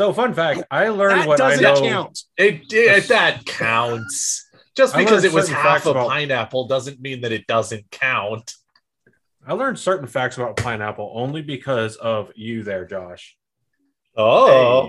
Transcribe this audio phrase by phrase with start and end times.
[0.00, 1.90] So, fun fact: I learned That what I doesn't know.
[1.90, 2.20] count.
[2.38, 4.48] It, it that counts.
[4.74, 8.54] Just because it was half a about- pineapple doesn't mean that it doesn't count.
[9.46, 13.36] I learned certain facts about pineapple only because of you, there, Josh.
[14.16, 14.86] Oh,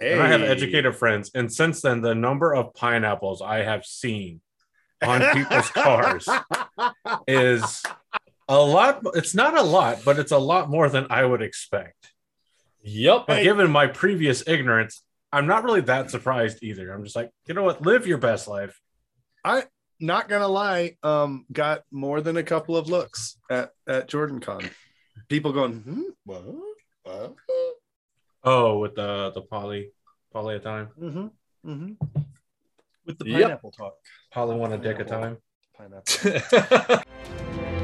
[0.00, 3.84] Hey, And I have educated friends, and since then, the number of pineapples I have
[3.84, 4.40] seen
[5.04, 6.26] on people's cars
[7.28, 7.82] is
[8.48, 9.02] a lot.
[9.12, 12.14] It's not a lot, but it's a lot more than I would expect.
[12.86, 13.24] Yep.
[13.26, 16.92] But given my previous ignorance, I'm not really that surprised either.
[16.92, 17.82] I'm just like, you know what?
[17.82, 18.80] Live your best life.
[19.44, 19.64] I
[20.00, 24.68] not gonna lie, um, got more than a couple of looks at at Jordan Con.
[25.28, 26.42] People going, hmm, what?
[27.02, 27.34] What?
[28.44, 29.90] Oh, with the the poly
[30.32, 31.26] poly a time, Mm-hmm.
[31.70, 32.20] Mm-hmm.
[33.04, 33.42] with the Yep.
[33.42, 33.94] pineapple talk.
[34.32, 35.38] poly one a dick a time.
[35.76, 37.02] Pineapple.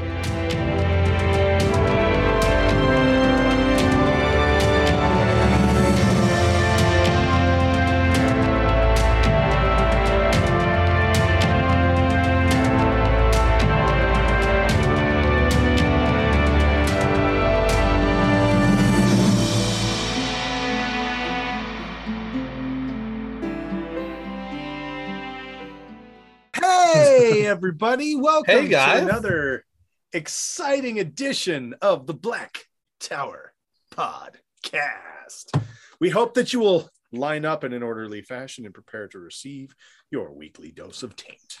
[27.53, 28.15] everybody.
[28.15, 29.01] Welcome Hey, guys.
[29.01, 29.63] to another
[30.11, 32.65] exciting edition of the Black
[32.99, 33.53] Tower
[33.95, 35.51] Podcast.
[35.99, 39.75] We hope that you will line up in an orderly fashion and prepare to receive
[40.09, 41.59] your weekly dose of taint.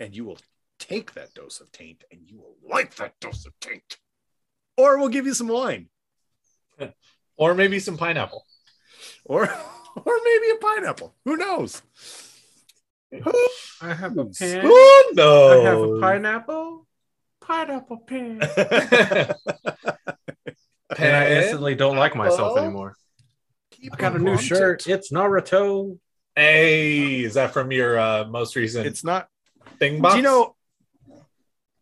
[0.00, 0.38] And you will
[0.80, 3.96] take that dose of taint and you will like that dose of taint.
[4.76, 5.86] Or we'll give you some wine
[7.36, 8.44] or maybe some pineapple.
[9.24, 9.44] or,
[10.04, 11.14] or maybe a pineapple.
[11.24, 11.80] Who knows?
[13.80, 14.64] I have a Who's- pen.
[15.14, 15.60] No!
[15.60, 16.86] I have a pineapple.
[17.40, 18.40] Pineapple pen.
[20.98, 22.58] and I instantly don't like myself Apple.
[22.64, 22.94] anymore.
[23.70, 24.86] Keep I got a new wanting shirt.
[24.86, 24.92] it.
[24.92, 25.98] It's Naruto.
[26.36, 29.28] Hey, is that from your uh, most recent It's not
[29.78, 30.14] thing box?
[30.14, 30.54] Do you know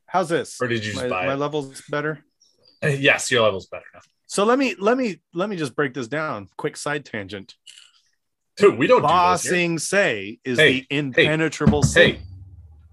[0.06, 0.60] how's this?
[0.60, 1.36] Or did you just my, buy my it?
[1.36, 2.24] levels better?
[2.82, 4.00] yes, your level's better now.
[4.26, 6.48] So let me let me let me just break this down.
[6.56, 7.54] Quick side tangent.
[8.56, 9.52] Dude, we don't do this here.
[9.52, 12.12] Bossing say is Hey, the impenetrable say.
[12.12, 12.20] Hey,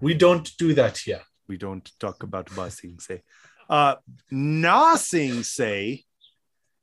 [0.00, 1.22] we don't do that here.
[1.48, 3.22] We don't talk about bossing say.
[3.68, 3.96] Uh
[4.32, 6.04] Nossing say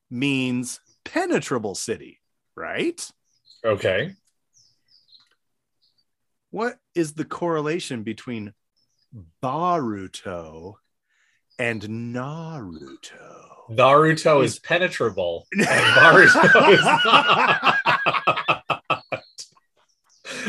[0.09, 2.19] means penetrable city,
[2.55, 3.07] right?
[3.63, 4.15] Okay.
[6.49, 8.53] What is the correlation between
[9.43, 10.73] Baruto
[11.59, 13.69] and Naruto?
[13.69, 17.77] Naruto is penetrable, and Naruto is not.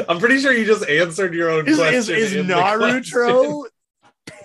[0.09, 1.95] I'm pretty sure you just answered your own Is, question.
[1.97, 3.65] is, is in Naruto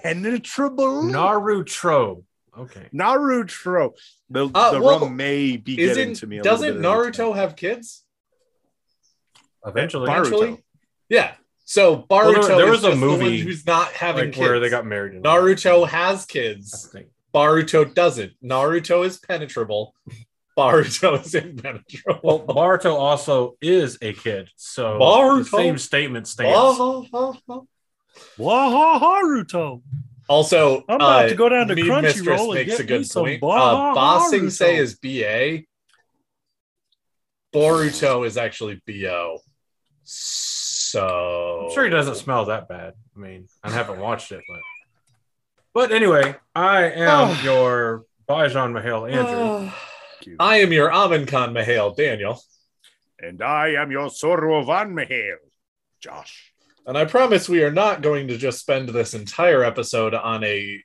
[0.01, 1.03] penetrable?
[1.03, 2.23] Naruto.
[2.57, 2.88] Okay.
[2.94, 3.94] Naruto.
[4.29, 6.40] The, Uh, the well, rum may be getting to me.
[6.40, 8.03] A doesn't bit Naruto have kids?
[9.66, 10.09] Eventually.
[10.09, 10.63] Eventually?
[11.09, 11.34] Yeah.
[11.66, 14.25] So Baruto Well, there- there is was a just the one movie, who's not having
[14.25, 14.47] Like kids.
[14.47, 15.16] where they got married.
[15.16, 16.90] in Naruto has kids.
[16.91, 17.07] think.
[17.34, 18.34] Baruto doesn't.
[18.44, 19.94] Naruto is penetrable.
[20.57, 22.19] Baruto is impenetrable.
[22.23, 25.38] Well, Baruto also is a kid, so Baruto?
[25.44, 26.79] the same statement stands.
[28.40, 29.81] Wahaharuto.
[30.28, 32.84] Also, I'm about uh, to go down to Mead Mistress Crunchyroll and makes get a
[32.84, 33.41] me good some point.
[33.41, 33.91] Baruto.
[33.91, 35.63] Uh, Bossing say is BA.
[37.53, 39.40] Boruto is actually BO.
[40.03, 42.94] So I'm sure he doesn't smell that bad.
[43.16, 44.59] I mean, I haven't watched it, but
[45.73, 49.72] but anyway, I am your Bajan Mahale Andrew.
[50.40, 52.42] I am your Amin Khan Mahale, Daniel.
[53.20, 55.38] And I am your Zoro Van Mahale,
[56.00, 56.54] Josh.
[56.86, 60.82] And I promise we are not going to just spend this entire episode on a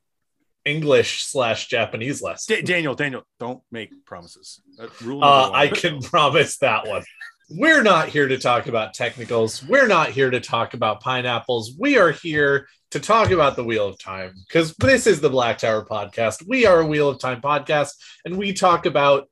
[0.65, 2.57] English slash Japanese lesson.
[2.57, 4.61] Da- Daniel, Daniel, don't make promises.
[4.81, 7.03] Uh, rule Uh, I can promise that one.
[7.51, 9.63] We're not here to talk about technicals.
[9.63, 11.75] We're not here to talk about pineapples.
[11.79, 15.59] We are here to talk about the Wheel of Time because this is the Black
[15.59, 16.47] Tower podcast.
[16.49, 17.91] We are a Wheel of Time podcast,
[18.25, 19.29] and we talk about.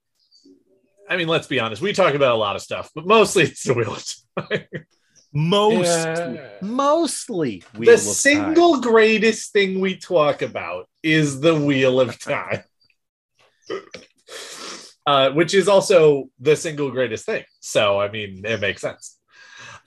[1.10, 1.82] I mean, let's be honest.
[1.82, 4.04] We talk about a lot of stuff, but mostly it's the Wheel of
[4.48, 4.64] Time.
[5.32, 6.48] Most, Yeah.
[6.62, 8.12] mostly, Wheel the of Time.
[8.14, 12.62] single greatest thing we talk about is the Wheel of Time.
[15.06, 17.44] uh, which is also the single greatest thing.
[17.58, 19.18] So, I mean, it makes sense.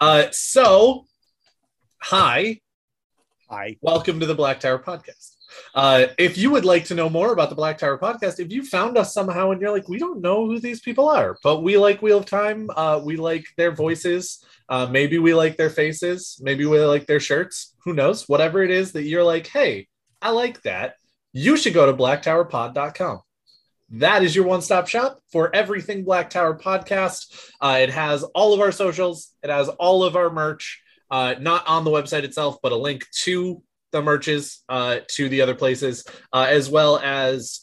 [0.01, 1.05] Uh, so,
[2.01, 2.59] hi,
[3.49, 5.32] hi, welcome to the Black Tower Podcast.
[5.75, 8.63] Uh, if you would like to know more about the Black Tower Podcast, if you
[8.63, 11.77] found us somehow and you're like, we don't know who these people are, but we
[11.77, 16.39] like Wheel of Time, uh, we like their voices, uh, maybe we like their faces,
[16.41, 18.29] maybe we like their shirts, who knows?
[18.29, 19.87] Whatever it is that you're like, hey,
[20.21, 20.95] I like that,
[21.33, 23.21] you should go to blacktowerpod.com.
[23.89, 27.51] That is your one stop shop for everything Black Tower podcast.
[27.61, 31.67] Uh, it has all of our socials, it has all of our merch, uh, not
[31.67, 33.61] on the website itself, but a link to
[33.93, 36.03] the merches uh, to the other places,
[36.33, 37.61] uh, as well as,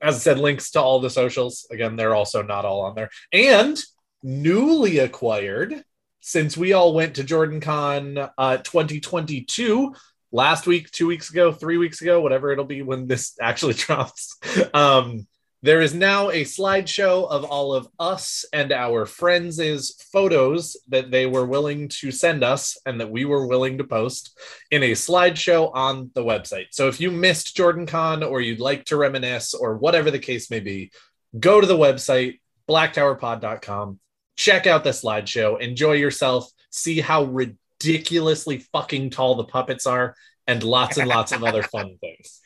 [0.00, 1.66] as I said, links to all the socials.
[1.72, 3.10] Again, they're also not all on there.
[3.32, 3.76] And
[4.22, 5.82] newly acquired,
[6.20, 9.94] since we all went to Jordan Con uh, 2022
[10.30, 14.36] last week, two weeks ago, three weeks ago, whatever it'll be when this actually drops.
[14.72, 15.26] Um,
[15.64, 21.26] there is now a slideshow of all of us and our friends' photos that they
[21.26, 24.36] were willing to send us and that we were willing to post
[24.72, 26.66] in a slideshow on the website.
[26.72, 30.50] So if you missed Jordan Con or you'd like to reminisce or whatever the case
[30.50, 30.90] may be,
[31.38, 33.98] go to the website, blacktowerpod.com,
[34.36, 40.16] check out the slideshow, enjoy yourself, see how ridiculously fucking tall the puppets are,
[40.46, 42.40] and lots and lots of other fun things.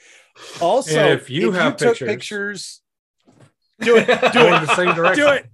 [0.61, 2.83] Also, And if you have took pictures- pictures,
[3.81, 4.06] do it.
[4.32, 4.67] Do Go in it.
[4.67, 5.25] the same direction.
[5.25, 5.46] Do it.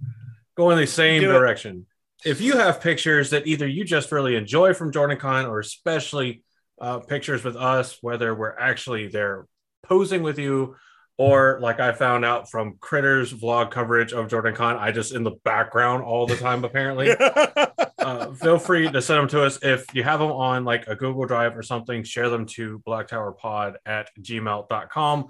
[0.55, 1.33] Go in the same Do it.
[1.33, 1.85] direction.
[2.25, 6.43] If you have pictures that either you just really enjoy from Jordan Con or especially
[6.79, 9.45] uh, pictures with us, whether we're actually there
[9.83, 10.75] posing with you
[11.17, 15.23] or like I found out from Critters vlog coverage of Jordan Con, I just in
[15.23, 17.11] the background all the time apparently.
[17.99, 20.95] uh, feel free to send them to us if you have them on like a
[20.95, 22.03] Google Drive or something.
[22.03, 25.27] Share them to blacktowerpod at gmail.com.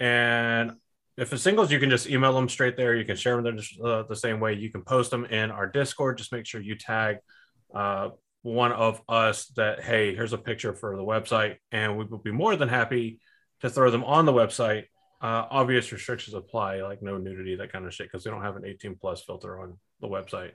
[0.00, 0.72] And
[1.20, 2.96] if it's singles, you can just email them straight there.
[2.96, 4.54] You can share them the, uh, the same way.
[4.54, 6.16] You can post them in our Discord.
[6.16, 7.18] Just make sure you tag
[7.74, 11.56] uh, one of us that, hey, here's a picture for the website.
[11.72, 13.20] And we will be more than happy
[13.60, 14.84] to throw them on the website.
[15.20, 18.56] Uh, obvious restrictions apply, like no nudity, that kind of shit, because we don't have
[18.56, 20.52] an 18 plus filter on the website.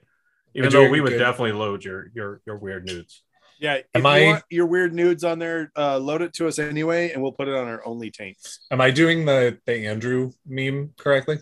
[0.54, 1.18] Even though we would good.
[1.18, 3.22] definitely load your your your weird nudes.
[3.58, 6.46] Yeah, if Am you I- want your weird nudes on there, uh, load it to
[6.48, 8.60] us anyway, and we'll put it on our only taints.
[8.70, 11.38] Am I doing the, the Andrew meme correctly?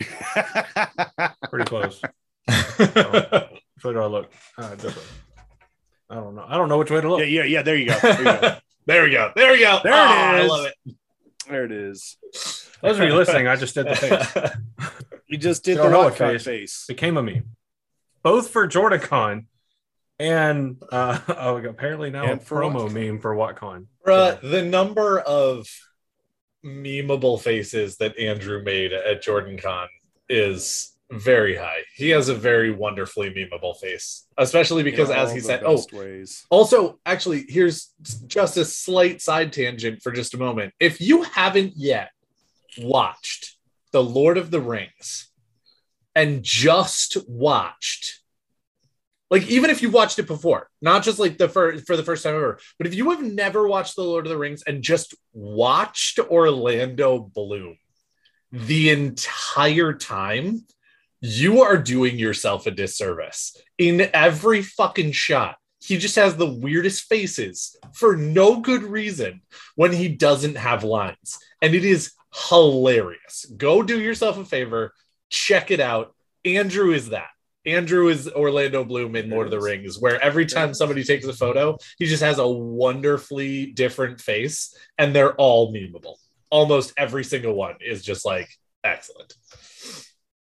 [1.50, 2.00] Pretty close.
[2.46, 2.94] Which
[3.84, 4.32] way do I look?
[4.56, 5.08] Uh, different.
[6.10, 6.44] I don't know.
[6.48, 7.20] I don't know which way to look.
[7.20, 7.62] yeah, yeah, yeah.
[7.62, 7.98] There you go.
[8.00, 8.56] There you go.
[8.86, 9.32] there we go.
[9.36, 9.80] There we go.
[9.82, 10.94] There it Ah, I love it.
[11.48, 12.16] there it is.
[12.80, 14.52] Those of you listening, I just did the face.
[15.30, 16.44] You just did You the don't rock what cut face.
[16.44, 16.84] face.
[16.88, 17.54] Became a meme,
[18.22, 19.44] both for JordanCon
[20.18, 23.86] and uh, oh, apparently now And a for promo meme for WOTCon.
[24.06, 25.68] Bruh, the number of
[26.64, 29.88] memeable faces that Andrew made at Jordan Con
[30.28, 31.82] is very high.
[31.94, 36.46] He has a very wonderfully memeable face, especially because, In as he said, oh, ways.
[36.50, 37.92] Also, actually, here's
[38.26, 40.74] just a slight side tangent for just a moment.
[40.78, 42.10] If you haven't yet
[42.78, 43.56] watched
[43.92, 45.30] The Lord of the Rings
[46.14, 48.20] and just watched,
[49.30, 52.22] like, even if you've watched it before, not just like the first for the first
[52.22, 55.14] time ever, but if you have never watched The Lord of the Rings and just
[55.32, 57.76] watched Orlando Bloom
[58.52, 60.64] the entire time,
[61.20, 63.56] you are doing yourself a disservice.
[63.76, 69.42] In every fucking shot, he just has the weirdest faces for no good reason
[69.74, 71.38] when he doesn't have lines.
[71.60, 72.12] And it is
[72.48, 73.46] hilarious.
[73.56, 74.92] Go do yourself a favor,
[75.30, 76.14] check it out.
[76.44, 77.28] Andrew is that.
[77.68, 81.32] Andrew is Orlando Bloom in Lord of the Rings, where every time somebody takes a
[81.32, 86.16] photo, he just has a wonderfully different face, and they're all memeable.
[86.50, 88.48] Almost every single one is just like
[88.84, 89.34] excellent.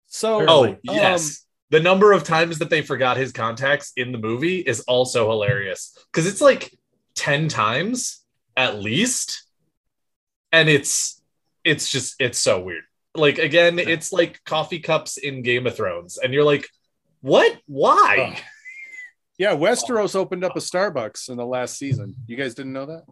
[0.07, 0.77] So, Oh, Really?
[0.83, 1.45] yes.
[1.69, 5.97] the number of times that they forgot his contacts in the movie is also hilarious
[6.11, 6.71] because it's like
[7.15, 8.23] 10 times
[8.55, 9.43] at least.
[10.51, 11.19] And it's
[11.63, 12.83] it's just it's so weird.
[13.15, 16.67] Like again, it's like coffee cups in Game of Thrones, and you're like,
[17.23, 17.57] what?
[17.67, 18.35] Why?
[18.37, 18.41] Oh.
[19.37, 22.13] yeah, Westeros opened up a Starbucks in the last season.
[22.27, 23.03] You guys didn't know that?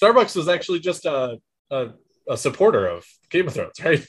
[0.00, 1.38] Starbucks was actually just a,
[1.70, 1.88] a
[2.28, 4.06] a supporter of Game of Thrones, right?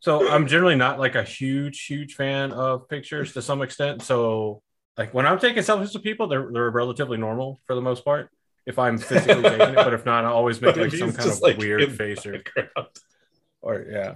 [0.00, 4.02] So I'm generally not like a huge, huge fan of pictures to some extent.
[4.02, 4.62] So
[4.96, 8.30] like when I'm taking selfies with people, they're they're relatively normal for the most part.
[8.64, 11.40] If I'm physically taking it, but if not, I always make like some kind of
[11.42, 12.42] like, weird face or
[13.60, 14.14] or yeah,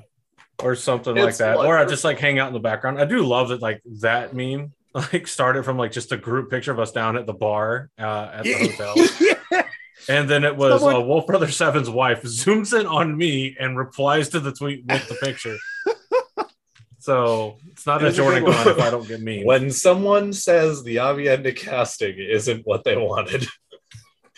[0.63, 1.57] or something like It's that.
[1.59, 2.99] Or I just like hang out in the background.
[3.01, 6.73] I do love that like that meme like started from like just a group picture
[6.73, 8.53] of us down at the bar uh, at the
[9.49, 9.65] hotel.
[10.09, 13.77] And then it was Someone- uh, Wolf Brother Seven's wife zooms in on me and
[13.77, 15.57] replies to the tweet with the picture.
[16.99, 19.47] so it's not It a was Jordan good if I don't get mean.
[19.47, 23.47] When someone says the Aviendha casting isn't what they wanted,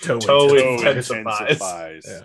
[0.02, 1.40] toe, toe into- intensifies.
[1.40, 2.02] intensifies.
[2.06, 2.20] Yeah.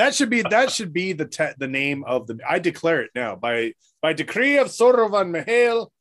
[0.00, 2.38] That should be that should be the te- the name of the.
[2.48, 5.92] I declare it now by by decree of Sorovan Mihail.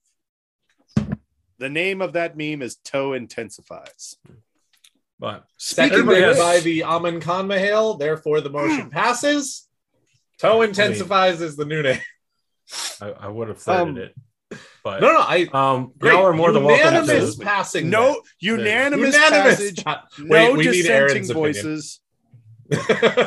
[1.58, 4.16] The name of that meme is toe intensifies.
[5.20, 9.68] But Speaking seconded Everybody of has- by the Amin Khan Mahal, therefore the motion passes.
[10.40, 12.00] Toe intensifies is the new name.
[13.02, 14.16] I, I would have threaded Um, it,
[14.82, 16.14] but No, no, I um, great.
[16.14, 17.90] y'all are more than welcome Unanimous passing.
[17.90, 19.58] No unanimous, Unanimous.
[19.58, 19.84] passage.
[19.84, 21.34] pa- No Wait, we need dissenting opinion.
[21.34, 22.00] voices.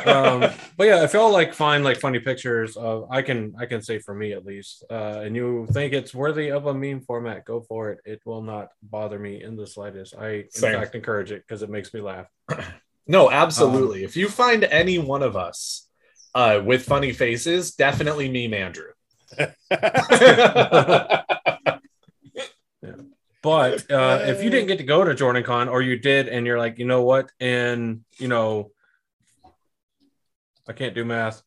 [0.05, 0.39] Um,
[0.77, 3.99] but yeah, if y'all like find like funny pictures of, I can I can say
[3.99, 7.61] for me at least, uh, and you think it's worthy of a meme format, go
[7.61, 7.99] for it.
[8.05, 10.15] It will not bother me in the slightest.
[10.17, 10.79] I in Same.
[10.79, 12.27] fact encourage it because it makes me laugh.
[13.05, 14.05] No, Um, absolutely.
[14.05, 15.89] if you find any one of us
[16.33, 18.91] uh, with funny faces, definitely meme Andrew.
[23.41, 26.47] But uh, if you didn't get to go to Jordan Con or you did and
[26.47, 28.71] you're like, you know what, and you know,
[30.67, 31.41] I can't do math.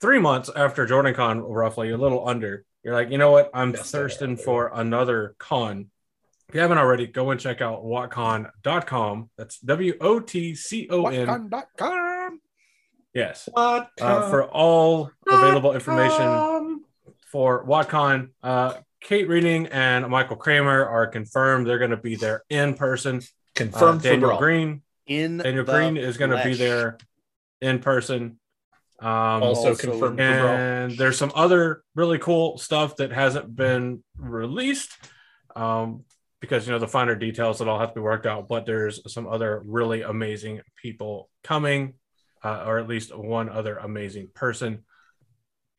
[0.00, 3.72] Three months after Jordan Con, roughly a little under, you're like, you know what, I'm
[3.74, 5.90] Yes, thirsting for another con.
[6.48, 9.30] If you haven't already, go and check out wotcon.com.
[9.36, 11.50] That's W O T C O N.
[13.12, 13.48] Yes.
[13.52, 13.90] What?
[14.00, 16.84] Uh, for all available information
[17.30, 18.30] for WOTCon.
[18.42, 21.66] Uh, Kate Reading and Michael Kramer are confirmed.
[21.66, 23.16] They're going to be there in person.
[23.16, 23.20] Uh,
[23.54, 24.38] confirmed for Daniel.
[24.38, 24.82] Greene.
[25.06, 26.98] In Daniel Greene is going to be there
[27.60, 28.38] in person.
[29.00, 34.90] Um, Also, Also confirmed and there's some other really cool stuff that hasn't been released
[35.54, 36.04] um,
[36.40, 38.48] because you know the finer details that all have to be worked out.
[38.48, 41.94] But there's some other really amazing people coming,
[42.42, 44.84] uh, or at least one other amazing person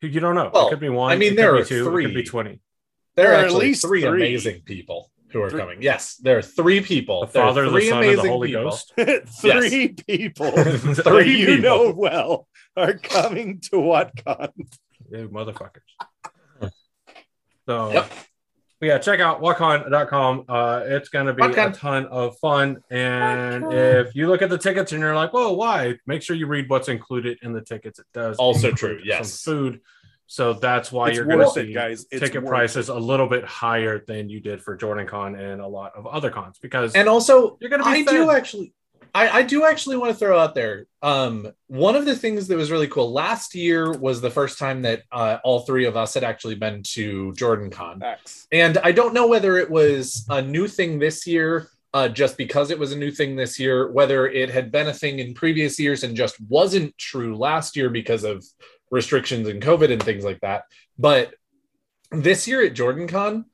[0.00, 0.50] who you don't know.
[0.52, 1.12] Well, it could be one.
[1.12, 1.86] I mean, it there could are be two.
[1.88, 2.04] It three.
[2.06, 2.60] could be twenty.
[3.16, 4.08] There There are are at actually least three, three.
[4.08, 5.60] amazing people who are Three.
[5.60, 5.82] coming.
[5.82, 7.26] Yes, there are three people.
[7.26, 8.64] The There are Father, the three Son, and the Holy people.
[8.64, 8.92] Ghost.
[9.40, 11.62] Three people that Three you people.
[11.62, 14.50] know well are coming to WOTCon.
[15.10, 16.70] You motherfuckers.
[17.66, 18.12] So, Yep.
[18.80, 20.44] yeah, check out wotcon.com.
[20.48, 22.82] Uh, it's going to be a ton of fun.
[22.90, 25.96] And if you look at the tickets and you're like, whoa, why?
[26.06, 27.98] Make sure you read what's included in the tickets.
[27.98, 29.42] It does Also include true, some yes.
[29.42, 29.80] food.
[30.30, 32.06] So that's why It's you're going to worth it, see guys.
[32.12, 35.60] It's ticket worth prices a little bit higher than you did for Jordan Con and
[35.60, 38.12] a lot of other cons because And also, you're going to be I fed.
[38.12, 38.72] do actually,
[39.12, 40.86] I, I do actually want to throw out there.
[41.02, 44.82] Um, one of the things that was really cool last year was the first time
[44.82, 47.98] that uh, all three of us had actually been to Jordan Con.
[47.98, 48.46] Facts.
[48.52, 52.70] And I don't know whether it was a new thing this year, uh, just because
[52.70, 55.76] it was a new thing this year, whether it had been a thing in previous
[55.80, 58.44] years and just wasn't true last year because of
[58.90, 60.64] restrictions and COVID and things like that.
[60.98, 61.34] But
[62.10, 63.46] this year at Jordan Con,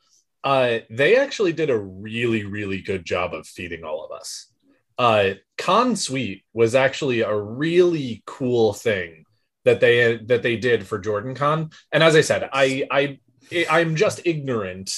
[0.44, 4.46] uh, they actually did a really, really good job of feeding all of us.
[4.98, 9.24] Uh, Con Suite was actually a really cool thing
[9.64, 11.70] that they that they did for Jordan Con.
[11.92, 13.18] And as I said, I I
[13.68, 14.92] I'm just ignorant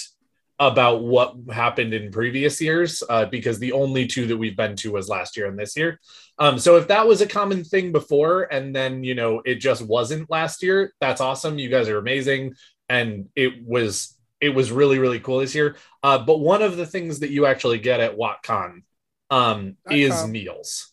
[0.59, 4.93] about what happened in previous years uh, because the only two that we've been to
[4.93, 6.01] was last year and this year.
[6.39, 9.83] Um, so if that was a common thing before and then you know it just
[9.83, 11.59] wasn't last year, that's awesome.
[11.59, 12.55] You guys are amazing,
[12.89, 15.77] and it was it was really really cool this year.
[16.03, 18.83] Uh, but one of the things that you actually get at WOTCon
[19.31, 20.33] um, is .com.
[20.33, 20.93] meals.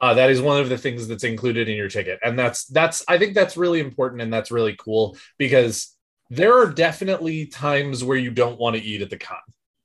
[0.00, 3.04] Uh, that is one of the things that's included in your ticket, and that's that's
[3.06, 5.96] I think that's really important and that's really cool because
[6.32, 9.36] there are definitely times where you don't want to eat at the con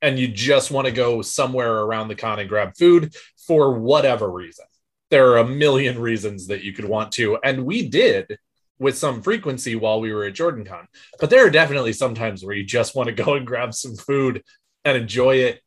[0.02, 3.14] and you just want to go somewhere around the con and grab food
[3.46, 4.66] for whatever reason.
[5.10, 8.38] There are a million reasons that you could want to, and we did
[8.80, 10.88] with some frequency while we were at Jordan Con.
[11.20, 13.96] But there are definitely some times where you just want to go and grab some
[13.96, 14.42] food
[14.86, 15.62] and enjoy it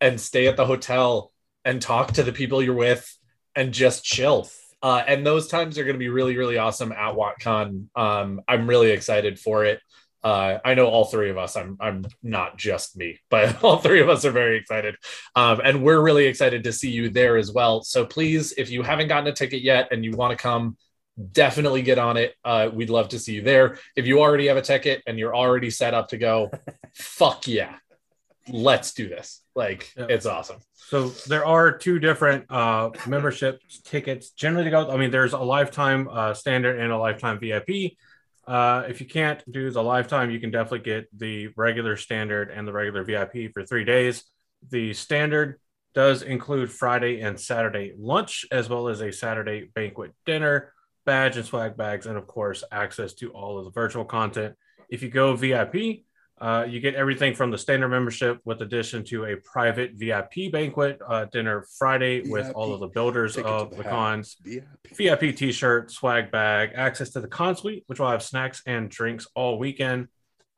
[0.00, 1.30] and stay at the hotel
[1.64, 3.14] and talk to the people you're with
[3.54, 4.48] and just chill.
[4.82, 7.86] Uh, and those times are going to be really, really awesome at WOTCon.
[7.94, 9.80] Um, I'm really excited for it.
[10.24, 11.56] Uh, I know all three of us.
[11.56, 14.96] I'm I'm not just me, but all three of us are very excited,
[15.34, 17.82] um, and we're really excited to see you there as well.
[17.82, 20.76] So please, if you haven't gotten a ticket yet and you want to come,
[21.32, 22.34] definitely get on it.
[22.44, 23.78] Uh, we'd love to see you there.
[23.96, 26.50] If you already have a ticket and you're already set up to go,
[26.94, 27.74] fuck yeah,
[28.48, 29.42] let's do this.
[29.54, 30.06] Like Yeah.
[30.08, 30.58] it's awesome.
[30.88, 34.90] So there are two different uh, membership tickets generally to go.
[34.90, 37.92] I mean, there's a lifetime uh, standard and a lifetime VIP.
[38.46, 42.66] Uh, if you can't do the lifetime, you can definitely get the regular standard and
[42.66, 44.24] the regular VIP for three days.
[44.70, 45.60] The standard
[45.94, 50.72] does include Friday and Saturday lunch, as well as a Saturday banquet dinner,
[51.04, 54.56] badge and swag bags, and of course, access to all of the virtual content.
[54.88, 56.04] If you go VIP,
[56.40, 60.98] uh, you get everything from the standard membership with addition to a private VIP banquet
[61.06, 62.56] uh, dinner Friday with VIP.
[62.56, 64.64] all of the builders Ticket to of the the cons, VIP.
[64.96, 69.26] VIP t-shirt, swag bag, access to the con suite, which will have snacks and drinks
[69.36, 70.08] all weekend,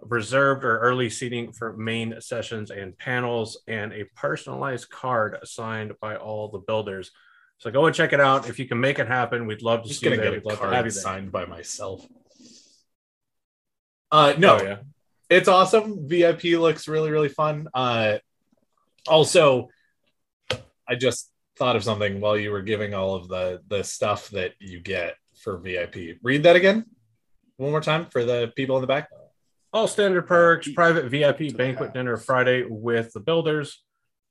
[0.00, 6.16] reserved or early seating for main sessions and panels, and a personalized card signed by
[6.16, 7.11] all the builders.
[7.59, 8.49] So go and check it out.
[8.49, 10.25] If you can make it happen, we'd love I'm to see you there.
[10.25, 10.90] get We'd a love to have you card there.
[11.02, 12.07] signed by myself.
[14.11, 14.76] Uh, no, Oh, yeah.
[15.35, 16.09] It's awesome.
[16.09, 17.69] VIP looks really, really fun.
[17.75, 18.19] Uh,
[19.09, 19.69] also,
[20.88, 24.53] I just thought of something while you were giving all of the the stuff that
[24.61, 26.19] you get for VIP.
[26.23, 26.85] Read that again,
[27.57, 29.09] one more time for the people in the back.
[29.73, 33.83] All standard perks, private VIP banquet dinner Friday with the builders,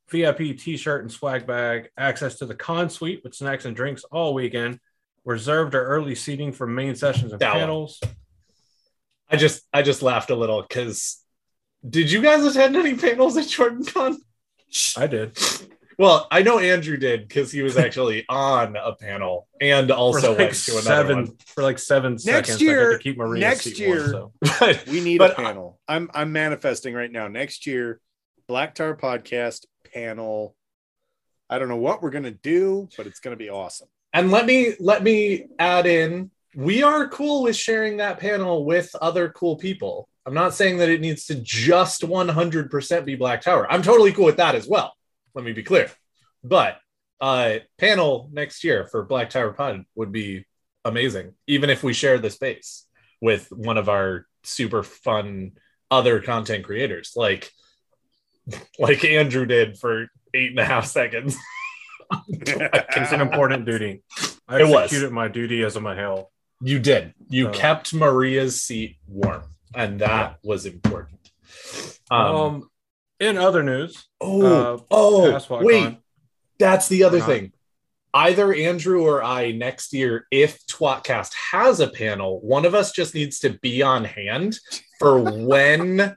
[0.09, 4.33] VIP t-shirt and swag bag, access to the con suite with snacks and drinks all
[4.33, 4.79] weekend,
[5.25, 8.13] reserved or early seating for main sessions and That one.
[9.29, 9.41] Panels.
[9.41, 11.19] I just I just laughed a little because
[11.87, 14.17] did you guys attend any panels at Jordan Con?
[14.97, 15.37] I did.
[15.99, 20.29] Well, I know Andrew did because he was actually on a panel and also for
[20.29, 21.37] like went to another seven one.
[21.45, 22.59] for like seven seconds.
[22.61, 24.73] I year- to keep Maria's next seat year- warm, so.
[24.91, 25.79] We need But a panel.
[25.87, 27.27] I'm I'm manifesting right now.
[27.27, 27.99] Next year,
[28.47, 30.55] Black Tower podcast panel.
[31.49, 33.87] I don't know what we're gonna do, but it's gonna be awesome.
[34.13, 38.93] and let me let me add in we are cool with sharing that panel with
[39.01, 40.07] other cool people.
[40.25, 43.69] I'm not saying that it needs to just 100% be Black Tower.
[43.71, 44.93] I'm totally cool with that as well.
[45.35, 45.89] Let me be clear.
[46.43, 46.77] But
[47.21, 50.45] uh panel next year for Black Tower Pod would be
[50.83, 52.85] amazing, even if we share the space
[53.21, 55.53] with one of our super fun
[55.89, 57.49] other content creators, like
[58.79, 61.37] like Andrew did for eight and a half seconds.
[62.27, 64.03] It's an important duty.
[64.47, 64.83] I It was.
[64.83, 66.27] executed my duty as a Mahale.
[66.63, 67.13] You did.
[67.29, 69.43] You Uh, kept Maria's seat warm,
[69.75, 71.19] and that was important.
[72.09, 72.69] Um, Um,
[73.19, 75.97] in other news, oh, uh, oh, wait,
[76.59, 77.51] that's the other thing.
[78.13, 83.15] Either Andrew or I next year, if Twatcast has a panel, one of us just
[83.15, 84.59] needs to be on hand
[84.99, 86.15] for when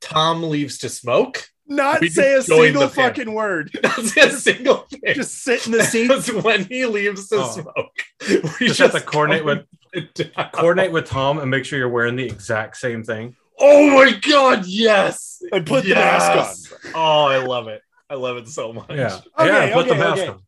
[0.00, 1.44] Tom leaves to smoke.
[1.70, 3.70] Not We say a single fucking word.
[3.82, 5.14] That's a single thing.
[5.14, 6.10] Just sit in the seat.
[6.44, 7.50] When he leaves the Oh.
[7.52, 8.50] smoke.
[8.60, 10.50] We Just have to coordinate count it down.
[10.52, 13.36] coordinate with Tom and make sure you're wearing the exact same thing.
[13.58, 15.40] Oh my god, yes.
[15.52, 16.92] And put the mask on.
[16.94, 17.82] Oh, I love it.
[18.08, 18.90] I love it so much.
[18.90, 19.72] Yeah, Okay, yeah.
[19.74, 20.28] Put the okay, mask okay.
[20.30, 20.42] on.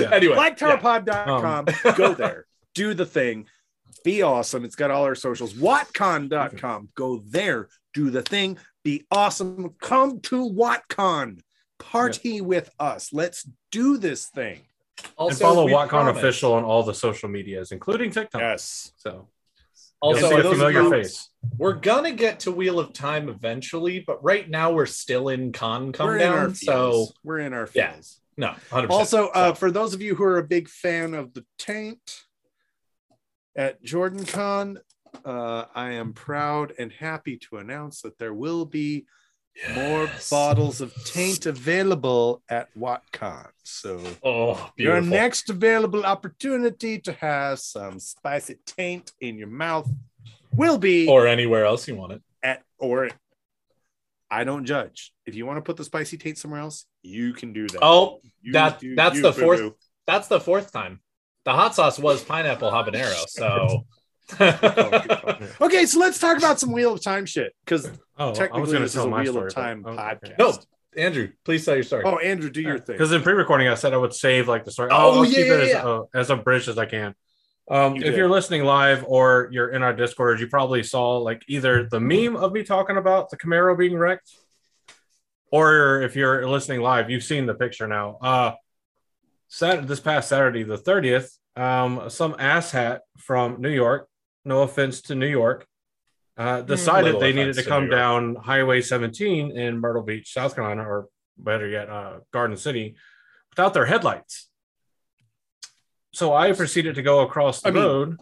[0.00, 0.10] Yeah.
[0.14, 0.50] Anyway, yeah.
[0.50, 1.94] blacktowerpod.com.
[1.96, 2.46] Go there.
[2.74, 3.46] Do the thing.
[4.02, 4.64] Be awesome.
[4.64, 5.52] It's got all our socials.
[5.54, 6.88] Wotcon.com.
[6.94, 7.68] Go there.
[7.92, 8.58] Do the thing.
[8.84, 9.74] Be awesome.
[9.80, 11.40] Come to WOTCon.
[11.78, 13.12] Party with us.
[13.12, 14.60] Let's do this thing.
[15.16, 18.40] also, and follow we WOTCon promise- official on all the social medias, including TikTok.
[18.40, 18.92] Yes.
[18.96, 19.28] So
[20.00, 21.30] Also, you'll see a familiar of you- face.
[21.58, 25.92] We're gonna get to Wheel of Time eventually, but right now we're still in con
[25.92, 26.54] come We're in down.
[26.54, 27.92] So we're in our Yeah.
[27.94, 28.20] feels.
[28.36, 28.90] no, 100%.
[28.90, 32.24] Also, uh, for those of you who are a big fan of the taint
[33.56, 34.78] at Jordan Con,
[35.24, 39.06] uh, I am proud and happy to announce that there will be
[39.74, 43.48] more bottles of taint available at WOTCon.
[43.62, 49.88] So Oh, your next available opportunity to have some spicy taint in your mouth
[50.52, 52.22] will be or anywhere else you want it.
[52.42, 53.10] at or
[54.30, 55.12] I don't judge.
[55.26, 57.78] If you want to put the spicy taint somewhere else, you can do that.
[57.82, 59.76] Oh, You that- do that's you, the fourth- boo-boo.
[60.06, 61.00] that's the fourth time.
[61.44, 63.28] The hot sauce was pineapple habanero.
[63.28, 63.84] So
[65.60, 67.86] Okay, so let's talk about some Wheel of Time shit because
[68.18, 69.46] Oh, I was technically going this to is a my Wheel story.
[69.48, 70.24] of Time but- oh, podcast.
[70.24, 70.34] okay.
[70.38, 70.52] No.
[70.96, 72.04] Andrew, please tell your story.
[72.06, 72.94] Oh, Andrew, do your thing.
[72.94, 74.90] Because in pre-recording, I said I would save like the story.
[74.92, 75.84] Oh, I'll, I'll yeah, keep yeah, it as, yeah.
[75.84, 77.16] uh, as abridged as I can.
[77.68, 78.16] Um, You if did.
[78.16, 82.36] you're listening live or you're in our Discord, you probably saw like either the meme
[82.36, 84.30] of me talking about the Camaro being wrecked,
[85.50, 88.18] or if you're listening live, you've seen the picture now.
[88.20, 88.52] Uh,
[89.48, 94.08] Sat this past Saturday, the 30th, um, some asshat from New York.
[94.44, 95.66] No offense to New York.
[96.36, 97.92] Uh, decided Little they needed to to come York.
[97.94, 101.06] down Highway 17 in Myrtle Beach, South Carolina, or
[101.38, 102.96] better yet, uh, Garden City,
[103.50, 104.48] without their headlights.
[106.12, 108.20] So I proceeded to go across the I mean- road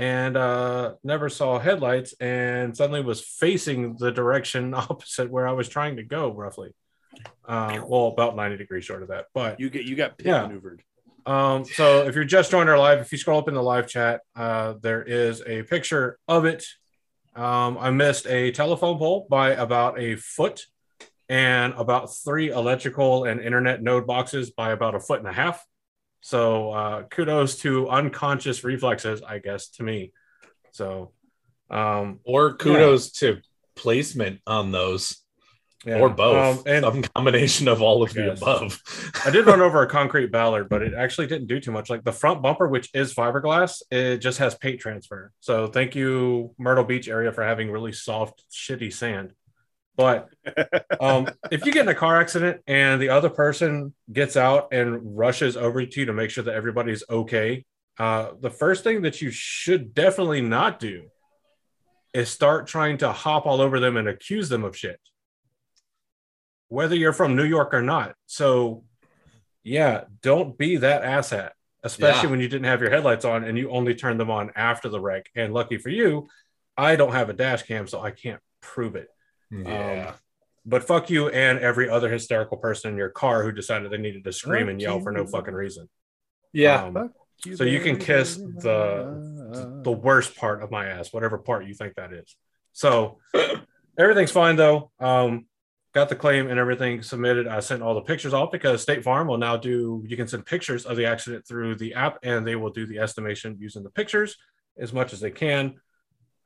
[0.00, 5.68] and uh, never saw headlights, and suddenly was facing the direction opposite where I was
[5.68, 6.72] trying to go, roughly.
[7.44, 10.42] Um, well, about 90 degrees short of that, but You get you got pit Yeah.
[10.46, 10.82] maneuvered.
[11.28, 13.86] Um, so if you're just joining our live, if you scroll up in the live
[13.86, 16.64] chat, uh, there is a picture of it.
[17.36, 20.64] Um, I missed a telephone pole by about a foot
[21.28, 25.64] and about three electrical and internet node boxes by about a foot and a half.
[26.20, 30.12] So uh, kudos to unconscious reflexes, I guess, to me.
[30.72, 31.12] So
[31.70, 33.40] um, Or kudos to
[33.76, 35.22] placement on those,
[35.84, 35.98] yeah.
[35.98, 38.82] or both, Um, and some combination of all of the above.
[39.24, 41.90] I did run over a concrete ballard, but it actually didn't do too much.
[41.90, 45.32] Like the front bumper, which is fiberglass, it just has paint transfer.
[45.40, 49.32] So thank you, Myrtle Beach area, for having really soft, shitty sand.
[49.96, 50.28] But
[51.00, 55.16] um, if you get in a car accident and the other person gets out and
[55.18, 57.64] rushes over to you to make sure that everybody's okay,
[57.98, 61.08] uh, the first thing that you should definitely not do
[62.14, 65.00] is start trying to hop all over them and accuse them of shit,
[66.68, 68.14] whether you're from New York or not.
[68.26, 68.84] So,
[69.62, 71.50] yeah, don't be that asshat,
[71.82, 72.30] especially Yeah.
[72.30, 75.00] when you didn't have your headlights on and you only turned them on after the
[75.00, 75.30] wreck.
[75.34, 76.28] And lucky for you,
[76.76, 79.08] I don't have a dash cam, so I can't prove it.
[79.50, 80.08] Yeah.
[80.10, 80.14] Um,
[80.66, 84.24] but fuck you and every other hysterical person in your car who decided they needed
[84.24, 85.88] to scream and yell for no fucking reason.
[86.52, 86.84] yeah.
[86.84, 87.10] Um,
[87.54, 91.94] so you can kiss the the worst part of my ass, whatever part you think
[91.94, 92.36] that is.
[92.72, 93.18] So
[93.98, 94.90] everything's fine though.
[95.00, 95.46] Um,
[95.98, 97.48] got the claim and everything submitted.
[97.48, 100.04] I sent all the pictures off because State Farm will now do.
[100.06, 103.00] You can send pictures of the accident through the app, and they will do the
[103.00, 104.36] estimation using the pictures
[104.78, 105.74] as much as they can.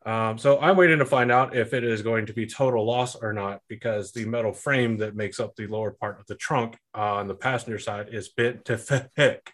[0.06, 3.14] Um, so I'm waiting to find out if it is going to be total loss
[3.14, 6.78] or not because the metal frame that makes up the lower part of the trunk
[6.96, 8.78] uh, on the passenger side is bent to
[9.16, 9.52] thick.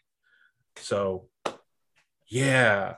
[0.76, 1.26] So,
[2.28, 2.94] yeah.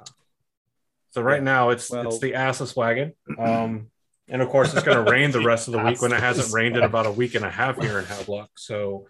[1.13, 3.91] So right now it's Well- it's the assless wagon, um,
[4.31, 6.53] and of course it's going to rain the rest of the week when it hasn't
[6.55, 8.51] rained in about a week and a half here in Havelock.
[8.57, 9.07] So,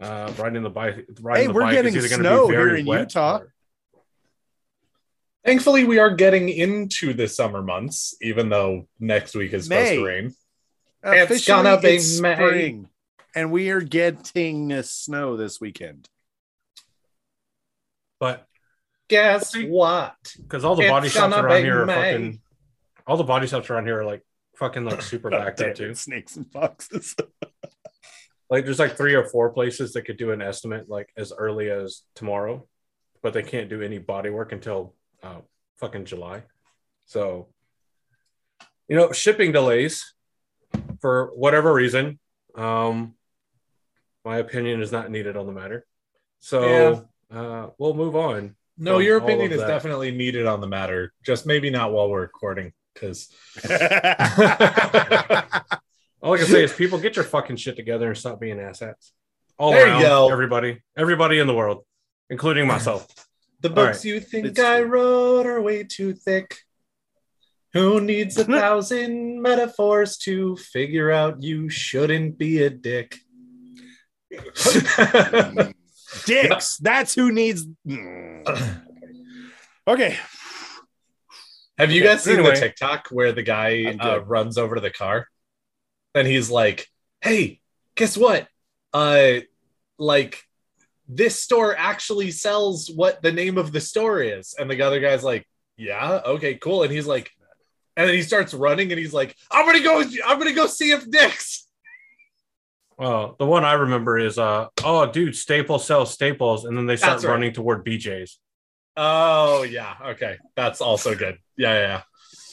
[0.00, 2.48] uh, riding the bike, riding Hey, the we're bike getting is either going snow to
[2.48, 3.38] be here very in wet Utah.
[3.38, 3.52] or-
[5.44, 10.04] Thankfully, we are getting into the summer months, even though next week is supposed to
[10.04, 10.34] rain.
[11.02, 12.34] It's gonna be it's May.
[12.34, 12.88] spring,
[13.34, 16.08] and we are getting uh, snow this weekend.
[18.20, 18.46] But
[19.08, 20.16] Guess what?
[20.36, 21.94] because all the It's body shops around be here are May.
[22.12, 22.40] fucking,
[23.06, 24.22] all the body shops around here are like
[24.58, 25.94] fucking like super backed up too.
[25.94, 27.14] Snakes and foxes.
[28.50, 31.70] Like there's like three or four places that could do an estimate like as early
[31.70, 32.66] as tomorrow,
[33.22, 35.40] but they can't do any body work until uh,
[35.76, 36.44] fucking July.
[37.04, 37.48] So,
[38.88, 40.14] you know, shipping delays
[41.00, 42.18] for whatever reason.
[42.54, 43.16] Um,
[44.24, 45.86] my opinion is not needed on the matter.
[46.38, 48.56] So uh, we'll move on.
[48.78, 49.66] No, your opinion is that.
[49.66, 51.12] definitely needed on the matter.
[51.24, 53.28] Just maybe not while we're recording, because
[56.20, 59.12] All I can say is, people get your fucking shit together and stop being asshats.
[59.56, 60.32] All There you around, go.
[60.32, 61.84] everybody, everybody in the world,
[62.28, 63.06] including myself.
[63.60, 64.04] the books right.
[64.04, 64.88] you think It's I true.
[64.88, 66.56] wrote are way too thick.
[67.74, 73.16] Who needs a thousand metaphors to figure out you shouldn't be a dick?
[76.26, 76.78] Dicks.
[76.78, 77.64] That's who needs.
[79.86, 80.18] Okay.
[81.78, 82.54] Have you guys seen anyway.
[82.54, 85.28] the TikTok where the guy uh, runs over to the car
[86.14, 86.88] and he's like,
[87.20, 87.60] "Hey,
[87.94, 88.48] guess what?
[88.92, 89.40] Uh,
[89.98, 90.42] like
[91.08, 95.22] this store actually sells what the name of the store is." And the other guy's
[95.22, 97.30] like, "Yeah, okay, cool." And he's like,
[97.96, 100.02] and then he starts running and he's like, "I'm gonna go.
[100.26, 101.66] I'm gonna go see if Dick's."
[102.98, 106.96] Well, the one I remember is, uh, oh, dude, Staples sells Staples, and then they
[106.96, 107.30] start right.
[107.30, 108.40] running toward BJ's.
[109.00, 111.38] Oh yeah, okay, that's also good.
[111.56, 112.02] Yeah, yeah.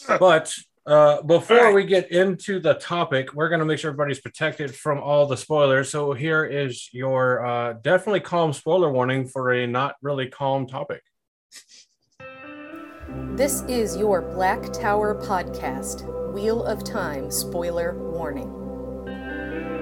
[0.08, 0.18] yeah.
[0.20, 0.56] But
[0.86, 1.76] uh, before All right.
[1.76, 5.38] we get into the topic, we're going to make sure everybody's protected from all the
[5.38, 5.90] spoilers.
[5.90, 11.02] So here is your uh, definitely calm spoiler warning for a not really calm topic.
[13.34, 18.52] This is your Black Tower podcast, Wheel of Time spoiler warning.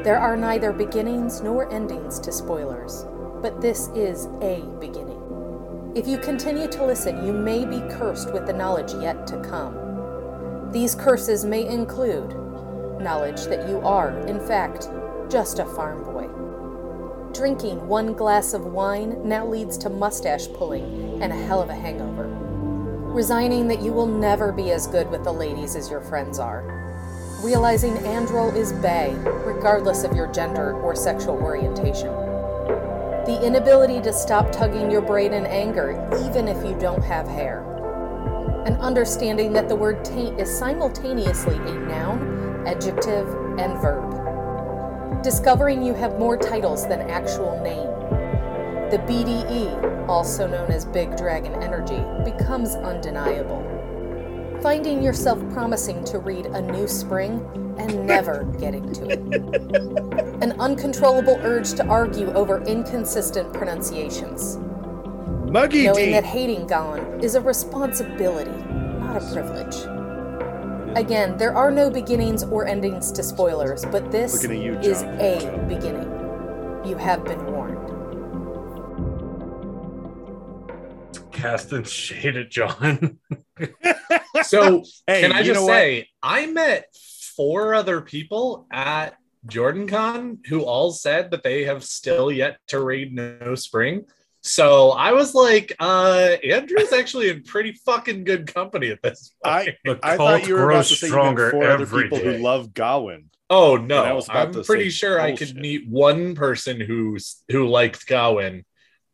[0.03, 3.05] There are neither beginnings nor endings to spoilers,
[3.41, 5.22] but this is a beginning.
[5.95, 10.71] If you continue to listen, you may be cursed with the knowledge yet to come.
[10.71, 12.31] These curses may include
[12.99, 14.89] knowledge that you are, in fact,
[15.29, 16.27] just a farm boy.
[17.33, 21.75] Drinking one glass of wine now leads to mustache pulling and a hell of a
[21.75, 22.43] hangover
[23.13, 26.63] resigning that you will never be as good with the ladies as your friends are,
[27.43, 29.13] realizing Androl is bae,
[29.45, 32.09] regardless of your gender or sexual orientation,
[33.25, 35.91] the inability to stop tugging your braid in anger,
[36.25, 37.63] even if you don't have hair,
[38.65, 45.93] an understanding that the word taint is simultaneously a noun, adjective, and verb, discovering you
[45.93, 47.87] have more titles than actual name.
[48.91, 53.72] The BDE, also known as Big Dragon Energy, becomes undeniable.
[54.63, 57.45] Finding yourself promising to read A New Spring
[57.77, 59.19] and never getting to it.
[60.41, 64.57] An uncontrollable urge to argue over inconsistent pronunciations.
[65.51, 69.75] Muggy Knowing that hating Gawyn is a responsibility, not a privilege.
[70.97, 76.09] Again, there are no beginnings or endings to spoilers, but this you, is a beginning.
[76.85, 77.52] You have been
[81.43, 83.19] Casting shade at John.
[84.43, 85.73] So Hey, can I just know what?
[85.73, 86.85] say, I met
[87.35, 89.15] four other people at
[89.47, 94.05] JordanCon who all said that they have still yet to read No Spring.
[94.41, 99.75] So I was like, uh, Andrew's actually in pretty fucking good company at this point.
[99.83, 102.37] I I thought you were about grows to say you stronger four other people day.
[102.37, 103.25] who love Gawyn.
[103.49, 107.43] oh And I no, was I'm pretty say sure I could meet one person who's
[107.49, 108.63] who liked Gawyn,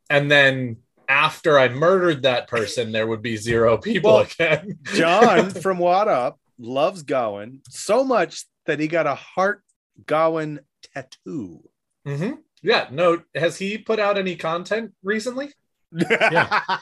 [0.10, 0.78] and then
[1.10, 4.78] after I murdered that person, there would be zero people Well, again.
[4.94, 9.64] John from What Up loves Gawyn so much that he got a heart
[10.06, 10.60] Gawyn
[10.94, 11.68] tattoo.
[12.06, 13.24] hmm Yeah, no.
[13.36, 15.52] Has he put out any content recently?
[15.92, 16.62] yeah.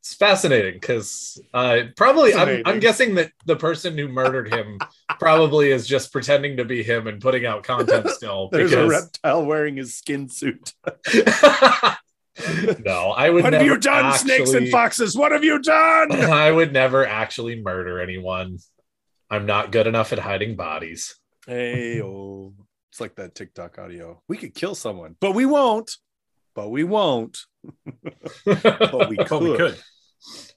[0.00, 4.78] It's fascinating because uh, probably I'm, I'm guessing that the person who murdered him
[5.18, 8.50] probably is just pretending to be him and putting out content still.
[8.52, 10.74] There's a reptile wearing his skin suit.
[12.84, 13.44] No, I would.
[13.44, 15.16] What have you done, snakes and foxes?
[15.16, 16.12] What have you done?
[16.30, 18.58] I would never actually murder anyone.
[19.30, 21.14] I'm not good enough at hiding bodies.
[21.46, 22.54] Hey, oh,
[22.90, 24.22] it's like that TikTok audio.
[24.28, 25.96] We could kill someone, but we won't.
[26.54, 27.38] But we won't.
[28.44, 29.42] But we But could.
[29.42, 29.78] we could.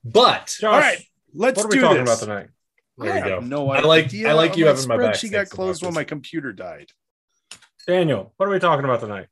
[0.04, 1.02] but Josh, All right,
[1.34, 2.22] let's what are do we talking this.
[2.22, 2.48] about tonight?
[2.98, 3.48] There I you have go.
[3.48, 4.30] No I like- idea.
[4.30, 6.90] I like you my having my back, She got snakes closed when my computer died.
[7.88, 9.28] Daniel, what are we talking about tonight?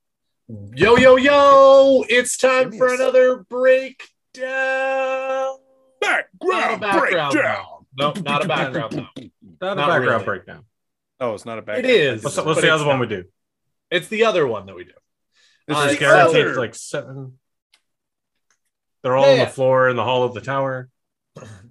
[0.47, 2.03] Yo, yo, yo!
[2.09, 3.97] It's time for another breakdown.
[6.01, 7.65] Background background breakdown.
[7.97, 8.95] No, not a background.
[8.95, 9.07] No.
[9.15, 9.15] Not,
[9.61, 10.25] Not a background really.
[10.25, 10.65] breakdown.
[11.19, 11.85] Oh, it's not a background.
[11.85, 12.23] It is.
[12.23, 13.23] What's, what's the it's other one we do?
[13.89, 14.91] It's the other one that we do.
[15.67, 17.39] This Uh, is There's it's guaranteed other- like seven.
[19.01, 20.89] They're all Yeah, on the floor in the hall of the tower.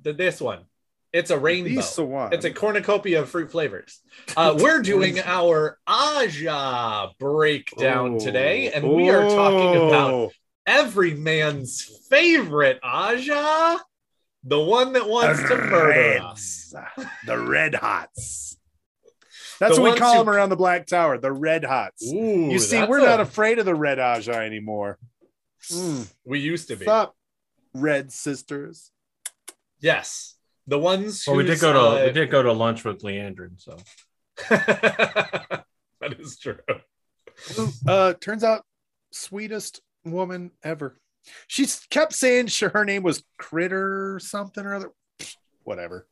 [0.03, 0.65] The, this one.
[1.15, 1.69] It's a rainbow.
[1.71, 2.33] These the one.
[2.33, 4.01] It's a cornucopia of fruit flavors.
[4.37, 8.19] Uh, we're doing our Ajah breakdown Oh.
[8.19, 10.33] today, and we are talking about
[10.67, 13.79] every man's favorite Ajah,
[14.43, 16.75] the one that wants The to murder us.
[17.27, 18.57] The red hots.
[19.61, 21.17] That's The what we call who- them around the Black Tower.
[21.17, 22.05] The red hots.
[22.13, 24.99] Ooh, you see, we're a- not afraid of the red Ajah anymore.
[25.71, 26.13] Mm.
[26.25, 26.87] We used to be.
[26.89, 27.15] Up,
[27.73, 28.91] red sisters?
[29.79, 30.34] Yes,
[30.67, 31.25] the ones.
[31.27, 33.77] Well, we did go to uh, we did go to lunch with Leandrin, so
[34.49, 35.65] that
[36.19, 36.59] is true.
[37.87, 38.65] Uh, turns out,
[39.13, 40.99] sweetest woman ever.
[41.47, 44.93] She kept saying she, her name was Critter or something or other.
[45.63, 46.07] Whatever.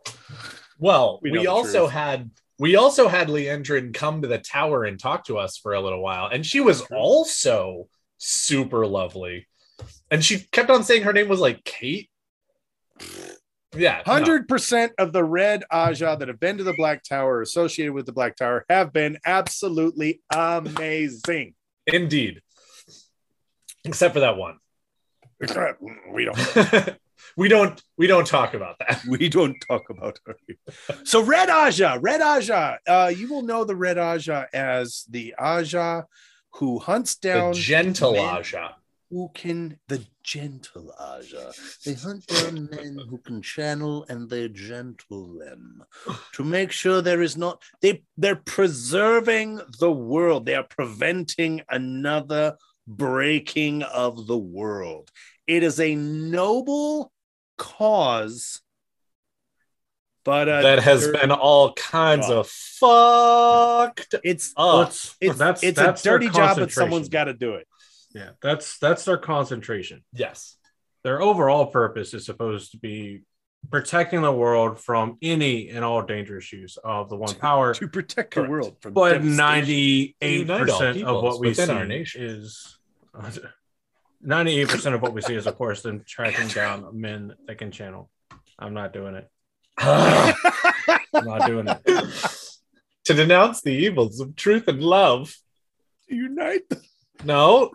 [0.78, 1.92] Well, We we, also truth.
[1.92, 5.80] had we also had Leandrin come to the tower and talk to us for a
[5.80, 7.88] little while, and she was also
[8.18, 9.46] super lovely.
[10.10, 12.08] And she kept on saying her name was like Kate.
[13.74, 14.02] Yeah.
[14.04, 18.06] Hundred percent of the red Ajah that have been to the Black Tower associated with
[18.06, 21.54] the Black Tower have been absolutely amazing.
[21.86, 22.42] indeed,
[23.84, 24.58] except for that one.
[26.12, 26.98] we don't.
[27.36, 29.02] we don't we don't talk about that.
[29.08, 30.36] We don't talk about her.
[31.04, 36.04] So Red Ajah, Red Ajah, uh, you will know the Red Ajah as the Ajah
[36.54, 38.74] who hunts The down gentle men Ajah.
[39.12, 41.52] Who can the gentle Ajah.
[41.84, 45.84] They hunt down men who can channel and they gentle them
[46.32, 50.46] to make sure there is not they they're preserving the world.
[50.46, 55.10] They are preventing another breaking of the world.
[55.46, 57.12] It is a noble
[57.58, 58.62] cause,
[60.24, 64.88] but uh, that has been all kinds of fucked it's up.
[64.88, 67.68] it's it's, that's- it's that's a dirty job, but someone's got to do it.
[68.14, 70.04] Yeah, that's that's their concentration.
[70.12, 70.56] Yes.
[71.04, 73.22] Their overall purpose is supposed to be
[73.70, 77.74] protecting the world from any and all dangerous use of the one power.
[77.74, 78.46] to protect Correct.
[78.46, 82.22] the world from But 98% of what we within see our nation.
[82.22, 82.78] is
[84.20, 87.70] ninety-eight percent of what we see is, of course, them tracking down men that can
[87.70, 88.10] channel.
[88.58, 89.28] I'm not doing it.
[89.78, 90.34] I'm
[91.24, 91.80] not doing it.
[93.04, 95.34] to denounce the evils of truth and love.
[96.08, 96.68] unite.
[96.68, 96.80] the-
[97.24, 97.72] No,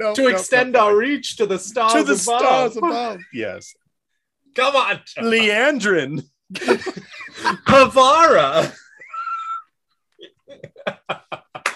[0.00, 2.20] No, to no, extend no, our reach to the stars to the above.
[2.20, 3.20] stars above.
[3.34, 3.74] Yes,
[4.54, 6.24] Come on, Leandrin.
[7.66, 8.72] Pevara.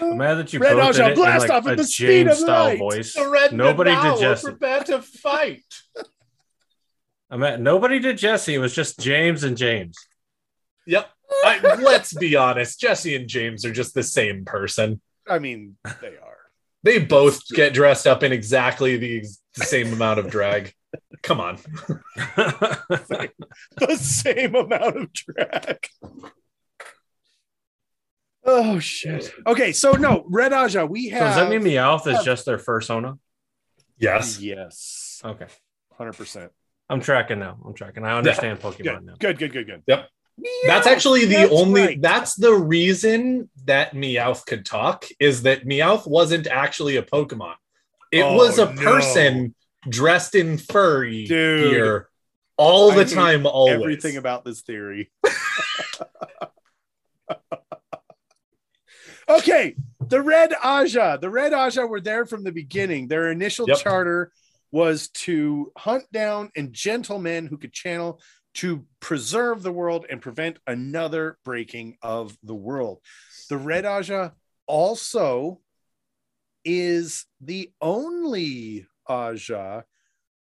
[0.01, 1.85] I'm mad that you Red both Ajah, did it in like off a at the
[1.85, 2.79] speed James of style light.
[2.79, 3.15] voice.
[3.15, 4.49] The red Nobody did Nadal, Jesse.
[4.49, 5.65] Prepare to fight.
[7.31, 8.55] I'm at nobody did Jesse.
[8.55, 9.97] It was just James and James.
[10.87, 11.11] Yep.
[11.45, 12.81] I, let's be honest.
[12.81, 15.01] Jesse and James are just the same person.
[15.29, 16.34] I mean, they are.
[16.85, 19.25] They both get dressed up in exactly the,
[19.57, 20.73] the same amount of drag.
[21.23, 21.59] Come on.
[22.37, 25.89] the same amount of drag.
[28.45, 29.33] Oh shit.
[29.47, 32.59] Okay, so no, Red Ajah, we So have does that mean Meowth is just their
[32.59, 33.19] fursona?
[33.97, 34.39] Yes.
[34.39, 35.23] Yes.
[35.25, 35.47] Okay.
[35.97, 36.53] Hundred percent.
[36.91, 37.57] I'm tracking now.
[37.65, 38.05] I'm tracking.
[38.05, 38.77] I understand Good.
[38.77, 39.15] Pokemon now.
[39.19, 39.83] Good, good, good, good.
[39.87, 40.09] Yep.
[40.67, 42.03] That's actually the That's only right.
[42.03, 47.55] that's the reason that Meowth could talk is that Meowth wasn't actually a Pokemon.
[48.13, 48.83] It Oh, was a no.
[48.83, 49.55] person
[49.89, 51.71] dressed in furry Dude.
[51.71, 52.09] gear
[52.57, 53.75] all the hate time, always.
[53.81, 55.11] everything about this theory.
[59.29, 59.77] okay,
[60.09, 61.21] the Red Ajah.
[61.21, 63.09] The Red Ajah were there from the beginning.
[63.09, 63.79] Their initial Yep.
[63.79, 64.33] charter
[64.71, 68.21] was to hunt down and gentlemen who could channel
[68.55, 73.01] to preserve the world and prevent another breaking of the world.
[73.49, 74.33] The Red Ajah
[74.67, 75.61] also
[76.65, 79.85] is the only Ajah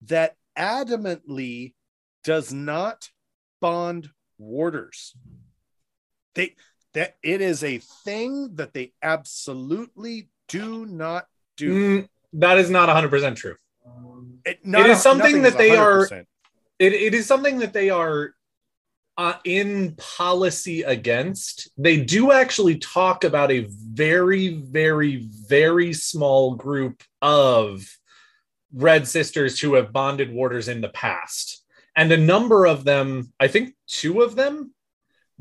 [0.03, 1.73] that adamantly
[2.23, 3.09] does not
[3.61, 5.15] bond warders.
[6.35, 6.55] They
[6.93, 11.25] that it is a thing that they absolutely do not
[11.57, 12.01] do.
[12.03, 13.55] Mm, that is not 100% true.
[14.45, 16.25] It, It is something that they are- 100%.
[16.79, 18.33] It, it is something that they are
[19.17, 21.69] uh, in policy against.
[21.77, 27.85] They do actually talk about a very, very, very small group of
[28.73, 31.63] Red Sisters who have bonded warders in the past.
[31.95, 34.73] And a number of them, I think two of them,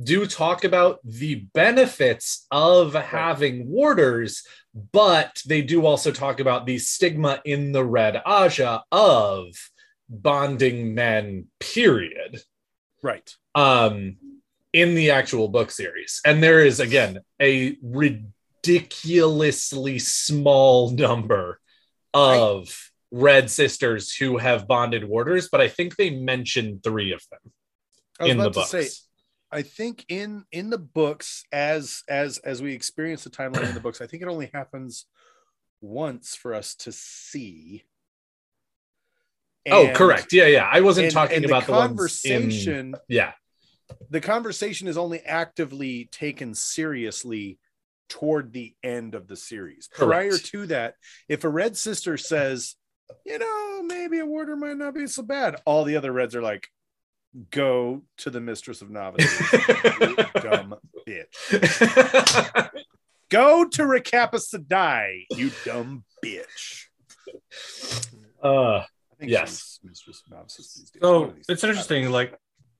[0.03, 4.44] do talk about the benefits of having warders,
[4.92, 9.55] but they do also talk about the stigma in the Red Ajah of
[10.09, 12.40] bonding men, period
[13.03, 13.35] right.
[13.55, 14.17] um
[14.73, 21.61] in the actual book series and there is again a ridiculously small number
[22.12, 27.53] of red sisters who have bonded warders but i think they mentioned three of them
[28.29, 28.88] in the books say,
[29.55, 33.81] I think in in the books, as as as we experience the timeline in the
[33.81, 35.07] books, I think it only happens
[35.81, 37.85] once for us to see.
[39.70, 41.90] Oh correct yeah yeah i wasn't and- talking and about the the, ones
[42.24, 42.94] in conversation.
[43.09, 43.33] yeah
[44.11, 47.59] the conversation is only actively taken seriously
[48.09, 49.88] toward the end of the series.
[49.92, 50.09] Correct.
[50.31, 50.94] Prior to that,
[51.29, 52.77] if a red sister says,
[53.27, 56.42] you know, maybe a warder might not be so bad, all the other reds are
[56.42, 56.68] like,
[57.50, 59.53] go to the mistress of novices,
[60.00, 60.74] you dumb
[61.07, 62.70] bitch.
[63.31, 66.87] Go to Recapacity, you dumb bitch.
[68.42, 69.50] uh I think Yes.
[69.83, 71.00] she's mistress of novices these days.
[71.03, 72.37] So these it's interesting, like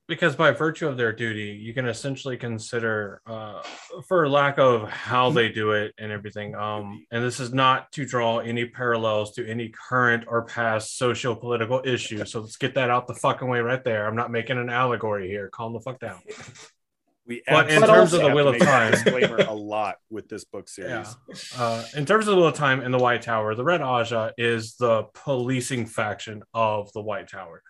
[0.07, 3.63] because by virtue of their duty, you can essentially consider, uh,
[4.07, 6.53] for lack of how they do it and everything.
[6.53, 11.81] Um, and this is not to draw any parallels to any current or past socio-political
[11.85, 12.31] issues.
[12.31, 14.05] So let's get that out the fucking way right there.
[14.05, 15.49] I'm not making an allegory here.
[15.49, 16.19] Calm the fuck down.
[17.27, 20.43] We But in terms of the have Wheel of Time- disclaimer a lot with this
[20.43, 21.15] book series.
[21.27, 21.35] Yeah.
[21.57, 24.33] Uh, in terms of the Wheel of Time and the White Tower, the Red Ajah
[24.37, 27.63] is the policing faction of the White Tower.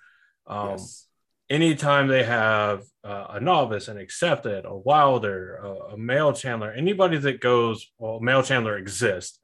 [0.45, 1.07] Um, Yes.
[1.49, 7.17] anytime they have uh, a novice, an accepted, a wilder, a, a male channeler, anybody
[7.17, 9.39] that goes, well, male channeler exists,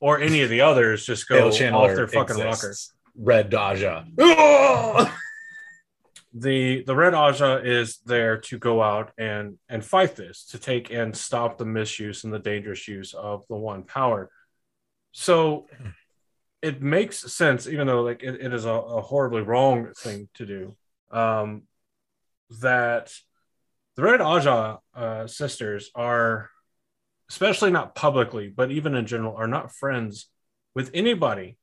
[0.00, 2.92] or any of the others just go Dale off Chandler their fucking exists.
[3.16, 3.22] rocker.
[3.22, 4.04] red daja
[6.32, 10.90] The the Red Ajah is there to go out and and fight this, to take
[10.90, 14.30] and stop the misuse and the dangerous use of the one power.
[15.12, 15.66] So
[16.62, 20.46] it makes sense, even though like it, it is a, a horribly wrong thing to
[20.46, 20.76] do.
[21.10, 21.62] Um,
[22.60, 23.12] that
[23.96, 26.50] the Red Ajah uh, sisters are,
[27.28, 30.28] especially not publicly, but even in general, are not friends
[30.74, 31.58] with anybody,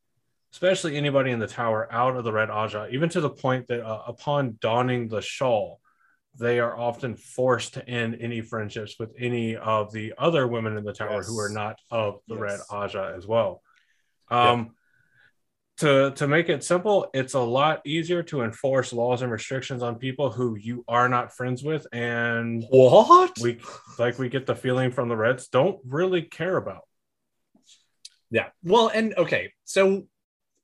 [0.54, 3.86] especially anybody in the tower out of the Red Ajah, even to the point that
[3.86, 5.80] uh, upon donning the shawl,
[6.40, 10.84] they are often forced to end any friendships with any of the other women in
[10.84, 13.62] the tower who are not of the Red Ajah as well.
[14.30, 14.76] Um,
[15.78, 19.96] to to make it simple, it's a lot easier to enforce laws and restrictions on
[19.96, 23.60] people who you are not friends with, and what we
[24.00, 26.82] like we get the feeling from the Reds don't really care about.
[28.32, 28.48] Yeah.
[28.64, 30.08] Well, and okay, so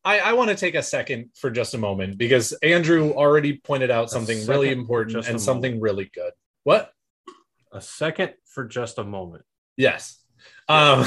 [0.06, 3.90] I, I want to take a second for just a moment because Andrew already pointed
[3.90, 5.84] out something really important and something moment.
[5.84, 6.34] really good.
[6.64, 6.92] What?
[7.72, 9.44] A second for just a moment.
[9.78, 10.20] Yes.
[10.68, 11.06] Um,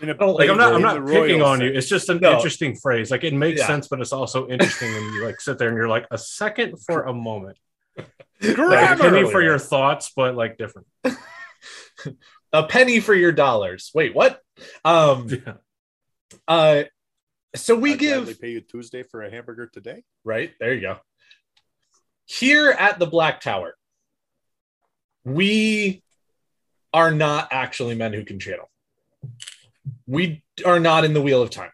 [0.00, 1.68] In a- don't Like I'm not I'm not the picking royal on you.
[1.68, 2.32] It's just an No.
[2.34, 3.10] interesting phrase.
[3.10, 3.66] Like it makes Yeah.
[3.66, 6.78] sense, but it's also interesting when you like sit there and you're like a second
[6.86, 7.58] for a moment.
[8.42, 10.86] Like a penny for your thoughts, but like different.
[12.52, 13.90] a penny for your dollars.
[13.94, 14.40] Wait, what?
[14.84, 15.54] Um, Yeah.
[16.48, 16.82] uh,
[17.54, 20.02] so we I'd give gladly pay you Tuesday for a hamburger today.
[20.24, 20.98] right there you go
[22.24, 23.74] here at the black tower
[25.24, 26.02] we
[26.92, 28.70] are not actually men who can channel
[30.06, 31.70] we are not in the wheel of time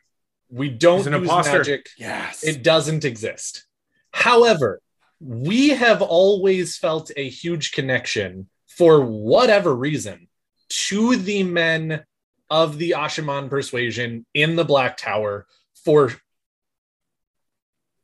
[0.50, 1.58] we don't an use imposter.
[1.58, 2.42] magic Yes.
[2.44, 3.66] it doesn't exist
[4.12, 4.80] however
[5.20, 10.28] we have always felt a huge connection for whatever reason
[10.68, 12.04] to the men
[12.48, 15.46] of the Asha'man persuasion in the Black Tower
[15.84, 16.12] for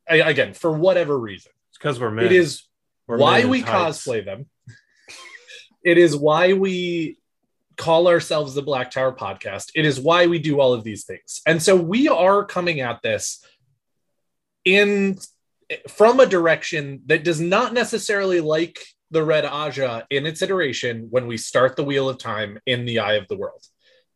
[0.07, 1.51] again for whatever reason.
[1.69, 2.25] It's because we're men.
[2.25, 2.63] It is
[3.07, 4.05] We're why we tights.
[4.05, 4.47] cosplay them.
[5.83, 7.17] it is why we
[7.75, 9.71] call ourselves the Black Tower podcast.
[9.75, 11.41] It is why we do all of these things.
[11.45, 13.45] And so we are coming at this
[14.65, 15.17] in
[15.89, 18.79] from a direction that does not necessarily like
[19.11, 22.99] the Red Ajah in its iteration when we start the Wheel of Time in the
[22.99, 23.63] Eye of the World.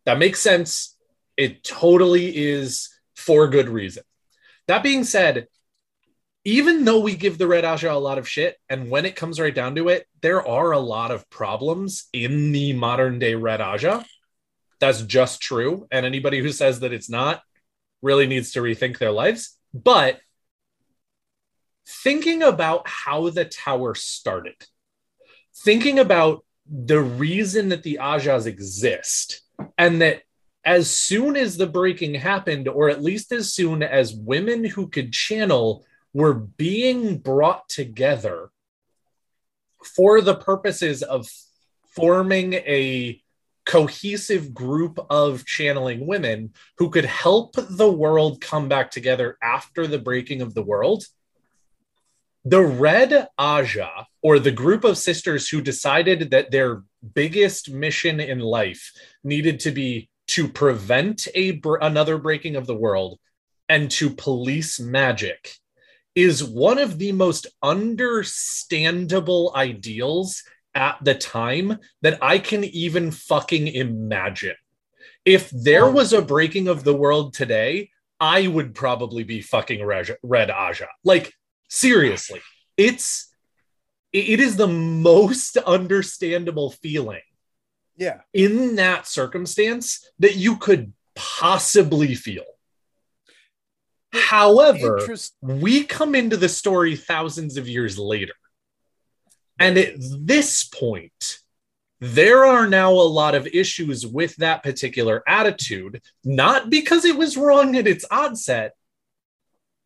[0.06, 0.98] That makes sense.
[1.38, 2.91] It totally is
[3.22, 4.04] for good reason.
[4.68, 5.48] That being said,
[6.44, 9.40] even though we give the Red Ajah a lot of shit, and when it comes
[9.40, 13.60] right down to it, there are a lot of problems in the modern day Red
[13.60, 14.06] Ajah.
[14.80, 15.88] That's just true.
[15.92, 17.42] And anybody who says that it's not
[18.02, 19.56] really needs to rethink their lives.
[19.74, 20.20] But
[21.88, 24.56] thinking about how the tower started,
[25.56, 29.42] thinking about the reason that the Ajahs exist,
[29.78, 30.24] and that
[30.64, 35.12] as soon as the breaking happened, or at least as soon as women who could
[35.12, 38.52] channel were being brought together
[39.96, 41.28] for the purposes of
[41.96, 43.22] forming a
[43.66, 50.00] cohesive group of channeling women who could help the world come back together after the
[50.00, 51.06] breaking of the world.
[52.44, 56.84] The Red Ajah, or the group of sisters who decided that their
[57.14, 58.92] biggest mission in life
[59.24, 63.20] needed to be to prevent a br- another breaking of the world
[63.68, 65.56] and to police magic
[66.16, 73.68] is one of the most understandable ideals at the time that I can even fucking
[73.68, 74.56] imagine.
[75.26, 80.16] If there was a breaking of the world today, I would probably be fucking Red,
[80.24, 80.88] Red Ajah.
[81.04, 81.34] Like,
[81.70, 82.42] seriously,
[82.78, 83.34] it's
[84.14, 87.22] it it is the most understandable feeling
[87.98, 88.22] Yeah.
[88.34, 92.46] in that circumstance that you could possibly feel.
[94.14, 95.08] However,
[95.42, 98.34] we come into the story thousands of years later.
[99.60, 101.40] And at this point,
[102.00, 107.38] there are now a lot of issues with that particular attitude, not because it was
[107.38, 108.74] wrong at its onset,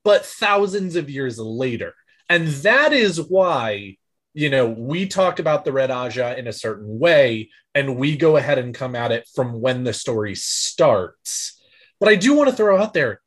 [0.04, 1.94] but thousands of years later.
[2.30, 3.98] And that is why,
[4.36, 8.38] you know, we talked about the Red Ajah in a certain way, and we go
[8.38, 11.60] ahead and come at it from when the story starts.
[12.00, 13.22] But I do want to throw out there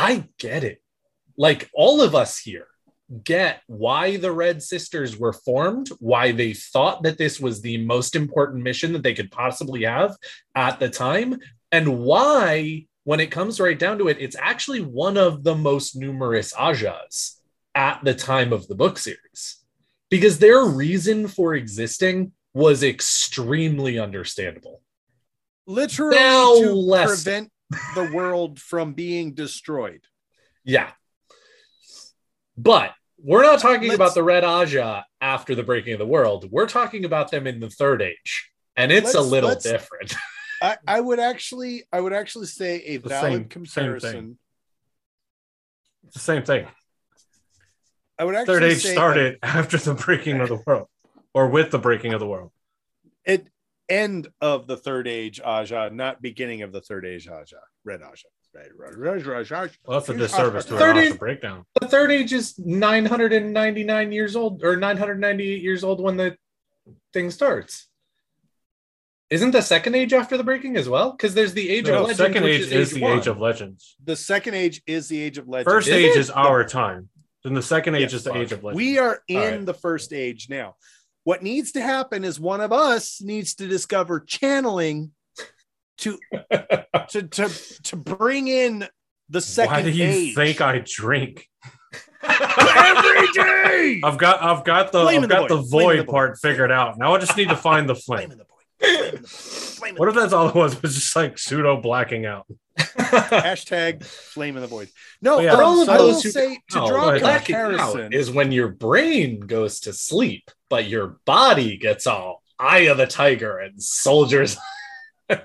[0.00, 0.80] I get it.
[1.36, 2.68] Like all of us here
[3.22, 8.16] get why the Red Sisters were formed, why they thought that this was the most
[8.16, 10.16] important mission that they could possibly have
[10.54, 11.38] at the time,
[11.70, 15.96] and why, when it comes right down to it, it's actually one of the most
[15.96, 17.36] numerous Ajahs
[17.74, 19.59] at the time of the book series.
[20.10, 24.82] Because their reason for existing was extremely understandable.
[25.66, 27.22] literally Now to less.
[27.22, 27.52] prevent
[27.94, 30.02] the world from being destroyed.
[30.64, 30.90] Yeah.
[32.56, 32.92] But
[33.22, 36.50] we're not talking Let's- about the Red Ajah after the breaking of the world.
[36.50, 38.50] We're talking about them in the third age.
[38.76, 40.14] And it's a Let's- little different.
[40.62, 44.12] I, I would actually, I would actually say a The valid same- same comparison.
[44.12, 44.38] thing.
[46.06, 46.66] It's the same thing.
[48.20, 50.88] I would actually Third age say started after the breaking of the world,
[51.32, 52.50] or with the breaking of the world.
[53.26, 53.44] at
[53.88, 57.54] end of the third age Ajah, not beginning of the third age Ajah.
[57.82, 58.24] Red Ajah.
[58.54, 59.70] Right, right, right, right, right.
[59.86, 61.64] Well, that's a disservice to Third age- breakdown.
[61.80, 66.36] the third age is 999 years old or 998 years old when the
[67.14, 67.86] thing starts.
[69.30, 71.12] Isn't the second age after the breaking as well?
[71.12, 72.18] Because there's the age No, of legends.
[72.18, 73.18] second age is the one.
[73.18, 73.96] age of legends.
[74.04, 75.72] The second age is the age of legends.
[75.72, 76.18] First Is age it?
[76.18, 77.08] is our time.
[77.44, 78.76] Then the second age Yes, is the age of legends.
[78.76, 79.66] We are in right.
[79.66, 80.76] the first age now.
[81.24, 85.12] What needs to happen is one of us needs to discover channeling
[85.98, 86.18] to
[87.10, 87.50] to to,
[87.84, 88.86] to bring in
[89.28, 90.34] the second Why do you age.
[90.34, 91.46] think I drink?
[92.22, 94.00] every day?
[94.04, 95.68] I've got I've got the Flame I've the got the void.
[95.68, 96.10] Flame in void the void.
[96.10, 96.98] part figured out.
[96.98, 98.40] Now I just need to find the Flame flame.
[98.82, 99.20] In the void.
[99.20, 99.28] Flame in the void.
[99.28, 100.80] Flame in What if that's all it was?
[100.82, 102.46] Was just like pseudo blacking out.
[102.78, 104.88] Hashtag flame in the void.
[105.20, 105.54] No, Oh, yeah.
[105.56, 108.12] For all of I will those who say to No, draw a out comparison.
[108.12, 113.06] is when your brain goes to sleep, but your body gets all eye of the
[113.06, 114.56] tiger and soldiers.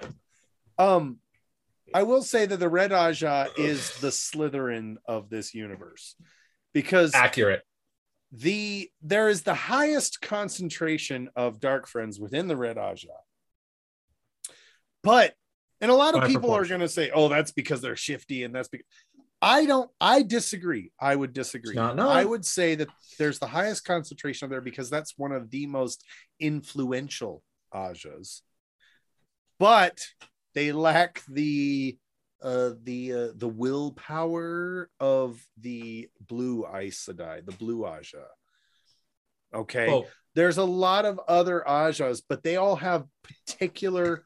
[0.77, 1.19] Um,
[1.93, 6.15] I will say that the Red Ajah is the Slytherin of this universe
[6.73, 7.61] because Accurate.
[8.33, 13.07] the there is the highest concentration of dark friends within the Red Ajah.
[15.05, 15.33] But
[15.79, 18.53] and a lot of people are going to say, "Oh, that's because they're shifty," and
[18.53, 18.87] that's because
[19.41, 19.89] I don't.
[20.01, 20.91] I disagree.
[20.99, 21.75] I would disagree.
[21.77, 22.89] I would say that
[23.19, 26.03] there's the highest concentration of there because that's one of the most
[26.39, 27.43] influential
[27.73, 28.41] Ajahs,
[29.59, 29.99] but
[30.53, 31.97] they lack the
[32.41, 38.25] uh the uh, the willpower of the blue Aes Sedai, the blue Ajah.
[39.53, 44.23] Okay Well, there's a lot of other ajahs but they all have particular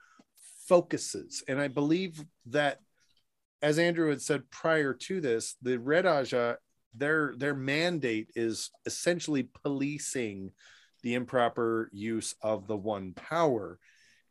[0.70, 1.43] focuses.
[1.47, 2.80] And i believe that
[3.61, 6.57] as andrew had said prior to this the red ajah
[6.93, 10.51] their their mandate is essentially policing
[11.03, 13.80] the improper use of the one power.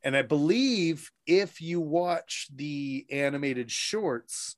[0.02, 4.56] And i believe if you watch the animated shorts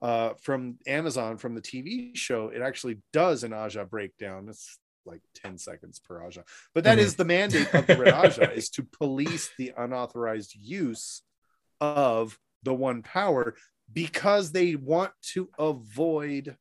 [0.00, 4.46] uh, from amazon from the tv show it actually does an ajah breakdown.
[4.48, 4.78] It's
[5.08, 6.44] like 10 seconds per ajah
[6.74, 7.02] but that Mhm.
[7.02, 11.22] is the mandate of the red ajah is to police the unauthorized use
[11.80, 13.54] of the one power
[13.92, 16.56] because they want to avoid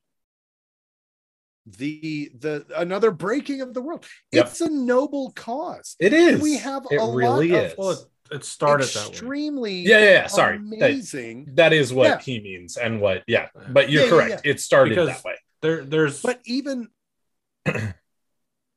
[1.66, 4.46] the the another breaking of the world Yep.
[4.48, 6.40] it's a noble cause It is.
[6.42, 7.72] we have It a really lot is.
[7.74, 8.00] of well, it,
[8.38, 9.10] it started that way.
[9.10, 10.28] extremely yeah, yeah, yeah.
[10.28, 10.58] Sorry.
[10.58, 12.20] That, amazing that is what Yeah.
[12.20, 13.50] he means and what, yeah.
[13.70, 14.42] But you're Yeah, yeah, correct.
[14.46, 15.36] It started Because- that way.
[15.62, 16.88] There, there's but even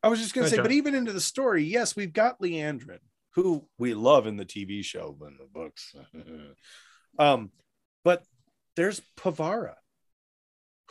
[0.02, 3.00] I was just gonna say, ahead, but even into the story, yes, we've got Liandrin,
[3.34, 5.94] who we love in the TV show, but in the books.
[7.18, 7.50] um,
[8.04, 8.24] but
[8.76, 9.74] there's Pevara,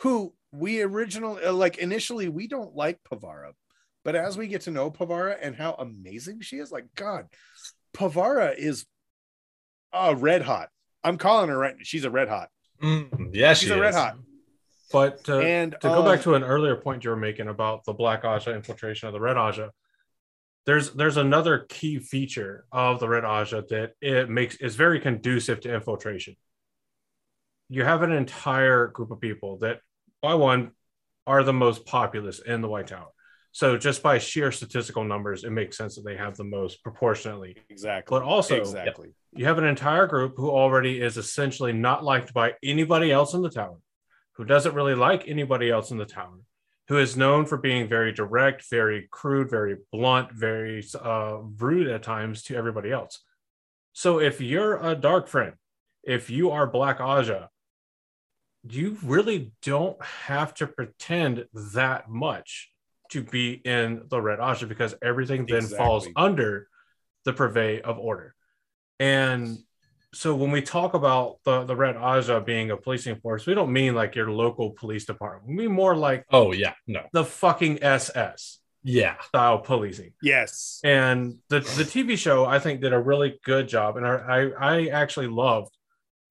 [0.00, 3.52] who we originally uh, like initially we don't like Pevara,
[4.04, 7.26] but as we get to know Pevara and how amazing she is, like God,
[7.94, 8.86] Pevara is
[9.92, 10.68] uh red hot.
[11.02, 11.74] I'm calling her right.
[11.82, 12.48] She's a red hot.
[12.82, 14.16] Mm, yeah, She's she a red hot.
[14.92, 17.84] But to, and to go back um, to an earlier point you were making about
[17.84, 19.70] the black ajah infiltration of the red ajah
[20.66, 25.60] there's there's another key feature of the red ajah that it makes is very conducive
[25.60, 26.36] to infiltration.
[27.68, 29.80] You have an entire group of people that
[30.20, 30.72] by one
[31.26, 33.08] are the most populous in the white tower.
[33.52, 37.56] So just by sheer statistical numbers it makes sense that they have the most proportionately.
[37.68, 39.12] Exactly, but also exactly.
[39.32, 43.42] you have an entire group who already is essentially not liked by anybody else in
[43.42, 43.78] the tower,
[44.40, 46.40] who doesn't really like anybody else in the tower,
[46.88, 52.02] who is known for being very direct, very crude, very blunt, very uh, rude at
[52.02, 53.22] times to everybody else.
[53.92, 55.56] So if you're a dark friend,
[56.02, 57.48] if you are Black Ajah,
[58.66, 62.70] you really don't have to pretend that much
[63.10, 66.66] to be in the Red Ajah because everything then falls under
[67.26, 68.34] the purvey of order.
[68.98, 69.58] And
[70.12, 73.72] so when we talk about the, the Red Ajah being a policing force, we don't
[73.72, 75.46] mean like your local police department.
[75.48, 76.74] We mean more like Oh, yeah.
[76.86, 77.06] No.
[77.12, 79.20] the fucking SS Yeah.
[79.22, 80.12] style policing.
[80.22, 80.80] Yes.
[80.82, 83.96] And the, the TV show, I think, did a really good job.
[83.96, 85.76] And I, I, I actually loved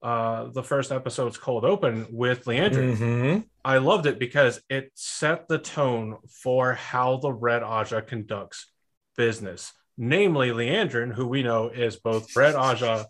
[0.02, 2.96] uh, the first episode's cold open with Liandrin.
[2.96, 3.44] Mhm.
[3.64, 8.70] I loved it because it set the tone for how the Red Ajah conducts
[9.16, 9.72] business.
[9.98, 13.04] Namely, Liandrin, who we know is both Red Ajah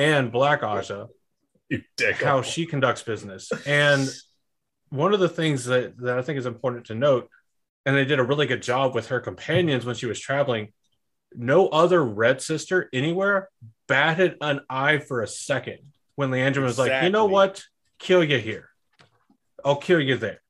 [0.00, 1.08] and Black Ajah,
[1.68, 2.22] You dick.
[2.22, 3.50] how she conducts business.
[3.66, 4.08] And
[4.88, 7.28] one of the things that, that I think is important to note,
[7.84, 10.72] and they did a really good job with her companions when she was traveling.
[11.34, 13.48] No other Red Sister anywhere
[13.88, 15.78] batted an eye for a second
[16.16, 17.62] when Liandrin was like, you know what?
[17.98, 18.68] Kill you here.
[19.64, 20.40] I'll kill you there.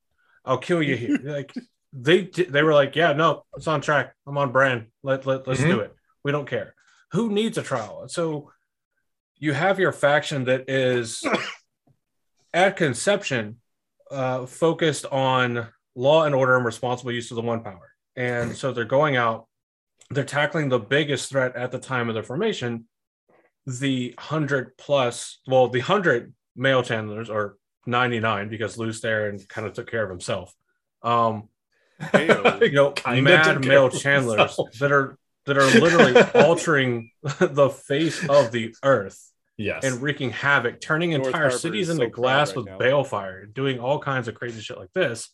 [0.45, 1.17] I'll kill you here.
[1.23, 1.53] like
[1.93, 4.15] they they were like, yeah, no, it's on track.
[4.25, 4.87] I'm on brand.
[5.03, 5.67] Let, let let's Mhm.
[5.69, 5.93] do it.
[6.23, 6.73] We don't care.
[7.11, 8.07] Who needs a trial?
[8.07, 8.51] So
[9.41, 11.23] you have your faction that is
[12.53, 13.57] at conception
[14.09, 17.91] uh, focused on law and order and responsible use of the one power.
[18.15, 19.47] And so they're going out,
[20.11, 22.85] they're tackling the biggest threat at the time of their formation,
[23.65, 29.65] the hundred plus, well, the hundred male channelers or 99 because Lews Therin and kind
[29.65, 30.53] of took care of himself.
[31.01, 31.49] Um,
[32.01, 32.61] Heyo.
[32.61, 38.75] you know, mad male channelers that are that are literally altering the face of the
[38.83, 39.83] earth Yes.
[39.83, 42.77] and wreaking havoc, turning North entire Harbor cities is into so glass right with now.
[42.79, 45.29] balefire, doing all kinds of crazy shit like this.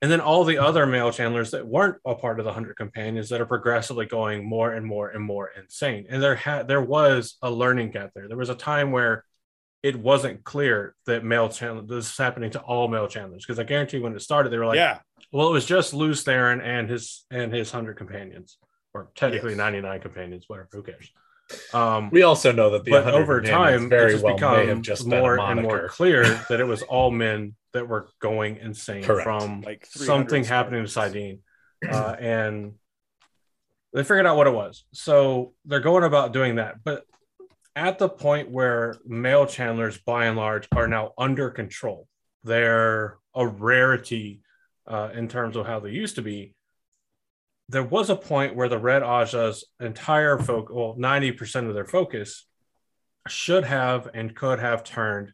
[0.00, 3.28] And then all the other male channelers that weren't a part of the hundred companions
[3.30, 6.06] that are progressively going more and more and more insane.
[6.08, 8.28] And there had there was a learning gap there.
[8.28, 9.24] There was a time where
[9.82, 13.64] it wasn't clear that male channel this is happening to all male channelers because I
[13.64, 15.00] guarantee when it started they were like, yeah.
[15.32, 18.56] well, it was just Lews Therin and his and his hundred companions,
[18.94, 19.58] or technically Yes.
[19.58, 20.68] ninety nine companions, whatever.
[20.72, 21.10] Who cares?
[21.72, 24.68] Um, we also know that the but over time, very it just well may become
[24.68, 28.08] have just been a more and more clear that it was all men that were
[28.20, 29.24] going insane Correct.
[29.24, 31.12] from Like 300 something happening to squares.
[31.12, 31.38] Saidin,
[31.90, 32.74] uh, and
[33.92, 34.84] they figured out what it was.
[34.92, 36.84] So they're going about doing that.
[36.84, 37.04] But
[37.74, 42.08] at the point where male channelers, by and large, are now under control.
[42.44, 44.42] They're a rarity
[44.86, 46.54] uh, in terms of how they used to be.
[47.68, 52.46] There was a point where the Red Ajah's entire focus, well, 90% of their focus
[53.28, 55.32] should have and could have turned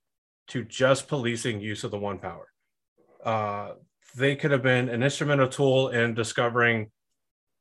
[0.48, 2.48] to just policing use of the one power.
[3.24, 3.72] Uh,
[4.16, 6.90] they could have been an instrumental tool in discovering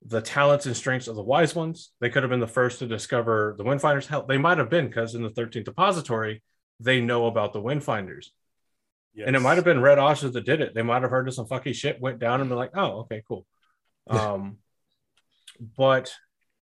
[0.06, 1.92] the talents and strengths of the wise ones.
[2.00, 4.08] They could have been the first to discover the Windfinders.
[4.08, 6.44] Hell, they might have been because in the 13th depository,
[6.80, 8.28] they know about the Windfinders.
[9.14, 9.28] Yes.
[9.28, 10.74] And it might have been Red Ajah that did it.
[10.74, 13.24] They might have heard of some fucking shit, went down and been like, oh, okay,
[13.28, 13.46] cool.
[14.06, 14.58] Um,
[15.60, 16.14] but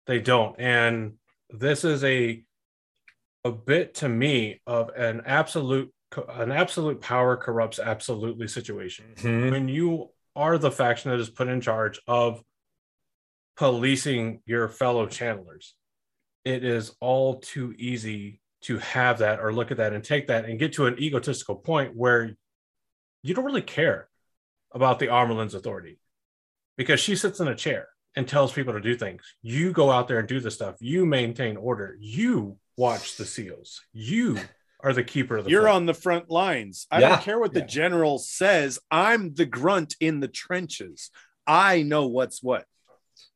[0.07, 0.59] they don't.
[0.59, 1.13] And
[1.49, 2.43] this is a
[3.43, 5.91] a bit to me of an absolute
[6.29, 9.13] an absolute power corrupts absolutely situation.
[9.15, 9.51] Mhm.
[9.51, 12.43] When you are the faction that is put in charge of
[13.55, 15.73] policing your fellow channelers,
[16.43, 20.45] it is all too easy to have that or look at that and take that
[20.45, 22.35] and get to an egotistical point where
[23.23, 24.09] you don't really care
[24.71, 25.99] about the Amyrlin's authority
[26.77, 29.21] because she sits in a chair and tells people to do things.
[29.41, 30.75] You go out there and do the stuff.
[30.79, 31.95] You maintain order.
[31.99, 33.81] You watch the seals.
[33.93, 34.37] You
[34.83, 35.73] are the keeper of the You're fort.
[35.75, 36.87] on the front lines.
[36.91, 37.09] I Yeah.
[37.09, 38.79] don't care what the general says.
[38.89, 41.11] I'm the grunt in the trenches.
[41.47, 42.65] I know what's what.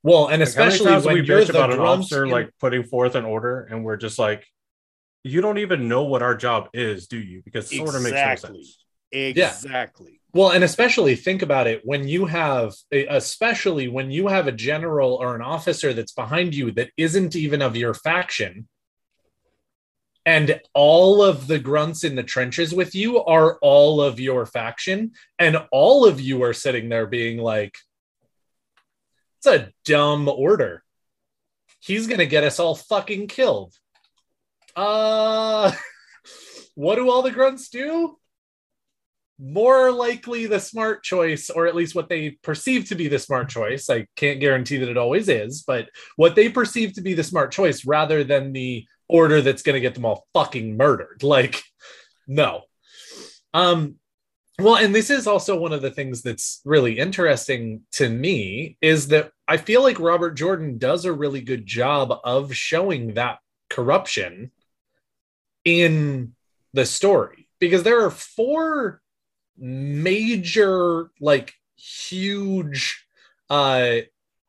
[0.03, 3.15] Well, and Like, especially times when we bitch about an officer in- like putting forth
[3.15, 4.45] an order and we're just like
[5.23, 8.15] you don't even know what our job is do you because it sort of makes
[8.15, 8.77] no sense
[9.11, 10.19] Exactly.
[10.35, 15.13] Well, and especially think about it when you have, especially when you have a general
[15.13, 18.67] or an officer that's behind you that isn't even of your faction,
[20.25, 25.13] and all of the grunts in the trenches with you are all of your faction,
[25.39, 27.77] and all of you are sitting there being like,
[29.37, 30.83] it's a dumb order.
[31.79, 33.73] He's going to get us all fucking killed.
[34.75, 35.71] Uh,
[36.75, 38.17] what do all the grunts do?
[39.39, 43.49] More likely the smart choice, or at least what they perceive to be the smart
[43.49, 43.89] choice.
[43.89, 47.51] I can't guarantee that it always is, but what they perceive to be the smart
[47.51, 51.21] choice rather than the order that's going to get them all fucking murdered.
[51.35, 51.63] Like,
[52.27, 52.61] no.
[53.53, 53.95] Um,
[54.57, 59.09] well, and this is also one of the things that's really interesting to me is
[59.09, 64.51] that I feel like Robert Jordan does a really good job of showing that corruption
[65.65, 66.35] in
[66.73, 69.01] the story because there are four
[69.57, 73.05] major like huge
[73.49, 73.97] uh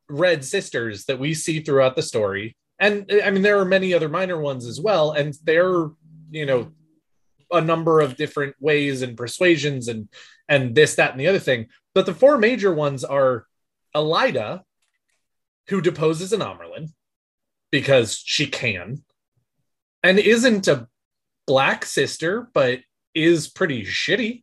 [0.09, 2.57] red sisters that we see throughout the story.
[2.79, 5.89] And i mean there are many other minor ones as well and they're
[6.31, 6.73] you know
[7.53, 10.09] a number of different ways and persuasions and
[10.49, 11.67] and this that and the other thing.
[11.95, 13.47] But the four major ones are
[13.95, 14.63] Elaida
[15.69, 16.91] who deposes an Amyrlin
[17.71, 19.03] because she can
[20.03, 20.89] and isn't a
[21.47, 22.81] black sister but
[23.15, 24.43] is pretty shitty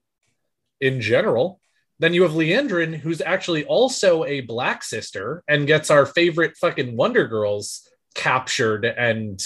[0.83, 1.61] in general.
[1.99, 6.97] Then you have Liandrin, who's actually also a black sister and gets our favorite fucking
[6.97, 9.41] Wonder Girls captured and,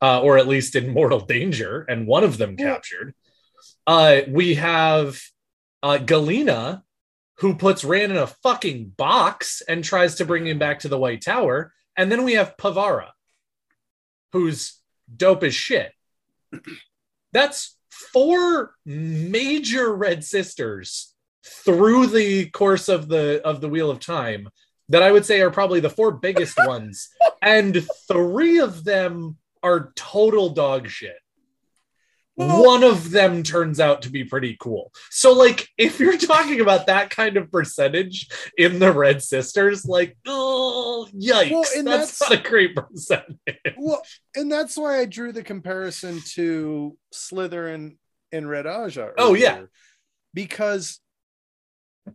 [0.00, 3.14] uh, or at least in mortal danger, and one of them captured.
[3.86, 5.20] Uh, we have
[5.82, 6.82] uh, Galina,
[7.38, 10.98] who puts Rand in a fucking box and tries to bring him back to the
[10.98, 11.72] White Tower.
[11.96, 13.10] And then we have Pevara,
[14.32, 14.78] who's
[15.14, 15.92] dope as shit.
[17.32, 21.14] That's four major red sisters
[21.44, 24.48] through the course of the of the wheel of time
[24.88, 27.08] that i would say are probably the four biggest ones.
[27.42, 31.16] And three of them are total dog shit
[32.38, 36.86] one of them turns out to be pretty cool so like if you're talking about
[36.86, 42.32] that kind of percentage in the red sisters like oh yikes Well, that's, that's- not
[42.32, 43.36] a great percentage
[43.76, 44.02] Well,
[44.36, 47.96] and that's why I drew the comparison to Slytherin
[48.30, 49.12] and Red Ajah.
[49.18, 49.62] Oh, yeah.
[50.34, 51.00] because
[52.06, 52.12] uh,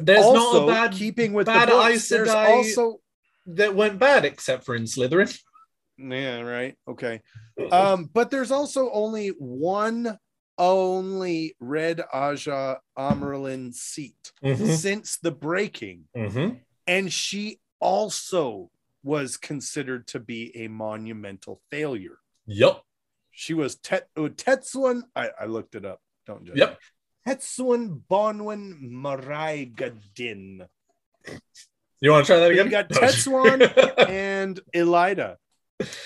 [0.00, 3.00] There's not a bad- keeping with bad the books, there's also
[3.46, 5.36] that went bad except for in slytherin
[5.98, 7.20] yeah right okay
[7.70, 10.18] um but there's also only one
[10.58, 14.76] only red ajah Amyrlin seat Mhm.
[14.76, 16.60] since the breaking Mhm.
[16.86, 18.70] and she also
[19.02, 22.82] was considered to be a monumental failure Yep.
[23.30, 25.02] she was Tet oh, Tetsuan.
[25.16, 26.00] I, I looked it up.
[26.26, 26.56] Don't judge.
[26.56, 26.70] Yep.
[26.70, 26.76] me.
[27.34, 30.66] Tetsuan Bonwhin Meraighdin.
[32.00, 32.66] You want to try that again?
[32.68, 32.86] Again?
[32.88, 33.00] got No.
[33.00, 35.36] Tetsuan and Elaida,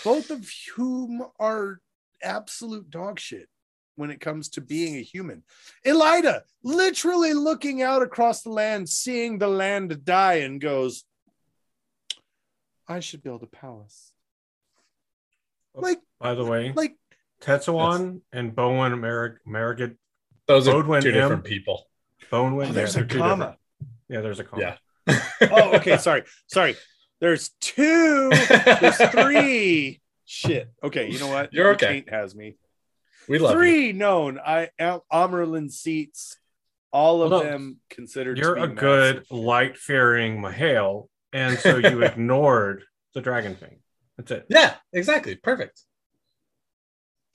[0.05, 1.81] both of whom are
[2.23, 3.49] absolute dog shit
[3.97, 5.43] when it comes to being a human.
[5.85, 11.05] Elaida literally looking out across the land, seeing the land die, and goes,
[12.87, 14.13] I should build a palace.
[15.75, 16.97] Oh, like, By the way, like
[17.43, 19.97] Tetsuan and Bowen Merrick Merrick
[20.47, 21.15] Those are Bodwin two M.
[21.15, 21.87] different people.
[22.31, 22.55] Bowen.
[22.55, 23.37] oh, there's yeah, a comma.
[23.37, 23.59] different-
[24.09, 24.63] Yeah, there's a comma.
[25.07, 25.21] Yeah.
[25.51, 25.97] Oh, okay.
[25.99, 26.77] Sorry, sorry.
[27.21, 28.31] There's two.
[28.31, 30.01] There's three.
[30.25, 30.71] Shit.
[30.83, 31.11] Okay.
[31.11, 31.53] You know what?
[31.53, 31.87] You're okay.
[31.87, 32.57] taint has me.
[33.29, 33.59] We love you.
[33.59, 34.39] three known.
[34.39, 36.37] I Am- Amyrlin seats.
[36.91, 38.39] All of Well, them considered.
[38.39, 43.81] You're be a good light fearing Mahale, and so you ignored the dragon thing.
[44.17, 44.47] That's it.
[44.49, 45.35] Yeah, exactly.
[45.37, 45.83] Perfect.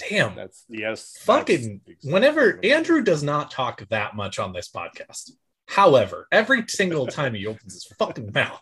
[0.09, 0.35] Damn.
[0.35, 1.15] That's yes.
[1.21, 5.31] Fucking that's- whenever Andrew does not talk that much on this podcast.
[5.67, 8.61] However, every single time he opens his fucking mouth,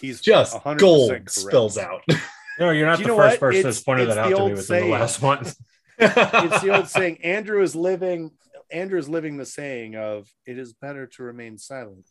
[0.00, 1.30] he's just 100% gold correct.
[1.30, 2.02] spills out.
[2.58, 3.40] No, you're not Do the first what?
[3.40, 4.84] person It's- that's pointed that out to me old within saying.
[4.84, 5.46] the last one.
[5.98, 8.32] it's the old saying andrew is living
[8.70, 12.06] andrew is living the saying of it is better to remain silent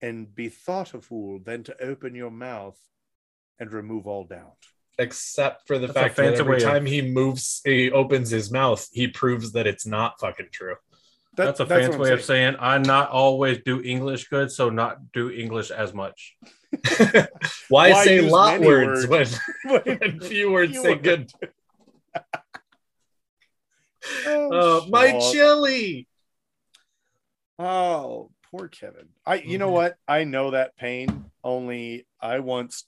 [0.00, 2.78] and be thought a fool than to open your mouth
[3.58, 4.54] and remove all doubt
[4.98, 8.52] Except for the That's fact that every way of- time he moves, he opens his
[8.52, 10.76] mouth, he proves that it's not fucking true.
[11.36, 12.52] That- that's a what fancy I'm way of saying.
[12.52, 16.36] saying I not always do English good, so not do English as much.
[17.68, 19.40] Why, Why say lot words, words?
[19.64, 21.02] when, when few words Few say words.
[21.02, 21.32] good?
[24.26, 26.06] oh, Uh, my chili.
[27.58, 29.72] oh poor kevin i you know Mhm.
[29.74, 32.84] what i know that pain only i once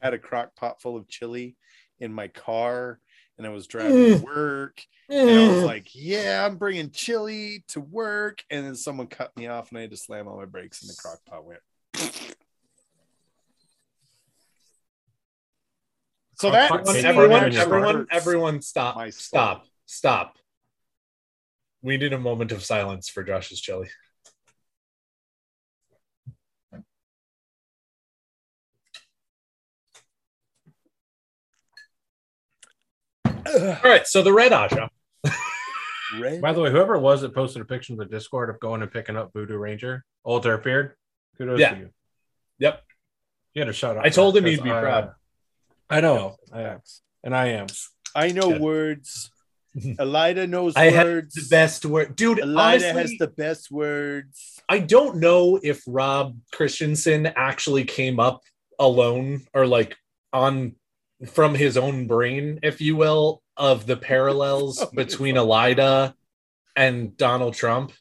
[0.00, 1.56] had a crock pot full of chili
[2.00, 2.98] in my car
[3.38, 7.80] and i was driving to work And I was like, yeah, I'm bringing chili to
[7.80, 8.42] work.
[8.50, 10.90] And then someone cut me off and I had to slam on my brakes and
[10.90, 11.60] the crock pot went.
[16.42, 20.38] So that Crock pot see, cake everyone, everyone, everyone, stop, stop, stop.
[21.82, 23.88] We need a moment of silence for Josh's chili.
[33.24, 34.90] All right, so the red Ajah.
[36.20, 36.40] red.
[36.40, 38.82] By the way, whoever it was that posted a picture in the Discord of going
[38.82, 40.94] and picking up Voodoo Ranger, old Beard,
[41.38, 41.74] kudos Yeah.
[41.74, 41.90] to you.
[42.58, 42.82] Yep.
[43.54, 44.04] You had a shout out.
[44.06, 45.14] I told him he'd be I- proud.
[45.92, 46.80] I know, I am,
[47.22, 47.66] and I am.
[48.14, 48.60] I know Good.
[48.60, 49.30] words.
[49.78, 51.34] Elaida knows I had words.
[51.34, 52.38] the best word, dude.
[52.38, 54.60] Elaida honestly, has the best words.
[54.68, 58.42] I don't know if Rob Christensen actually came up
[58.78, 59.96] alone or like
[60.32, 60.76] on
[61.30, 66.14] from his own brain, if you will, of the parallels Oh, between Elaida
[66.74, 67.92] and Donald Trump.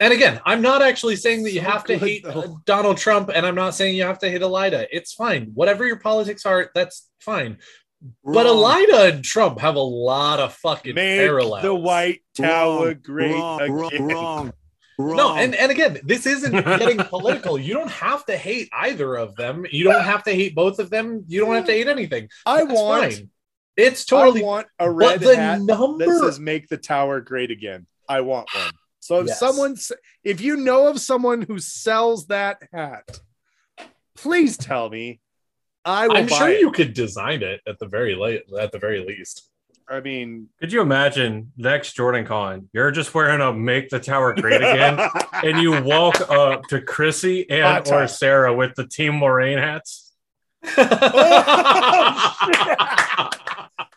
[0.00, 2.30] And again, I'm not actually saying that you So have to hate though.
[2.30, 4.86] uh, Donald Trump, and I'm not saying you have to hate Elaida.
[4.92, 5.50] It's fine.
[5.54, 7.58] Whatever your politics are, that's fine.
[8.22, 8.56] But Wrong.
[8.56, 11.62] Elaida and Trump have a lot of fucking Make parallels.
[11.62, 14.06] the White Tower Wrong, great wrong, again.
[14.06, 14.52] wrong,
[14.98, 15.16] wrong.
[15.16, 17.58] No, and, and again, this isn't getting political.
[17.58, 19.66] You don't have to hate either of them.
[19.72, 21.24] You don't have to hate both of them.
[21.26, 22.28] You don't have to hate anything.
[22.46, 23.30] I That's want, fine.
[23.76, 27.50] It's totally I want a but red the hat that says "Make the Tower Great
[27.50, 28.70] Again." I want one.
[29.08, 29.38] So if Yes.
[29.38, 29.74] someone,
[30.22, 33.08] if you know of someone who sells that hat,
[34.14, 35.20] please tell me.
[35.82, 36.60] I will I'm buy sure it.
[36.60, 39.48] you could design it at the very late at the very least.
[39.88, 42.66] I mean, Could you imagine next JordanCon?
[42.74, 45.00] You're just wearing a "Make the Tower Great Again,"
[45.32, 48.06] and you walk up to Chrissy and or.
[48.08, 50.12] Sarah with the Team Moiraine hats.
[50.76, 50.78] Oh,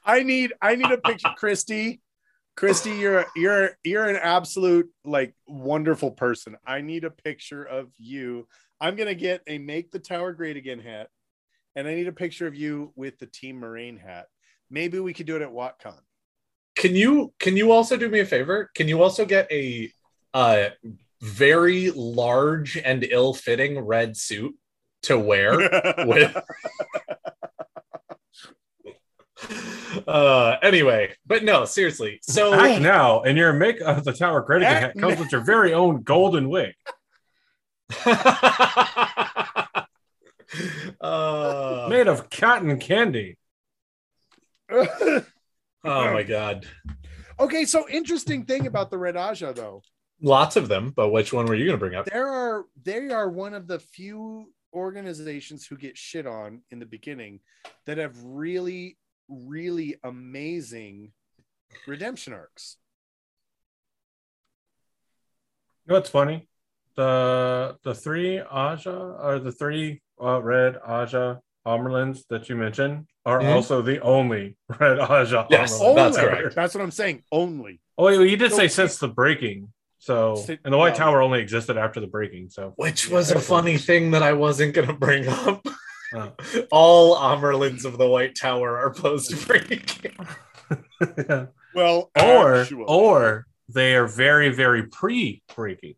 [0.05, 1.99] I need, I need a picture, Christy.
[2.61, 6.55] Christy, you're you're you're an absolute like wonderful person.
[6.63, 8.47] I need a picture of you.
[8.79, 11.09] I'm gonna get a "Make the Tower Great Again" hat,
[11.75, 14.27] and I need a picture of you with the Team Moiraine hat.
[14.69, 15.97] Maybe we could do it at WOTCon.
[16.75, 18.69] can you can you also do me a favor?
[18.75, 19.91] Can you also get a
[20.35, 20.69] uh
[21.19, 24.55] very large and ill-fitting red suit
[25.01, 25.57] to wear
[26.05, 26.37] with
[30.07, 34.61] uh anyway but no seriously so Act now, and your "Make of the Tower Great
[34.61, 36.73] Again" hat comes with your very own golden wig.
[41.01, 43.37] uh, made of cotton candy.
[44.71, 45.23] oh
[45.83, 46.65] my god
[47.39, 49.81] okay, so interesting thing about the Red Ajah though.
[50.21, 53.29] lots of them but which one were you gonna bring up There are they are
[53.29, 57.39] one of the few organizations who get shit on in the beginning
[57.85, 58.97] that have really,
[59.31, 61.13] really amazing
[61.87, 62.77] redemption arcs.
[65.85, 66.47] You know what's funny?
[66.95, 73.39] The the three Ajah or the three uh, red Ajah Amyrlins that you mentioned are
[73.39, 73.55] Mhm.
[73.55, 75.95] also the only red Ajah Yes, Amyrlin.
[75.95, 76.29] that's Only.
[76.29, 76.55] correct.
[76.55, 77.23] That's what I'm saying.
[77.31, 77.79] Only.
[77.97, 79.71] Oh, wait, well, you did So- say since the breaking.
[79.99, 82.49] So, Si- and the White well- Tower only existed after the breaking.
[82.49, 85.63] So, which Yeah, was a funny thing that i wasn't gonna bring up
[86.71, 90.11] All Amyrlins of the White Tower are post break.
[91.17, 91.45] yeah.
[91.73, 95.95] Well, or actually- or they are very very pre breaking.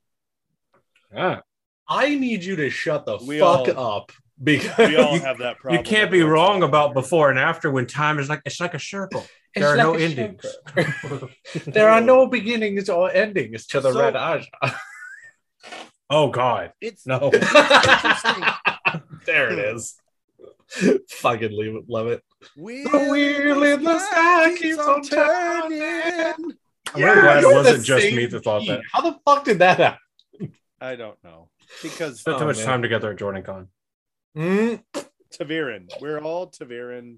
[1.14, 1.40] Yeah,
[1.88, 4.12] I need you to shut the We fuck all- up
[4.44, 6.70] because we all you- have that you can't be every once in a wrong while.
[6.70, 9.26] about before and after when time is like it's like a circle.
[9.56, 11.66] There are It's no like a endings.
[11.68, 14.76] there are no beginnings or endings to the So- Red Ajah.
[16.10, 17.30] oh God, It's no.
[19.26, 19.96] there it is.
[21.10, 22.24] Fucking leave it, love it.
[22.58, 26.54] wheel, The wheel in the sky keeps on turning.
[26.96, 28.82] I'm really glad it wasn't just me that thought that.
[28.92, 30.52] How the fuck did that happen?
[30.82, 31.50] I don't know
[31.82, 32.66] because Spent too Oh, much man.
[32.66, 33.68] time together at JordanCon.
[34.38, 34.84] Mm,
[35.34, 37.18] ta'veren, we're all ta'veren,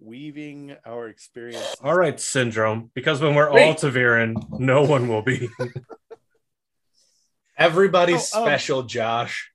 [0.00, 1.76] weaving our experience.
[1.82, 2.90] All right, syndrome.
[2.94, 3.78] Because when we're all Wait.
[3.78, 5.48] ta'veren, no one will be.
[7.56, 9.49] Everybody's Oh, um, special, Josh.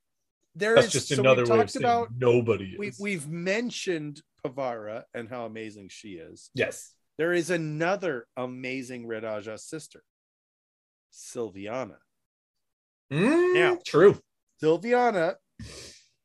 [0.56, 5.04] There That's is- just so another way of saying about nobody We, we've mentioned Pevara
[5.14, 6.50] and how amazing she is.
[6.54, 6.92] yes.
[7.18, 10.02] There is another amazing Red Ajah sister,
[11.12, 11.96] Silviana.
[13.12, 14.20] Mm, Now- true.
[14.62, 15.36] Silviana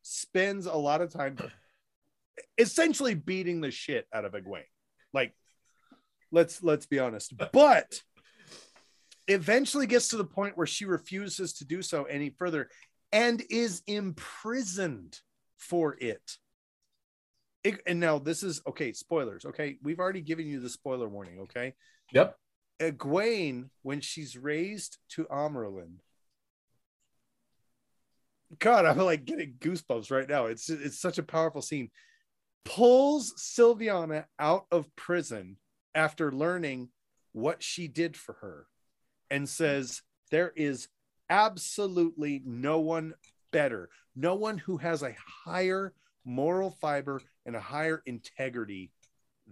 [0.01, 1.37] spends a lot of time
[2.57, 4.63] essentially beating the shit out of Egwene.
[5.13, 5.33] Like,
[6.31, 7.33] let's let's be honest.
[7.53, 8.01] But
[9.27, 12.69] eventually gets to the point where she refuses to do so any further
[13.11, 15.19] and is imprisoned
[15.57, 16.37] for it.
[17.63, 19.45] It- and now this is okay, spoilers.
[19.45, 21.39] Okay, we've already given you the spoiler warning.
[21.41, 21.75] Okay,
[22.11, 22.37] Yep.
[22.79, 25.97] Egwene, when she's raised to Amyrlin,
[28.59, 30.47] God, I'm like getting goosebumps right now.
[30.47, 31.89] It's it's such a powerful scene.
[32.65, 35.57] Pulls Silviana out of prison
[35.95, 36.89] after learning
[37.31, 38.67] what she did for her,
[39.29, 40.01] and says
[40.31, 40.87] there is
[41.31, 43.15] absolutely no one
[43.51, 45.15] better, no one who has a
[45.45, 45.93] higher
[46.25, 48.91] moral fiber and a higher integrity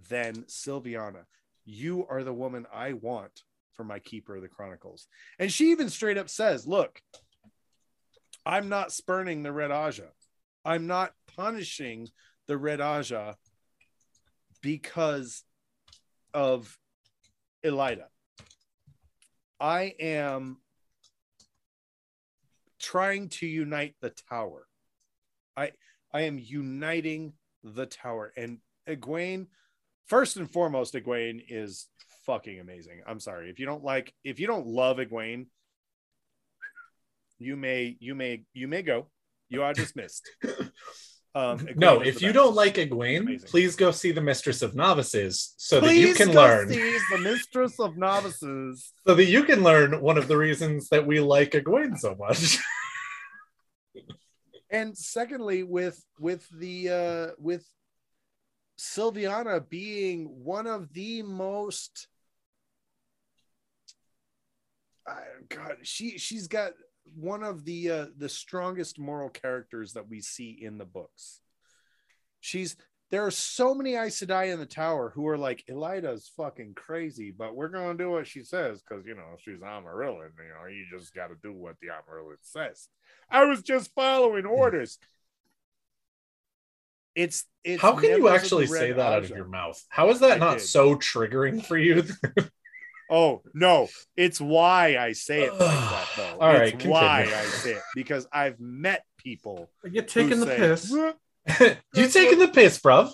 [0.08, 1.24] than Silviana.
[1.64, 5.08] You are the woman I want for my keeper of the chronicles.
[5.38, 7.00] And she even straight up says, Look,
[8.44, 10.10] I'm not spurning the Red Ajah.
[10.64, 12.08] I'm not punishing
[12.46, 13.36] the Red Ajah
[14.60, 15.42] because
[16.34, 16.78] of
[17.64, 18.06] Elaida.
[19.58, 20.58] I am
[22.90, 24.66] trying to unite the tower.
[25.56, 25.72] I
[26.12, 28.32] I am uniting the tower.
[28.36, 29.46] And Egwene,
[30.06, 31.86] first and foremost, Egwene is
[32.26, 33.02] fucking amazing.
[33.06, 33.50] I'm sorry.
[33.50, 35.46] If you don't like, if you don't love Egwene,
[37.38, 39.06] you may, you may, you may go.
[39.48, 40.28] You are dismissed.
[41.32, 42.34] Um, No, if you best.
[42.34, 46.42] don't like Egwene, please go see the Mistress of Novices so that you can go
[46.42, 46.68] learn.
[46.68, 48.92] see the mistress of novices.
[49.06, 52.58] So that you can learn one of the reasons that we like Egwene so much.
[54.70, 57.66] and secondly with with the uh with
[58.78, 62.08] Silviana being one of the most
[65.48, 66.72] god she she's got
[67.14, 71.40] one of the uh the strongest moral characters that we see in the books.
[72.40, 72.76] She's
[73.10, 77.32] there are so many Aes Sedai in the tower who are like, Elaida's fucking crazy,
[77.36, 80.30] but we're gonna do what she says because you know she's Amyrlin.
[80.38, 82.88] You know, you just got to do what the Amyrlin says.
[83.28, 84.98] I was just following orders.
[87.16, 87.82] It's it's.
[87.82, 89.82] How can you actually say that out of your mouth?
[89.88, 90.66] How is that I not did.
[90.66, 92.04] so triggering for you?
[93.12, 96.38] Oh no, it's why I say it like that though.
[96.38, 97.36] All right, it's why continue.
[97.36, 99.68] I say it because I've met people.
[99.82, 100.94] Are You're taking the say, piss.
[101.58, 103.12] "Well, you taking the piss, bruv?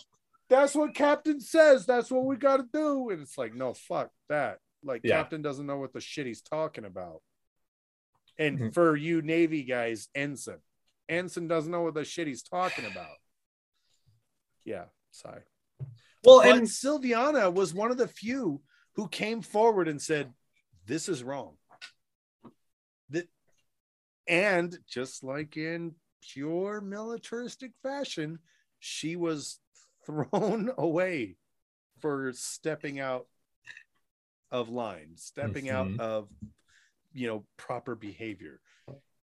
[0.49, 1.87] That's what Captain says.
[1.87, 3.11] That's what we got to do.
[3.11, 4.59] And it's like, no, fuck that.
[4.85, 5.17] Like Yeah.
[5.17, 7.23] Captain doesn't know what the shit he's talking about.
[8.39, 8.75] And Mhm.
[8.75, 10.61] for you Navy guys, Ensign.
[11.09, 13.17] Ensign doesn't know what the shit he's talking about.
[14.65, 15.43] Yeah, sorry.
[16.25, 18.63] Well, But and Silviana was one of the few
[18.95, 20.33] who came forward and said,
[20.85, 21.57] This is wrong.
[23.11, 23.29] That
[24.29, 25.95] and just like in
[26.33, 28.39] pure militaristic fashion,
[28.79, 29.59] she was
[30.05, 31.37] thrown away
[32.01, 33.27] for stepping out
[34.51, 35.73] of line, stepping Mhm.
[35.73, 36.29] out of
[37.13, 38.61] you know proper behavior.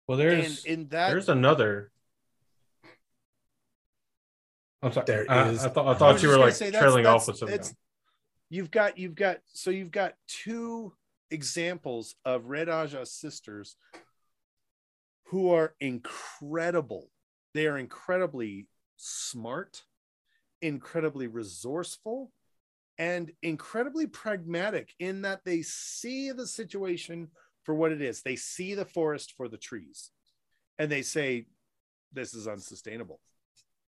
[0.07, 1.91] Well, And there's in that there's another.
[4.81, 5.05] I'm sorry.
[5.05, 7.03] There I, is- I thought I I thought was you were like say that's- trailing
[7.03, 7.75] that's- off with something.
[8.49, 10.93] you've got you've got so you've got two
[11.31, 13.75] examples of Red Ajah sisters
[15.29, 17.09] who are incredible.
[17.53, 18.67] They are incredibly
[18.97, 19.83] smart,
[20.61, 22.31] incredibly resourceful,
[22.97, 27.29] and incredibly pragmatic in that they see the situation
[27.63, 28.21] for what it is.
[28.21, 30.11] They see the forest for the trees
[30.79, 31.45] and they say,
[32.11, 33.19] This is unsustainable.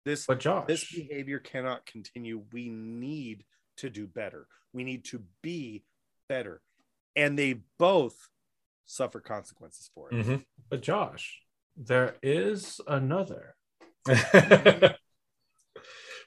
[0.04, 2.42] This But Josh, this behavior cannot continue.
[2.52, 3.44] We need
[3.78, 4.46] to do better.
[4.74, 5.84] We need to be
[6.28, 6.60] better.
[7.16, 8.28] And they both
[8.90, 10.14] suffer consequences for it.
[10.26, 10.44] Mhm.
[10.68, 11.40] but Josh,
[11.76, 13.54] there is another.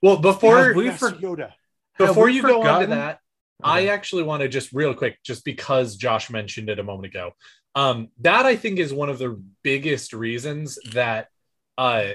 [0.02, 1.52] well, before Have we Yes, for- Yoda.
[1.98, 3.20] before we you go on to forgotten- that,
[3.64, 7.32] I actually want to just real quick, just because Josh mentioned it a moment ago.
[7.76, 11.30] Um, that I think is one of the biggest reasons that,
[11.78, 12.12] uh,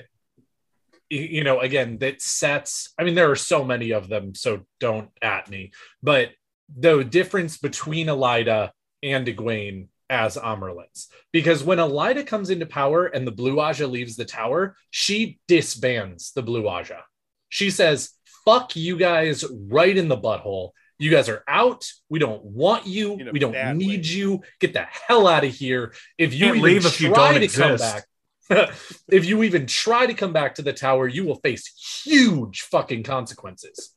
[1.08, 2.92] you know, again, that sets.
[2.98, 5.72] I mean, there are so many of them, so don't at me.
[6.02, 6.32] But
[6.76, 8.72] the difference between Elaida
[9.02, 14.16] and Egwene as Amyrlins, because when Elaida comes into power and the Blue Ajah leaves
[14.16, 17.02] the tower, she disbands the Blue Ajah.
[17.48, 18.10] She says,
[18.44, 21.88] "Fuck you guys right in the butthole." You guys are out.
[22.08, 23.14] We don't want you.
[23.32, 24.16] We don't need way.
[24.16, 24.42] you.
[24.58, 25.92] Get the hell out of here.
[26.18, 28.04] If you even leave if you try don't to come back,
[29.08, 33.04] if you even try to come back to the tower, you will face huge fucking
[33.04, 33.94] consequences.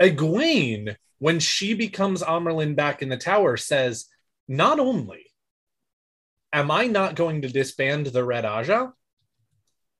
[0.00, 4.06] Egwene, when she becomes Amyrlin back in the tower, says,
[4.48, 5.26] Not only
[6.52, 8.92] am I not going to disband the Red Ajah,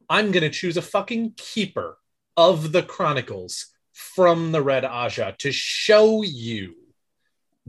[0.09, 1.99] I'm going to choose a fucking keeper
[2.37, 6.75] of the Chronicles from the Red Ajah to show you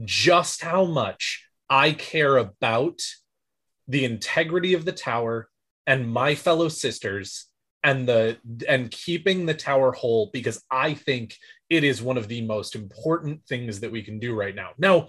[0.02, 3.02] just how much I care about
[3.86, 5.50] the integrity of the tower
[5.86, 7.46] and my fellow sisters
[7.84, 8.38] and the
[8.68, 11.36] and keeping the tower whole because I think
[11.72, 14.72] it is one of the most important things that we can do right now.
[14.76, 15.08] Now,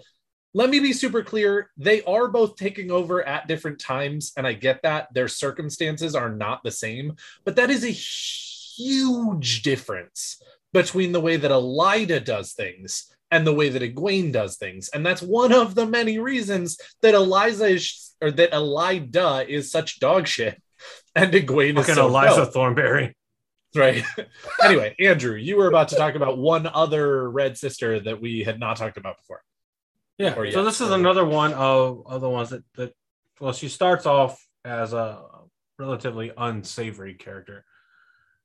[0.54, 1.70] let me be super clear.
[1.76, 6.30] They are both taking over at different times, and I get that their circumstances are
[6.30, 10.42] not the same, but that is a huge difference
[10.72, 14.88] between the way that Elaida does things and the way that Egwene does things.
[14.88, 20.00] And that's one of the many reasons that Eliza is or that Elaida is such
[20.00, 20.62] dog shit
[21.14, 22.54] and Egwene is Fucking so Eliza dope.
[22.54, 23.14] Thornberry.
[23.74, 24.04] Right.
[24.64, 28.60] anyway, Andrew, you were about to talk about one other red sister that we had
[28.60, 29.42] not talked about before.
[30.18, 30.34] Yeah.
[30.34, 32.94] Or so yes, this is or- another one of, of the ones that, that
[33.40, 35.22] well, she starts off as a
[35.78, 37.64] relatively unsavory character.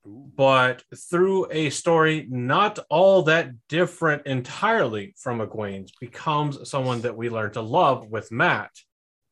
[0.05, 7.29] But through a story not all that different entirely from Egwene's, becomes someone that we
[7.29, 8.71] learn to love with Mat.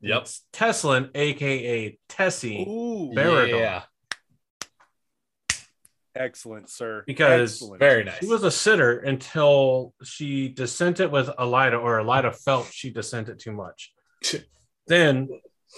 [0.02, 0.22] Yep.
[0.22, 3.60] It's Teslyn, aka Tessie, Ooh, Baradon.
[3.60, 3.84] Yeah.
[6.18, 7.04] Excellent, sir.
[7.06, 7.80] Because Excellent.
[7.80, 8.20] Very nice.
[8.20, 13.52] She was a sitter until she dissented with Elaida, or Elaida felt she dissented too
[13.52, 13.94] much.
[14.88, 15.30] then,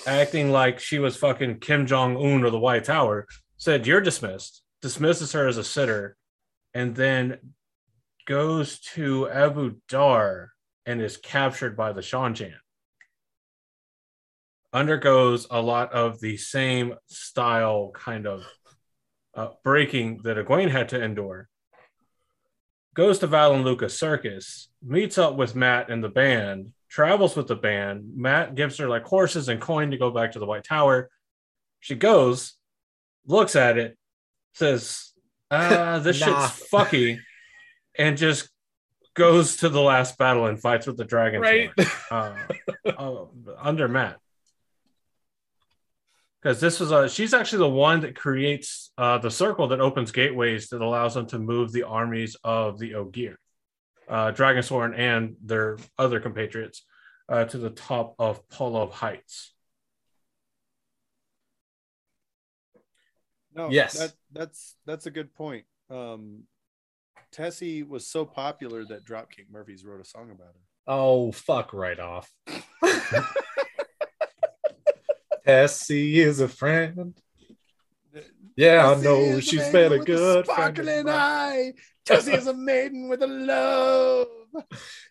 [0.08, 3.28] acting like she was fucking Kim Jong Un or the White Tower,
[3.58, 6.16] said, You're dismissed, dismisses her as a sitter,
[6.74, 7.38] and then
[8.26, 10.52] goes to Ebou Dar
[10.86, 12.54] and is captured by the Seanchan.
[14.72, 18.46] Undergoes a lot of the same style kind of
[19.40, 21.48] uh, breaking that Egwene had to endure
[22.96, 27.56] goes to Valan Luca's Circus, meets up with Mat and the band, travels with the
[27.56, 28.12] band.
[28.16, 31.10] Mat gives her like horses and coin to go back to the White Tower.
[31.80, 32.56] She goes,
[33.26, 33.98] looks at it,
[34.54, 35.14] says,
[35.50, 36.48] uh, this Nah.
[36.48, 37.20] shit's fucky,
[37.98, 38.50] and just
[39.14, 41.40] goes to the last battle and fights with the dragon.
[41.40, 41.70] Right.
[42.12, 42.34] uh,
[42.86, 43.26] uh,
[43.62, 44.18] under Mat.
[46.42, 50.12] Because this is a, she's actually the one that creates uh, the circle that opens
[50.12, 53.38] gateways that allows them to move the armies of the Ogier,
[54.08, 56.86] uh, Dragonsworn, and their other compatriots
[57.28, 59.54] uh, to the top of Polov Heights.
[63.54, 63.98] No, Yes.
[63.98, 65.66] that, that's that's a good point.
[65.90, 66.44] Um,
[67.32, 70.62] Tessie was so popular that Dropkick Murphys wrote a song about her.
[70.88, 72.32] Oh, fuck right off.
[75.50, 77.14] Tessie is a friend.
[78.56, 80.76] Yeah, I Tessie know is a she's maiden been a with good friend.
[80.76, 81.74] sparkling eye.
[82.06, 84.28] Tessie is a maiden with a love.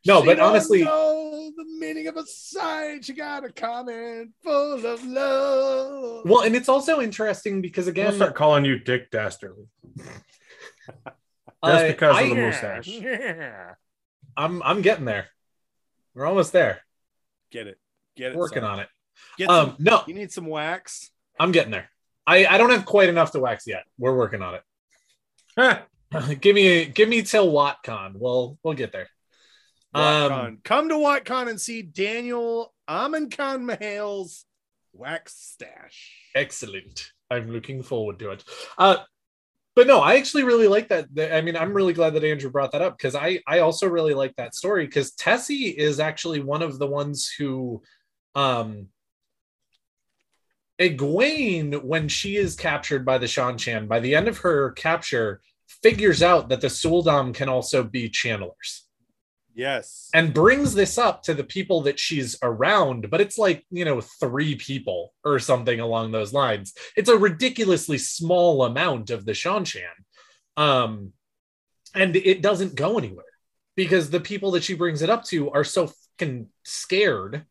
[0.06, 3.02] No, She but honestly- know the meaning of a sign.
[3.02, 6.24] She got a comment full of love.
[6.24, 9.66] Well, and it's also interesting because again, I'll again, start calling you Dick Dastardly
[11.64, 12.88] just uh, because I, of the mustache.
[12.88, 13.74] Yeah.
[14.36, 15.26] I'm I'm getting there.
[16.14, 16.80] We're almost there.
[17.50, 17.78] Get it.
[18.16, 18.36] Get it.
[18.36, 18.70] Working son.
[18.70, 18.88] on it.
[19.36, 21.10] Get Um, some, no, you need some wax.
[21.38, 21.90] I'm getting there.
[22.26, 23.84] I I don't have quite enough to wax yet.
[23.98, 24.60] We're working on it.
[26.40, 28.12] give me give me till WOTCon.
[28.16, 29.08] We'll we'll get there.
[29.94, 34.44] Um, Come to WOTCon and see Daniel Amin Khan Mahal's
[34.92, 36.12] wax stash.
[36.34, 37.12] Excellent.
[37.30, 38.44] I'm looking forward to it.
[38.76, 38.98] Uh,
[39.74, 41.14] but no, I actually really like that.
[41.14, 43.88] that- I mean, I'm really glad that Andrew brought that up because I I also
[43.88, 47.82] really like that story because Tessie is actually one of the ones who,
[48.34, 48.88] um,
[50.80, 55.40] Egwene, when she is captured by the Seanchan, by the end of her capture,
[55.82, 58.82] figures out that the sul'dam can also be channelers
[59.54, 60.08] Yes.
[60.14, 64.00] and brings this up to the people that she's around, but it's like, you know,
[64.00, 66.74] three people or something along those lines.
[66.96, 69.82] It's a ridiculously small amount of the Seanchan.
[70.56, 71.12] Um,
[71.94, 73.24] and it doesn't go anywhere
[73.74, 77.46] because the people that she brings it up to are so fucking scared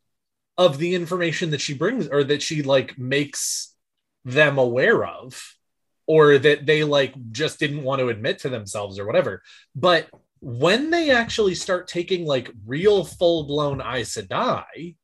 [0.58, 3.74] of the information that she brings or that she like makes
[4.26, 5.56] them aware of
[6.08, 9.44] or that they like just didn't want to admit to themselves or whatever.
[9.76, 14.96] But when they actually start taking like real full blown Aes Sedai,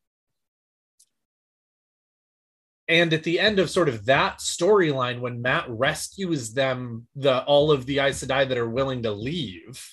[2.86, 7.70] and at the end of sort of that storyline, when Mat rescues them, the all
[7.70, 9.86] of the Aes Sedai that are willing to leave,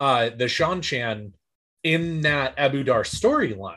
[0.00, 1.32] uh, the Seanchan
[1.82, 3.76] in that Ebou Dar storyline,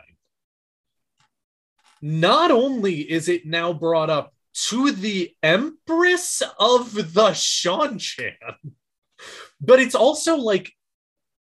[2.01, 4.33] not only is it now brought up
[4.69, 8.35] to the Empress of the Seanchan,
[9.61, 10.71] but it's also like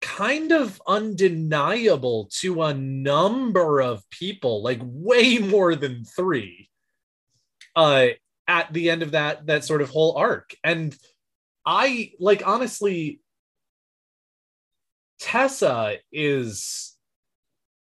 [0.00, 6.68] kind of undeniable to a number of people, like way more than three,
[7.76, 8.08] uh,
[8.48, 10.54] at the end of that that sort of whole arc.
[10.64, 10.94] And
[11.64, 13.20] I like honestly,
[15.20, 16.91] Tessa is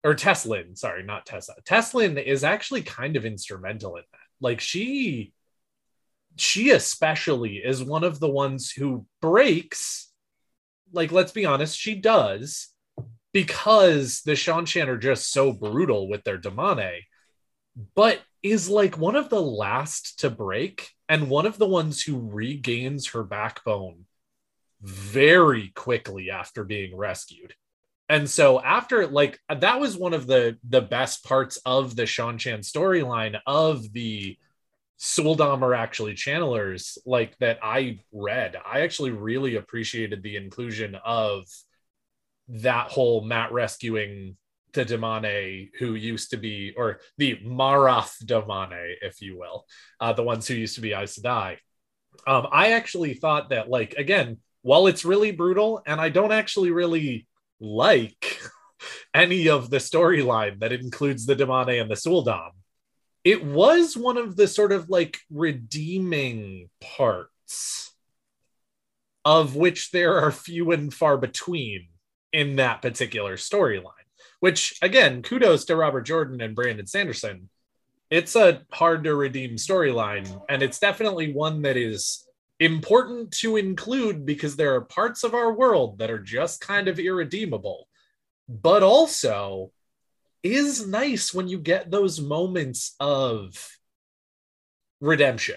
[0.05, 1.55] or Teslyn, sorry, not Tessa.
[1.65, 4.19] Teslyn is actually kind of instrumental in that.
[4.41, 5.33] Like she
[6.37, 10.13] she especially is one of the ones who breaks
[10.93, 12.69] like let's be honest, she does
[13.33, 17.01] because the Seanchan are just so brutal with their Damane,
[17.97, 22.31] but is like one of the last to break and one of the ones who
[22.31, 24.05] regains her backbone
[24.81, 27.55] very quickly after being rescued.
[28.09, 32.61] And so after like that was one of the the best parts of the Seanchan
[32.61, 34.37] storyline of the
[34.99, 38.57] sul'dam are actually channelers like that I read.
[38.65, 41.45] I actually really appreciated the inclusion of
[42.49, 44.37] that whole Mat rescuing
[44.73, 49.67] the Damane who used to be, or the Marath'damane, if you will,
[50.01, 51.57] uh, the ones who used to be Aes Sedai.
[52.27, 56.71] Um, I actually thought that, like, again, while it's really brutal, and I don't actually
[56.71, 57.27] really
[57.61, 58.41] like
[59.15, 62.51] any of the storyline that includes the Damane and the sul'dam,
[63.25, 67.93] it was one of the sort of like redeeming parts
[69.25, 71.89] of which there are few and far between
[72.33, 74.05] in that particular storyline
[74.41, 77.49] which again kudos to robert jordan and brandon sanderson.
[78.11, 82.24] It's a hard to redeem storyline and it's definitely one that is
[82.61, 86.99] important to include because there are parts of our world that are just kind of
[86.99, 87.89] irredeemable
[88.49, 89.73] but also
[90.43, 93.79] is nice when you get those moments of
[95.01, 95.57] redemption.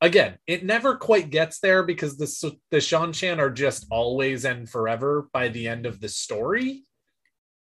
[0.00, 5.28] Again, it never quite gets there because the the Seanchan are just always and forever
[5.32, 6.84] by the end of the story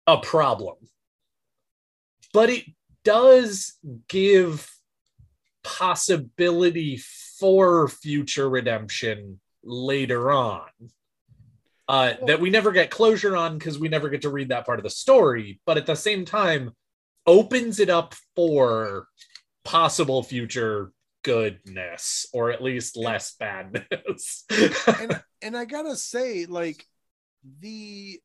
[0.08, 0.76] a problem.
[2.34, 2.66] But it
[3.04, 3.76] does
[4.08, 4.68] give
[5.64, 7.00] possibility
[7.40, 10.68] for future redemption later on
[11.88, 14.80] uh, that we never get closure on because we never get to read that part
[14.80, 16.72] of the story, but at the same time
[17.28, 19.08] opens it up for
[19.64, 20.92] possible future
[21.24, 24.46] goodness or at least less badness.
[25.00, 26.86] and and I gotta say, like
[27.60, 28.20] the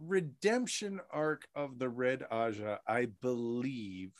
[0.00, 4.12] redemption arc of the Red Ajah, I believe,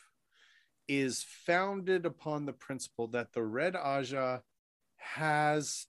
[0.89, 4.43] is founded upon the principle that the Red Ajah
[4.97, 5.87] has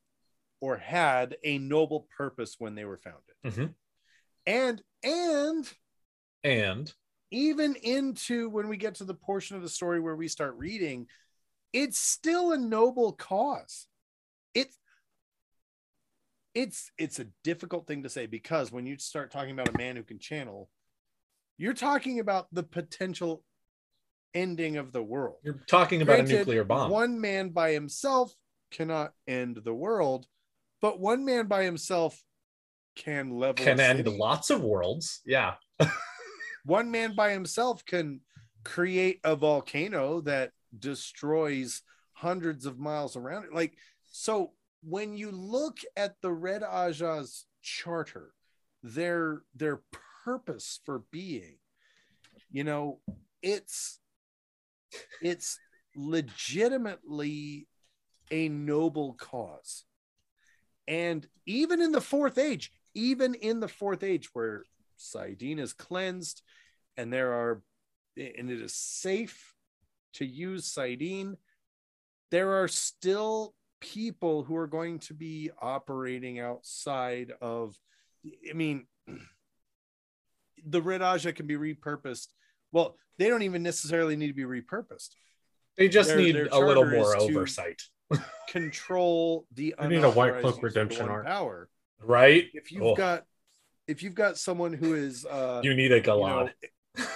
[0.59, 3.36] or had a noble purpose when they were founded.
[3.45, 3.75] Mhm.
[4.45, 5.74] And and
[6.43, 6.93] and
[7.32, 11.07] even into when we get to the portion of the story where we start reading,
[11.74, 13.87] it's still a noble cause.
[14.53, 14.78] It's
[16.53, 19.95] it's it's a difficult thing to say because when you start talking about a man
[19.95, 20.69] who can channel,
[21.57, 23.43] you're talking about the potential
[24.38, 25.38] ending of the world.
[25.43, 26.92] you're talking about Granted, a nuclear bomb.
[26.92, 28.34] One man by himself
[28.72, 30.28] cannot end the world,
[30.82, 32.22] but one man by himself
[32.96, 35.22] can level can end lots of worlds.
[35.26, 35.55] Yeah.
[36.66, 38.22] one man by himself can
[38.64, 41.82] create a volcano that destroys
[42.14, 43.54] hundreds of miles around it.
[43.54, 43.74] Like,
[44.12, 44.51] so
[44.84, 48.34] when you look at the Red Ajah's charter,
[48.84, 49.82] their their
[50.24, 51.58] purpose for being,
[52.51, 53.00] you know,
[53.42, 54.00] it's
[55.21, 55.59] it's
[55.95, 57.67] legitimately
[58.32, 59.86] a noble cause.
[60.87, 64.63] And even in the fourth age, even in the fourth age where
[64.97, 66.41] Saidin is cleansed
[66.95, 67.61] and there are
[68.15, 69.53] and it is safe
[70.13, 71.36] to use Saidin,
[72.32, 77.75] there are still people who are going to be operating outside of.
[78.49, 78.87] I mean,
[80.65, 82.28] the Red Ajah can be repurposed.
[82.71, 85.09] Well, they don't even necessarily need to be repurposed.
[85.77, 87.81] They just Their- need their a little more oversight,
[88.49, 89.75] Control the.
[89.79, 91.25] They need a White Cloak redemption arc.
[91.25, 91.69] power.
[92.01, 92.45] right?
[92.53, 93.25] If you've Oh, got,
[93.87, 96.49] if you've got someone who is, uh, you need a you know,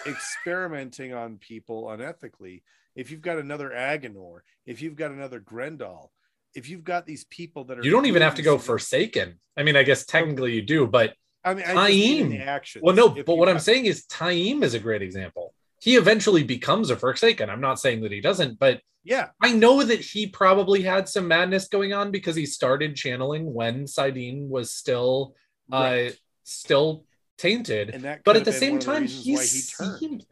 [0.05, 2.61] experimenting on people unethically,
[2.95, 6.09] if you've got another Aginor, if you've got another Graendal,
[6.53, 9.39] if you've got these people that are, You don't even have to go Forsaken.
[9.55, 12.30] I mean, I guess technically you do, but I mean, I Taim.
[12.30, 13.09] the well, no.
[13.09, 15.53] But what I'm saying is, Taim is a great example.
[15.80, 17.49] He eventually becomes a Forsaken.
[17.49, 21.27] I'm not saying that he doesn't, but yeah, I know that he probably had some
[21.27, 25.35] madness going on because he started channeling when Saidin was still
[25.72, 26.09] right.
[26.09, 26.13] uh
[26.43, 27.05] still
[27.38, 28.05] tainted.
[28.23, 30.26] But at the same time, of reasons he he seemed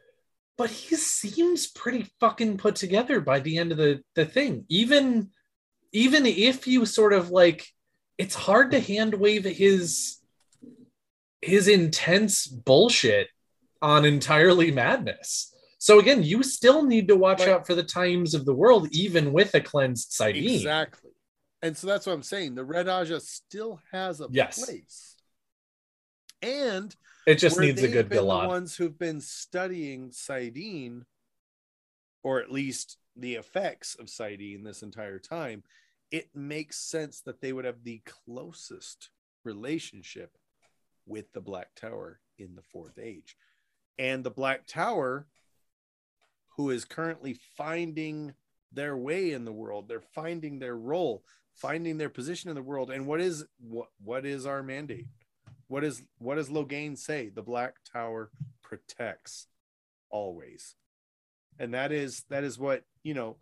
[0.60, 4.65] but he seems pretty fucking put together by the end of the the thing.
[4.69, 5.30] Even
[5.91, 7.65] even if you sort of like
[8.18, 10.18] it's hard to hand wave his
[11.41, 13.30] his intense bullshit
[13.82, 15.56] on entirely madness.
[15.78, 19.32] So again, you still need to watch out for the times of the world, even
[19.32, 20.56] with a cleansed Saidin.
[20.56, 21.11] Exactly.
[21.61, 22.56] And so that's what I'm saying.
[22.56, 24.64] The Red Ajah still has a Yes.
[24.64, 25.16] place.
[26.41, 26.95] And
[27.26, 31.06] It just needs a good been the ones who've been studying Saidin,
[32.24, 35.64] or at least the effects of Saidin this entire time,
[36.11, 39.11] it makes sense that they would have the closest
[39.44, 40.38] relationship
[41.10, 43.36] with the Black Tower in the Fourth Age.
[43.98, 45.27] And the Black Tower,
[46.56, 48.34] who is currently finding
[48.72, 51.23] their way in the world, they're finding their role,
[51.53, 52.91] finding their position in the world.
[52.91, 55.07] And what is what what is our mandate?
[55.68, 57.30] What is what does Logain say?
[57.30, 58.31] The Black Tower
[58.61, 59.48] protects
[60.10, 60.76] always.
[61.57, 63.36] And that is that is what, you know,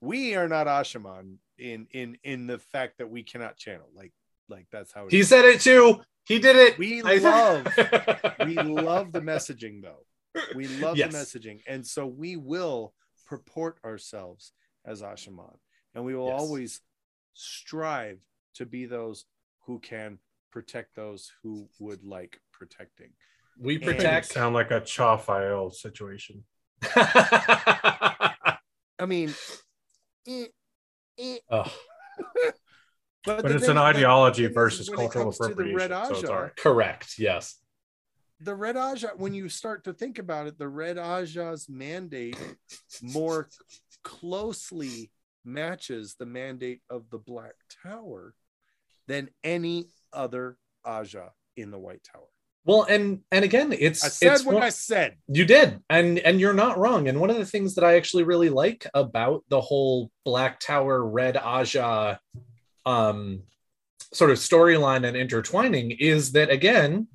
[0.00, 3.88] we are not Asha'man in in in the fact that we cannot channel.
[3.94, 4.12] Like
[4.48, 5.28] like that's how He is.
[5.28, 6.00] said it too.
[6.24, 6.78] He did it.
[6.78, 7.66] We I- love
[8.46, 10.04] we love the messaging though.
[10.54, 11.12] We love Yes.
[11.12, 11.60] the messaging.
[11.66, 12.94] And so we will
[13.26, 14.52] purport ourselves
[14.84, 15.56] as Asha'man.
[15.94, 16.40] And we will Yes.
[16.40, 16.80] always
[17.34, 18.20] strive
[18.54, 19.24] to be those
[19.66, 20.18] who can
[20.50, 23.10] protect those who would like protecting.
[23.58, 24.26] we And- protect.
[24.26, 26.44] Sound like a Chaw file situation.
[26.94, 28.56] I
[29.06, 29.34] mean,
[30.26, 30.46] eh,
[31.18, 31.38] eh.
[31.50, 31.72] oh,
[33.24, 35.90] But the it's thing- an ideology versus cultural appropriation.
[35.90, 36.56] So it's all right.
[36.56, 37.18] correct.
[37.18, 37.58] Yes.
[38.40, 42.36] the Red Ajah, when you start to think about it, the Red Ajah's mandate
[43.00, 43.48] more
[44.02, 45.10] closely
[45.44, 47.54] matches the mandate of the Black
[47.84, 48.34] Tower
[49.06, 52.26] than any other Ajah in the White Tower.
[52.64, 55.16] Well, and and again, it's I said it's what one- I said.
[55.26, 57.08] You did, and and you're not wrong.
[57.08, 61.04] And one of the things that I actually really like about the whole Black Tower
[61.04, 62.18] Red Ajah
[62.86, 63.42] um
[64.12, 67.06] sort of storyline and intertwining is that again,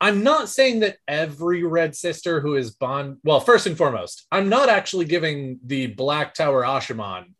[0.00, 3.16] I'm not saying that every Red Sister who is bond.
[3.24, 7.34] Well, first and foremost, I'm not actually giving the Black Tower Asha'man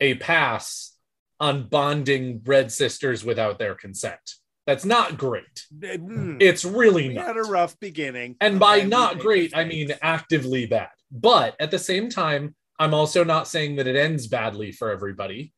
[0.00, 0.94] a pass
[1.40, 4.20] on bonding Red Sisters without their consent.
[4.66, 5.66] That's not great.
[5.74, 7.26] Mm, It's really we not.
[7.26, 8.36] had a rough beginning.
[8.40, 10.90] And by Okay, we not great, I mean actively bad.
[11.10, 15.52] But at the same time, I'm also not saying that it ends badly for everybody.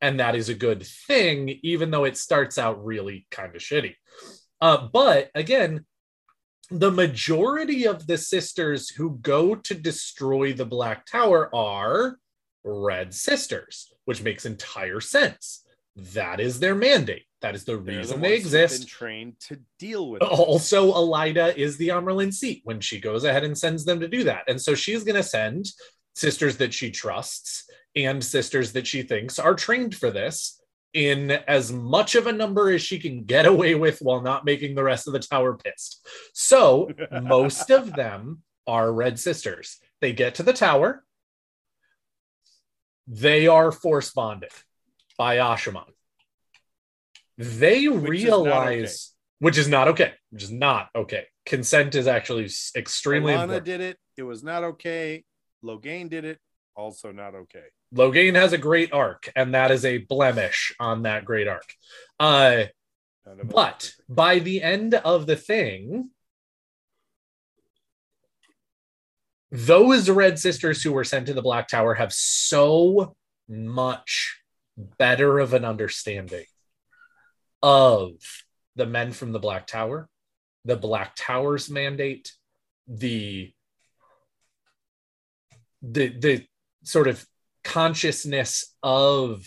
[0.00, 3.94] And that is a good thing, even though it starts out really kind of shitty.
[4.60, 5.84] Uh, but again,
[6.70, 12.16] the majority of the sisters who go to destroy the Black Tower are
[12.64, 15.64] Red Sisters, which makes entire sense.
[15.96, 17.24] That is their mandate.
[17.40, 18.80] That is the They're reason ones they exist.
[18.82, 20.22] Been trained to deal with.
[20.22, 20.28] it.
[20.28, 24.24] Also, Elaida is the Amyrlin seat when she goes ahead and sends them to do
[24.24, 24.44] that.
[24.46, 25.66] And so she's going to send
[26.14, 30.60] sisters that she trusts and sisters that she thinks are trained for this
[30.92, 34.74] in as much of a number as she can get away with while not making
[34.74, 36.06] the rest of the tower pissed.
[36.34, 36.90] So
[37.22, 39.78] most of them are red sisters.
[40.00, 41.04] They get to the tower,
[43.06, 44.52] they are force bonded
[45.18, 45.84] by Asha'man.
[47.36, 51.24] They Which is not realize, which is not okay, which is not okay.
[51.46, 53.64] Consent is actually extremely Alana important.
[53.64, 53.98] did it.
[54.16, 55.24] It was not okay.
[55.64, 56.38] Logain did it.
[56.76, 57.64] Also not okay.
[57.94, 61.74] Logain has a great arc, and that is a blemish on that great arc.
[62.18, 62.64] Uh,
[63.26, 66.10] None of us but by the end of the thing,
[69.50, 73.16] those red sisters who were sent to the Black Tower have so
[73.48, 74.40] much
[74.76, 76.44] better of an understanding
[77.62, 78.12] of
[78.76, 80.08] the men from the Black Tower,
[80.64, 82.32] the Black Tower's mandate,
[82.86, 83.52] the
[85.82, 86.46] the the
[86.84, 87.24] sort of
[87.64, 89.46] consciousness of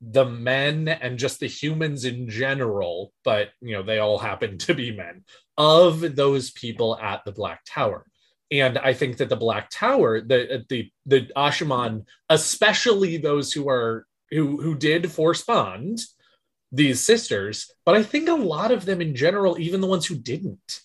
[0.00, 4.74] the men and just the humans in general, but you know, they all happen to
[4.74, 5.24] be men
[5.56, 8.06] of those people at the Black Tower.
[8.50, 13.68] And I think that the Black Tower, the uh, the the Asha'man, especially those who
[13.68, 16.00] are who who did force bond
[16.70, 20.16] these sisters, but I think a lot of them in general, even the ones who
[20.16, 20.80] didn't,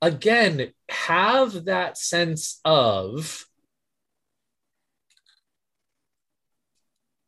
[0.00, 3.46] again, have that sense of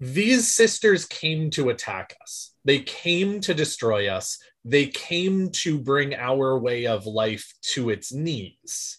[0.01, 2.55] these sisters came to attack us.
[2.65, 4.39] They came to destroy us.
[4.65, 8.99] They came to bring our way of life to its knees.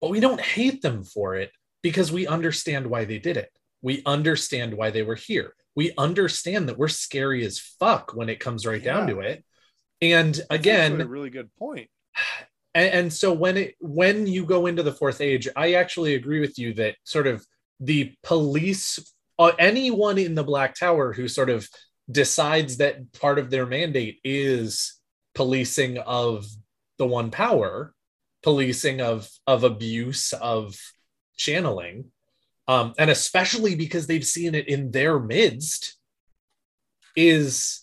[0.00, 1.52] But we don't hate them for it
[1.82, 3.50] because we understand why they did it.
[3.82, 5.54] We understand why they were here.
[5.74, 9.44] We understand that we're scary as fuck when it comes right down to it.
[10.00, 11.88] And again, a really good point.
[12.74, 16.40] and, and so when it when you go into the fourth age i actually agree
[16.40, 17.46] with you that sort of
[17.80, 18.98] the police
[19.48, 21.68] anyone in the black tower who sort of
[22.10, 25.00] decides that part of their mandate is
[25.34, 26.46] policing of
[26.98, 27.94] the one power
[28.42, 30.76] policing of of abuse of
[31.36, 32.04] channeling
[32.68, 35.96] um and especially because they've seen it in their midst
[37.16, 37.82] is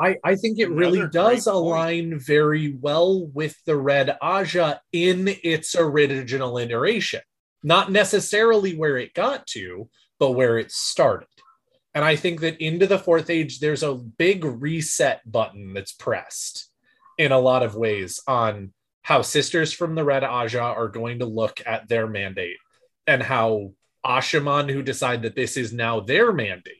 [0.00, 5.76] I, I think it really does align very well with the Red Ajah in its
[5.76, 7.20] original iteration.
[7.62, 9.88] Not necessarily where it got to,
[10.18, 11.28] but where it started.
[11.94, 16.70] And I think that into the fourth age, there's a big reset button that's pressed
[17.18, 18.72] in a lot of ways on
[19.02, 22.58] how sisters from the Red Ajah are going to look at their mandate
[23.06, 23.72] and how
[24.06, 26.74] Asha'man, who decide that this is now their mandate,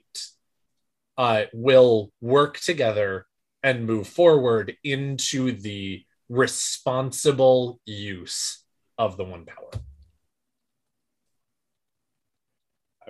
[1.19, 3.27] uh, will work together
[3.63, 8.65] and move forward into the responsible use
[8.97, 9.71] of the one power.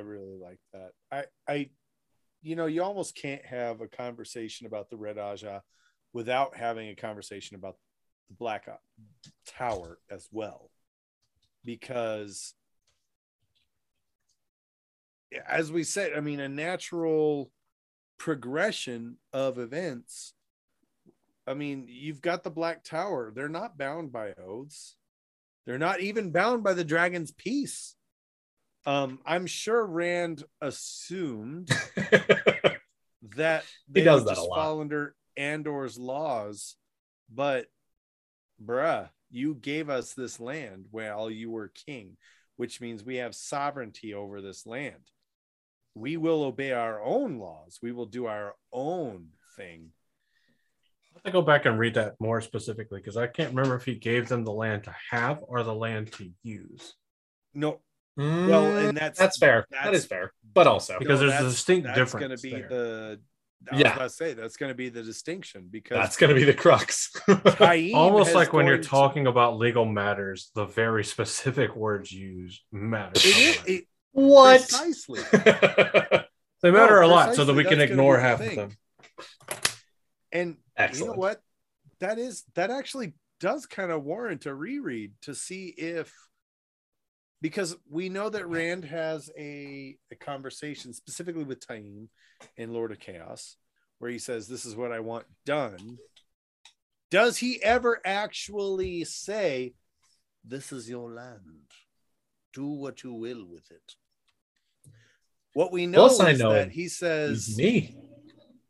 [0.00, 0.92] I really like that.
[1.12, 1.70] I, I,
[2.40, 5.60] you know, you almost can't have a conversation about the Red Ajah
[6.14, 7.76] without having a conversation about
[8.28, 8.66] the Black
[9.46, 10.70] Tower as well,
[11.66, 12.54] because,
[15.46, 17.50] as we said, I mean, a natural
[18.16, 20.32] progression of events.
[21.46, 24.96] I mean, you've got the Black Tower; they're not bound by oaths.
[25.66, 27.96] They're not even bound by the Dragon's Peace.
[28.86, 31.70] Um, I'm sure Rand assumed
[33.36, 36.76] that they does would that just fall under Andor's laws,
[37.32, 37.66] but
[38.62, 42.16] bruh, you gave us this land while you were king,
[42.56, 45.10] which means we have sovereignty over this land.
[45.94, 47.78] We will obey our own laws.
[47.82, 49.90] We will do our own thing.
[51.12, 53.84] I have to go back and read that more specifically because I can't remember if
[53.84, 56.94] he gave them the land to have or the land to use.
[57.52, 57.80] No,
[58.16, 58.26] well,
[58.64, 59.66] Mm, and that's that's fair.
[59.70, 60.32] that that's- fair.
[60.52, 62.68] But also, Because there's a that's- distinct that's difference going to be there.
[62.68, 63.20] the.
[63.70, 63.88] I Yeah.
[63.88, 66.44] was about to say that's going to be the distinction because that's going to be
[66.44, 67.12] the crux.
[67.28, 72.10] Taim Almost like when you're going to- talking about legal matters, the very specific words
[72.10, 73.12] used matter.
[73.16, 74.60] It is it, what?
[74.60, 75.20] precisely.
[76.62, 78.58] they matter No, a lot, so that we can ignore be half thing.
[78.58, 78.78] of them.
[80.32, 80.56] And
[80.94, 81.40] you know what?
[82.00, 86.12] That is that actually does kind of warrant a reread to see if
[87.40, 92.08] because we know that Rand has a, a conversation specifically with Taim
[92.56, 93.56] in Lord of Chaos
[93.98, 95.98] where he says, This is what I want done.
[97.10, 99.74] Does he ever actually say,
[100.44, 101.70] This is your land?
[102.52, 103.94] Do what you will with it?
[105.54, 106.70] What we know is know that him.
[106.70, 107.96] he says, He's me.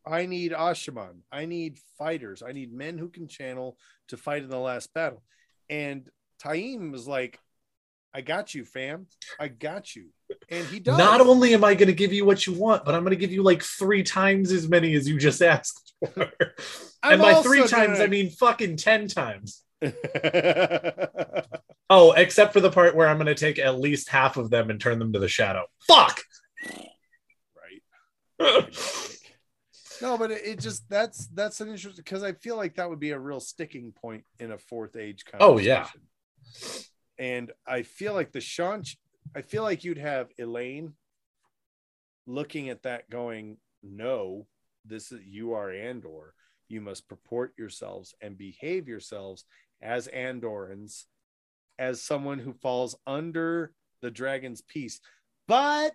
[0.06, 1.20] I need Ashaman.
[1.30, 2.42] I need fighters.
[2.42, 3.76] I need men who can channel
[4.08, 5.22] to fight in the last battle.
[5.68, 6.08] And
[6.42, 7.38] Taim was like,
[8.12, 9.06] I got you, fam.
[9.38, 10.06] I got you.
[10.48, 10.98] And he does.
[10.98, 13.16] Not only am I going to give you what you want, but I'm going to
[13.16, 16.32] give you like three times as many as you just asked for.
[17.02, 19.62] And by three times, gonna- I mean fucking 10 times.
[21.92, 24.70] Oh, except for the part where I'm going to take at least half of them
[24.70, 25.66] and turn them to the shadow.
[25.88, 26.20] Fuck.
[28.38, 28.76] right.
[30.02, 33.00] No, but it, it just that's that's an interesting because I feel like that would
[33.00, 35.88] be a real sticking point in a fourth age Oh, yeah.
[37.20, 38.82] And I feel like the Sean
[39.36, 40.94] I feel like you'd have Elayne
[42.26, 44.46] looking at that going, No,
[44.84, 46.34] this is you are Andor.
[46.68, 49.44] You must purport yourselves and behave yourselves
[49.82, 51.04] as Andorans,
[51.78, 55.00] as someone who falls under the dragon's peace.
[55.46, 55.92] But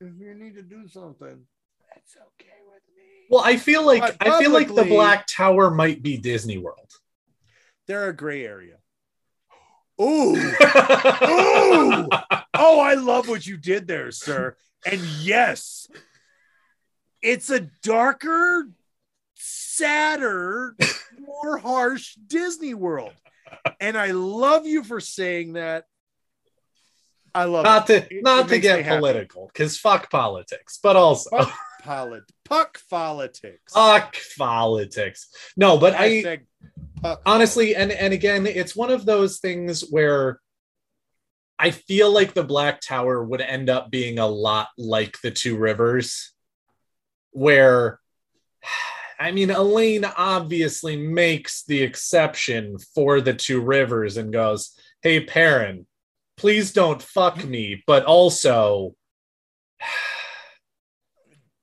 [0.00, 1.46] if you need to do something,
[1.94, 3.26] that's okay with me.
[3.28, 6.90] well, I feel like But I feel like the Black Tower might be Disney World.
[7.86, 8.76] They're a gray area.
[10.02, 10.36] Ooh.
[10.36, 12.08] Ooh.
[12.54, 14.56] Oh, I love what you did there, sir.
[14.84, 15.86] And yes,
[17.22, 18.68] it's a darker,
[19.34, 20.76] sadder,
[21.20, 23.12] more harsh Disney World.
[23.80, 25.86] And I love you for saying that.
[27.34, 28.08] I love not it.
[28.10, 31.52] to It- not it to get political, because fuck politics, but also Puck,
[31.82, 33.72] polit- puck politics.
[33.72, 35.28] fuck politics.
[35.56, 36.40] No, but I
[37.02, 40.40] Puck honestly and and again it's one of those things where
[41.58, 45.56] i feel like the black tower would end up being a lot like the two
[45.56, 46.32] rivers
[47.32, 47.98] where
[49.18, 55.84] i mean elayne obviously makes the exception for the two rivers and goes hey perrin
[56.36, 58.94] please don't fuck me but also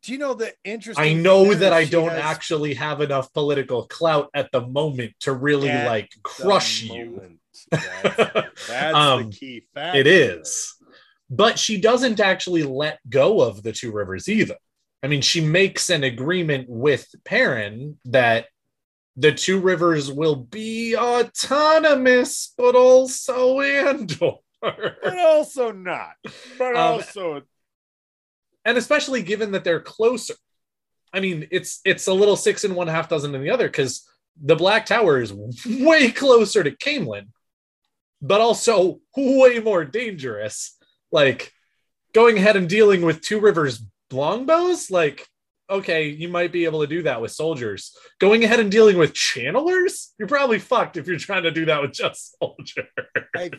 [0.04, 1.04] Do you know the interesting?
[1.04, 5.34] i know that, i don't has actually have enough political clout at the moment to
[5.34, 7.38] really At like crush you.
[7.70, 7.86] That's,
[8.68, 9.98] that's Um, the key fact.
[9.98, 10.74] It is.
[11.30, 14.56] But she doesn't actually let go of the two rivers either.
[15.04, 18.48] I mean, she makes an agreement with Perrin that
[19.16, 24.36] the two rivers will be autonomous, but also Andor.
[24.62, 26.14] but also not.
[26.58, 27.42] But Um, also,
[28.70, 30.36] and especially given that they're closer.
[31.12, 34.08] I mean, it's it's a little six and one half dozen in the other because
[34.40, 35.34] the Black Tower is
[35.66, 37.30] way closer to Caemlyn,
[38.22, 40.78] but also way more dangerous.
[41.12, 41.52] Like
[42.14, 43.82] going ahead and dealing with Two Rivers
[44.12, 45.28] longbows, like
[45.68, 47.96] okay, you might be able to do that with soldiers.
[48.20, 51.82] Going ahead and dealing with channelers, you're probably fucked if you're trying to do that
[51.82, 52.86] with just soldiers.
[53.36, 53.50] I,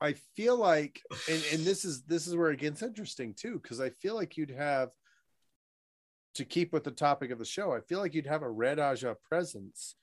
[0.00, 3.80] I feel like, and, and this is this is where it gets interesting too, because
[3.80, 4.90] I feel like you'd have
[6.34, 7.72] to keep with the topic of the show.
[7.72, 9.96] I feel like you'd have a Red Ajah presence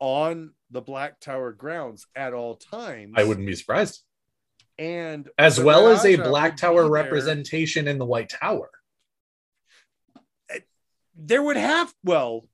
[0.00, 3.14] on the Black Tower grounds at all times.
[3.16, 4.02] I wouldn't be surprised.
[4.78, 6.90] and As well Red as a Black Tower be there.
[6.90, 8.70] representation in the White Tower.
[11.20, 12.46] There would have well,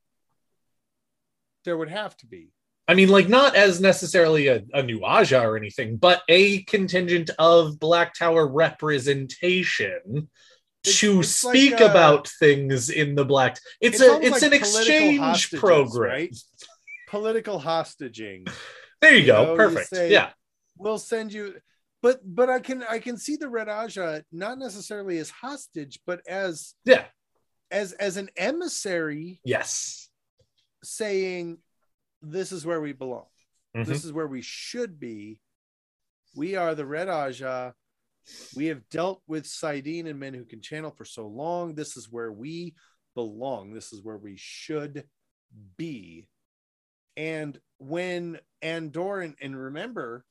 [1.66, 2.53] there would have to be.
[2.86, 7.30] I mean, like not as necessarily a, a new Ajah or anything, but a contingent
[7.38, 10.28] of Black Tower representation
[10.84, 13.58] It's- to it's like, speak uh, about things in the Black.
[13.80, 16.10] It's, it's a it's like an exchange program.
[16.10, 16.36] right?
[17.08, 18.50] Political hostaging.
[19.00, 19.44] There you You go.
[19.44, 19.88] know, you Perfect.
[19.88, 20.30] say- yeah.
[20.76, 21.54] we'll send you
[22.02, 26.20] but but i can i can see the red ajah not necessarily as hostage but
[26.28, 27.04] as Yeah.
[27.70, 30.08] as as an emissary Yes.
[30.82, 31.58] saying
[32.30, 33.26] this is where we belong.
[33.76, 33.86] Mhm.
[33.86, 35.40] this is where we should be.
[36.36, 37.74] We are the red ajah.
[38.56, 41.74] We have dealt with Saidin and men who can channel for so long.
[41.74, 42.74] This is where we
[43.14, 43.72] belong.
[43.72, 45.08] This is where we should
[45.76, 46.28] be.
[47.16, 50.24] And when andor and, and remember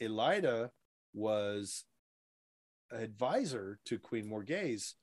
[0.00, 0.70] elaida
[1.12, 1.84] was
[2.90, 4.94] advisor to queen morgase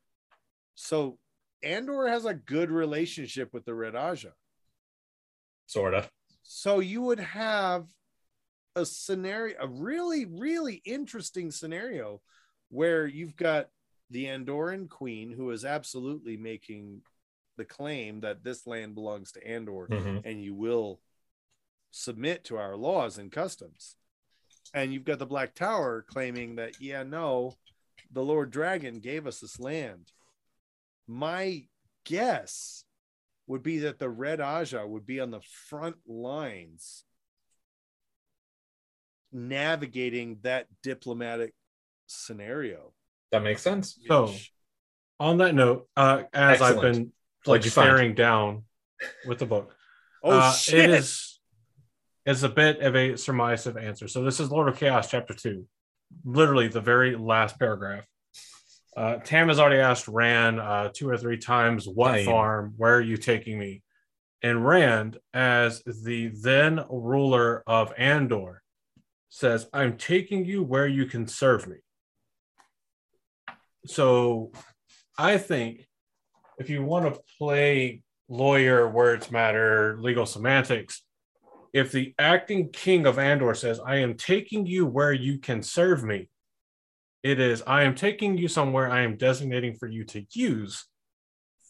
[0.73, 1.19] so
[1.61, 4.33] andor has a good relationship with the red ajah
[5.67, 6.09] Sort of.
[6.43, 7.87] so you would have
[8.75, 12.21] a scenario, a really, really interesting scenario
[12.69, 13.69] where you've got
[14.09, 17.01] the Andorran queen who is absolutely making
[17.57, 20.21] the claim that this land belongs to Andor Mhm.
[20.25, 21.01] and you will
[21.91, 23.95] submit to our laws and customs.
[24.73, 27.55] And you've got the Black Tower claiming that, yeah, no,
[28.11, 30.11] the Lord Dragon gave us this land.
[31.07, 31.67] My
[32.03, 32.84] guess
[33.47, 37.03] would be that the Red Ajah would be on the front lines
[39.31, 41.53] navigating that diplomatic
[42.07, 42.93] scenario.
[43.31, 43.99] That makes sense.
[44.07, 44.33] So,
[45.19, 47.11] on that note, uh, as I've been
[47.45, 47.87] like What'd find?
[47.87, 48.63] staring down
[49.27, 49.75] with the book,
[50.23, 50.89] oh uh, shit!
[50.89, 51.39] it is
[52.25, 54.07] is a bit of a surmisive answer.
[54.07, 55.65] So this is Lord of Chaos, chapter two,
[56.23, 58.05] literally the very last paragraph.
[58.95, 62.25] Uh, Tam has already asked Rand uh, two or three times, "What Time.
[62.25, 62.73] farm?
[62.77, 63.81] Where are you taking me?"
[64.41, 68.61] And Rand, as the then ruler of Andor,
[69.29, 71.77] says, "I'm taking you where you can serve me."
[73.85, 74.51] So,
[75.17, 75.87] I think
[76.57, 81.03] if you want to play lawyer, words matter, legal semantics,
[81.73, 86.03] if the acting king of Andor says, I am taking you where you can serve
[86.03, 86.29] me,
[87.25, 90.85] it is, I am taking you somewhere I am designating for you to use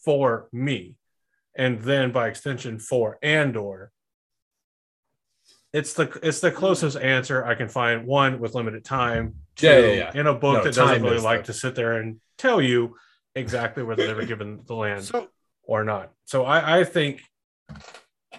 [0.04, 0.96] for me.
[1.56, 3.90] And then by extension for Andor.
[5.72, 8.06] It's the it's the closest answer I can find.
[8.06, 9.36] One with limited time.
[9.56, 10.20] Two, Yeah, yeah, yeah.
[10.20, 12.96] in a book No, that doesn't really like the- to sit there and tell you
[13.34, 15.28] exactly whether they were given the land so
[15.62, 16.12] or not.
[16.26, 17.22] So I, I think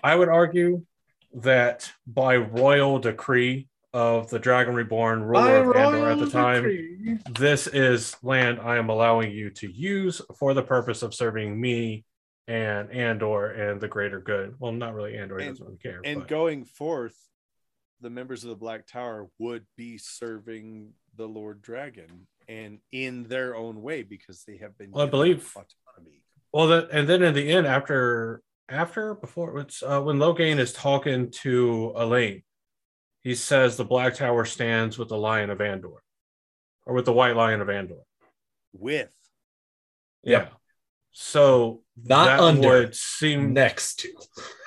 [0.03, 0.85] I would argue
[1.34, 6.61] that by royal decree of the Dragon Reborn ruler By of Andor at the time.
[6.64, 7.18] decree.
[7.32, 12.06] This is land I am allowing you to use for the purpose of serving me
[12.48, 14.53] and Andor and the greater good.
[14.60, 16.02] Well, not really Andor, he And- doesn't really care.
[16.06, 17.18] and but- going forth,
[17.99, 23.56] the members of the Black Tower would be serving the Lord Dragon and in their
[23.56, 26.22] own way because they have been Well, I believe- autonomy.
[26.53, 30.72] Well, the, and then in the end, after after before it's uh, when Logain is
[30.74, 32.44] talking to Elayne,
[33.23, 36.02] he says the Black Tower stands with the Lion of Andor,
[36.85, 38.03] or with the White Lion of Andor.
[38.73, 39.10] with
[40.23, 40.49] Yeah.
[41.11, 42.68] So Not that under.
[42.68, 44.10] would seem Next to.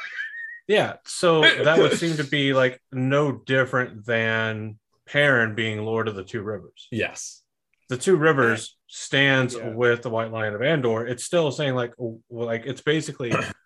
[0.68, 0.97] yeah.
[1.06, 6.24] So that would seem to be like no different than Perrin being Lord of the
[6.24, 6.89] Two Rivers.
[6.90, 7.43] Yes.
[7.89, 9.70] the two rivers stands Yeah.
[9.70, 11.93] with the white lion of andor it's still saying like
[12.31, 13.31] like it's basically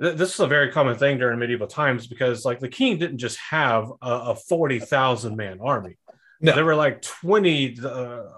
[0.00, 3.18] th- this is a very common thing during medieval times because like the king didn't
[3.18, 5.96] just have a, a 40,000 man army
[6.40, 6.54] No.
[6.54, 7.88] there were like 20 uh,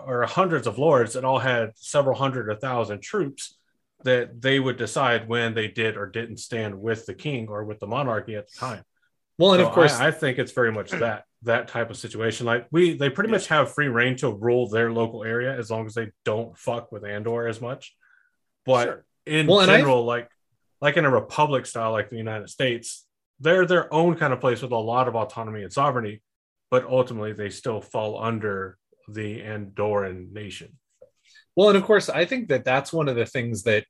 [0.07, 3.57] or hundreds of lords that all had several hundred or thousand troops
[4.05, 7.81] that they would decide when they did or didn't stand with the king or with
[7.81, 8.83] the monarchy at the time
[9.39, 11.97] Well, and so of course, I, I think it's very much that that type of
[11.97, 12.45] situation.
[12.47, 15.87] Like we, they pretty much have free reign to rule their local area as long
[15.87, 17.95] as they don't fuck with Andor as much.
[18.65, 19.05] But Sure.
[19.27, 20.29] in Well, general, like
[20.87, 23.09] like in a republic style, like the United States,
[23.41, 26.23] they're their own kind of place with a lot of autonomy and sovereignty,
[26.71, 30.79] but ultimately they still fall under the Andorran nation.
[31.57, 33.85] Well, and of course, I think that that's one of the things that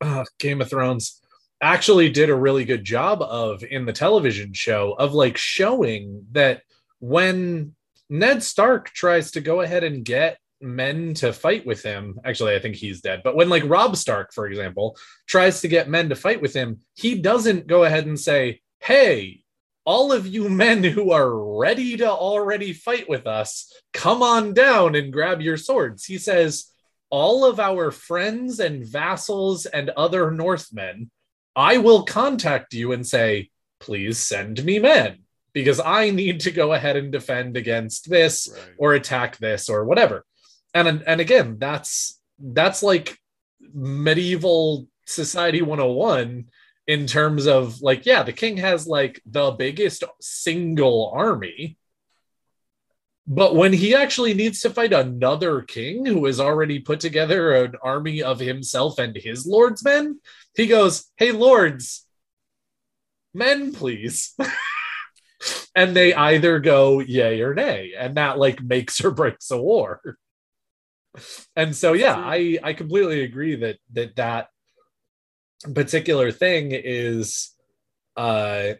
[0.00, 1.20] uh, Game of Thrones
[1.60, 6.62] actually did a really good job of in the television show of like showing that
[7.00, 7.74] when
[8.08, 12.58] Ned Stark tries to go ahead and get men to fight with him, actually, I
[12.58, 14.96] think he's dead, but when like Robb Stark, for example,
[15.26, 19.42] tries to get men to fight with him, he doesn't go ahead and say, Hey,
[19.84, 24.94] all of you men who are ready to already fight with us, come on down
[24.94, 26.04] and grab your swords.
[26.06, 26.70] He says,
[27.10, 31.10] All of our friends and vassals and other Northmen,
[31.54, 33.50] I will contact you and say,
[33.80, 35.18] Please send me men
[35.52, 38.74] because I need to go ahead and defend against this Right.
[38.78, 40.24] or attack this or whatever.
[40.74, 43.18] And and again, that's that's like
[43.72, 46.46] medieval society 101
[46.86, 51.78] in terms of like yeah, the king has like the biggest single army.
[53.26, 57.74] But when he actually needs to fight another king who has already put together an
[57.82, 60.20] army of himself and his lords men,
[60.54, 62.04] he goes, "Hey lords,
[63.32, 64.36] men please."
[65.74, 70.00] and they either go yay or nay and that like makes or breaks a war
[71.56, 74.48] and so yeah i i completely agree that that that
[75.74, 77.54] particular thing is
[78.16, 78.72] uh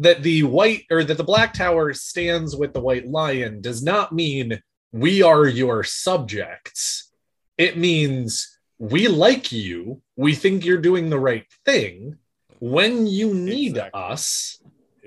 [0.00, 4.12] that the white or that the black tower stands with the white lion does not
[4.12, 4.62] mean
[4.92, 7.10] we are your subjects.
[7.56, 10.02] It means we like you.
[10.16, 12.16] We think you're doing the right thing.
[12.60, 14.00] When you need Exactly.
[14.00, 14.57] us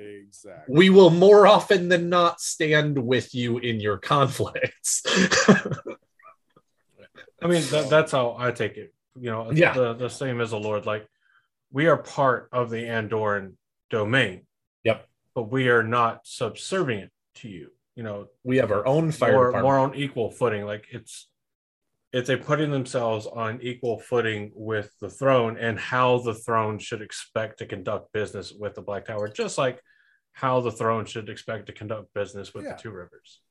[0.01, 0.75] Exactly.
[0.75, 5.03] we will more often than not stand with you in your conflicts.
[7.41, 8.93] I mean, that, that's how I take it.
[9.19, 9.73] You know, Yeah.
[9.73, 10.85] the, the same as a lord.
[10.85, 11.07] Like,
[11.71, 13.53] we are part of the Andorran
[13.89, 14.45] domain.
[14.83, 15.07] Yep.
[15.35, 17.71] But we are not subservient to you.
[17.95, 19.63] You know, we have our own fire more, department.
[19.63, 20.65] more on equal footing.
[20.65, 21.27] Like, it's
[22.13, 27.01] it's a putting themselves on equal footing with the throne and how the throne should
[27.01, 29.81] expect to conduct business with the Black Tower, just like
[30.33, 32.73] how the throne should expect to conduct business with Yeah.
[32.75, 33.41] the Two Rivers.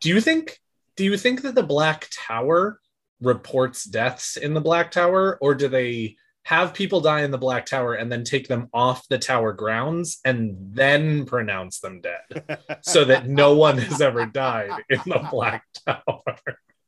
[0.00, 0.60] do you think
[0.96, 2.80] do you think that the Black Tower
[3.20, 7.66] reports deaths in the Black Tower, or do they have people die in the Black
[7.66, 13.04] Tower and then take them off the tower grounds and then pronounce them dead so
[13.04, 16.22] that no one has ever died in the Black Tower?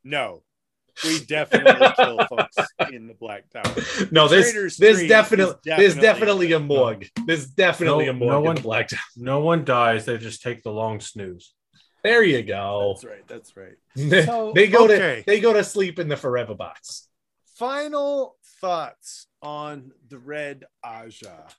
[0.05, 0.43] no,
[1.05, 2.57] we definitely kill folks
[2.93, 3.75] in the Black Tower.
[4.11, 7.07] No, this Traitor's this Street definitely there's definitely- definitely a morgue.
[7.27, 9.01] There's definitely No- a morgue no in one- the Black Tower.
[9.17, 11.55] No one dies, they just take the long snooze.
[12.05, 12.95] There you go.
[12.95, 13.27] That's right.
[13.27, 13.77] That's right.
[14.55, 15.21] they go okay.
[15.21, 17.09] to they go to sleep in the forever box.
[17.57, 21.51] Final thoughts on the Red Ajah.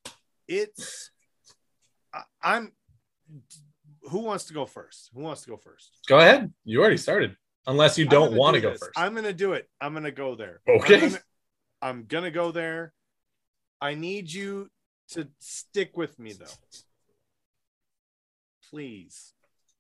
[0.48, 1.12] It's
[2.14, 2.72] I, I'm.
[4.04, 5.10] Who wants to go first?
[5.14, 5.92] Who wants to go first?
[6.08, 6.54] Go ahead.
[6.64, 7.36] You already started.
[7.70, 8.80] Unless you don't want to do go this.
[8.80, 8.98] first.
[8.98, 9.70] I'm gonna do it.
[9.80, 10.60] I'm gonna go there.
[10.68, 10.96] Okay.
[10.96, 11.22] I'm gonna,
[11.84, 12.94] I'm gonna go there.
[13.80, 14.70] I need you
[15.10, 16.46] to stick with me though.
[18.72, 19.34] Please,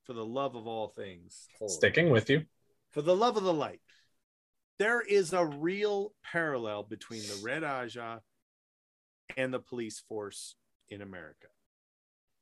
[0.03, 1.47] for the love of all things.
[1.57, 1.71] hold.
[1.71, 2.43] Sticking with you.
[2.91, 3.81] For the love of the light.
[4.77, 8.21] There is a real parallel between the Red Ajah
[9.35, 10.55] and the police force
[10.89, 11.47] in America.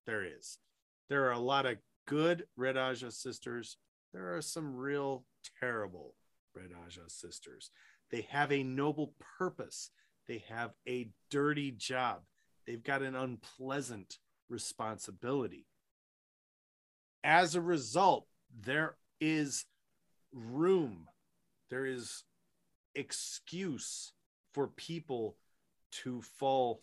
[0.05, 0.59] There is.
[1.09, 3.77] There are a lot of good Red Ajah sisters.
[4.13, 5.25] There are some real
[5.59, 6.15] terrible
[6.55, 7.71] Red Ajah sisters.
[8.11, 9.91] They have a noble purpose.
[10.27, 12.21] They have a dirty job.
[12.65, 14.17] They've got an unpleasant
[14.49, 15.65] responsibility.
[17.23, 18.27] As a result,
[18.63, 19.65] there is
[20.33, 21.07] room,
[21.69, 22.23] there is
[22.95, 24.13] excuse
[24.53, 25.37] for people
[25.91, 26.81] to fall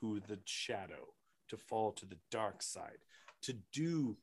[0.00, 1.14] to the shadow,
[1.48, 2.98] to fall to the dark side,
[3.42, 4.16] to do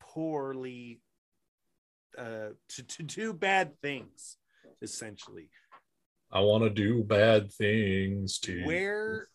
[0.00, 1.00] poorly,
[2.18, 4.36] uh, to, to do bad things,
[4.82, 5.50] essentially.
[6.30, 8.62] I want to do bad things too.
[8.64, 9.28] Where,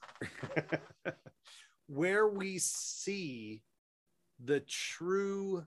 [1.87, 3.61] where we see
[4.43, 5.65] the true,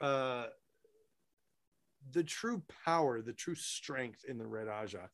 [0.00, 0.46] uh,
[2.12, 5.08] the true power, the true strength in the Red Ajah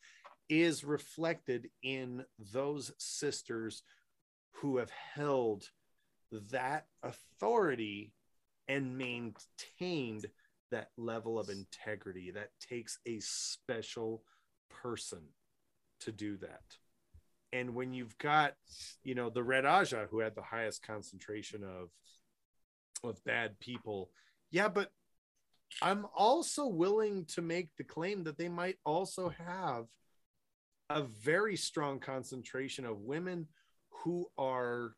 [0.48, 3.82] is reflected in those sisters
[4.52, 5.68] who have held
[6.50, 8.12] that authority
[8.68, 10.26] and maintained
[10.70, 14.22] that level of integrity that takes a special
[14.70, 15.22] person
[16.00, 16.62] to do that.
[17.52, 18.54] And when you've got
[19.02, 21.88] you know the red ajah who had the highest concentration of
[23.04, 24.10] of bad people
[24.50, 24.90] yeah but
[25.82, 29.84] i'm also willing to make the claim that they might also have
[30.90, 33.46] a very strong concentration of women
[33.90, 34.94] who are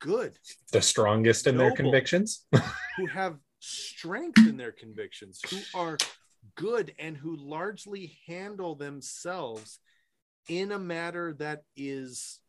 [0.00, 0.38] good
[0.72, 2.46] the strongest in their convictions.
[2.96, 5.98] who have strength in their convictions, who are
[6.56, 9.78] good and who largely handle themselves
[10.48, 12.40] in a matter that is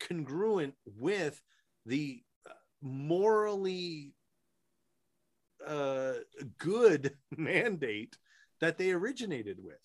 [0.00, 1.40] congruent with
[1.86, 2.22] the
[2.80, 4.14] morally
[5.66, 6.14] uh,
[6.58, 8.16] good mandate
[8.60, 9.78] that they originated with.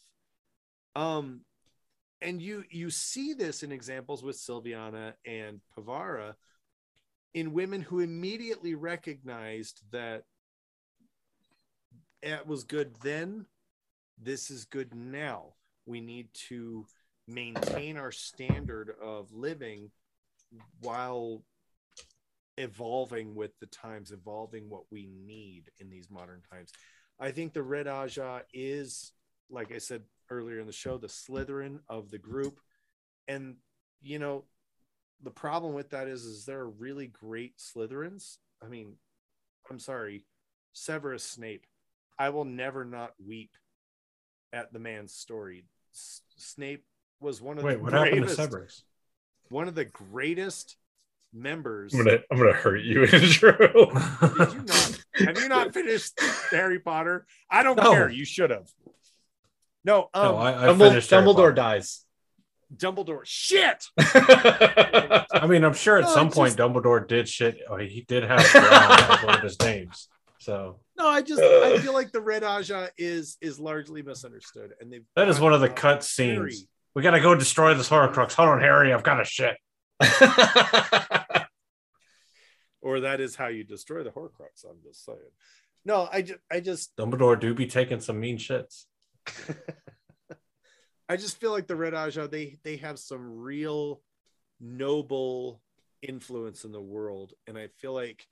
[0.96, 1.42] Um,
[2.22, 6.34] and you you see this in examples with Silviana and Pevara
[7.34, 10.24] in women who immediately recognized that
[12.22, 13.46] it was good then
[14.22, 15.54] this is good now.
[15.86, 16.86] We need to
[17.28, 19.92] maintain our standard of living
[20.82, 21.44] while
[22.58, 26.72] evolving with the times evolving what we need in these modern times.
[27.20, 29.12] I think the red ajah is
[29.50, 32.60] like i said earlier in the show the slytherin of the group.
[33.28, 33.56] And
[34.02, 34.44] you know
[35.24, 38.38] the problem with that is is there are really great slytherins.
[38.64, 38.94] I mean
[39.70, 40.26] i'm sorry
[40.74, 41.66] severus snape.
[42.20, 43.52] I will never not weep
[44.54, 45.66] at the man's story.
[45.94, 46.86] S- snape
[47.20, 48.84] was one of Wait, the what happened to greatest Severus?
[49.50, 50.78] one of the greatest
[51.34, 53.58] members I'm gonna I'm gonna hurt you, Andrew.
[53.58, 56.20] did you not have you not finished
[56.52, 57.26] harry potter?
[57.50, 57.92] I don't No.
[57.92, 58.10] care.
[58.10, 58.70] You should have
[59.88, 62.06] no um no, I, I Dumbledore, finished Dumbledore dies.
[62.76, 67.58] dumbledore shit I mean, I'm sure at No, some it's point Dumbledore did shit.
[67.70, 68.44] Oh, he did have
[69.24, 70.10] one of his names.
[70.40, 74.92] So no i just i feel like the red ajah is is largely misunderstood and
[74.92, 76.68] they've that is one of the cut very- scenes.
[76.96, 78.34] We gotta go destroy this Horcrux.
[78.34, 78.92] Hold on, Harry.
[78.92, 79.56] I've got a shit.
[82.82, 85.18] or that is how you destroy the horcrux i'm just saying
[85.86, 88.86] no i just i just Dumbledore do be taking some mean shits.
[91.10, 94.02] i just feel like the red ajah they they have some real
[94.60, 95.62] noble
[96.02, 97.34] influence in the world.
[97.48, 98.26] And i feel like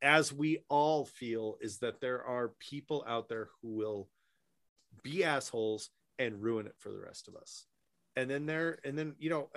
[0.00, 4.08] as we all feel is that there are people out there who will
[5.02, 7.66] be assholes and ruin it for the rest of us.
[8.16, 9.48] And then there and then you know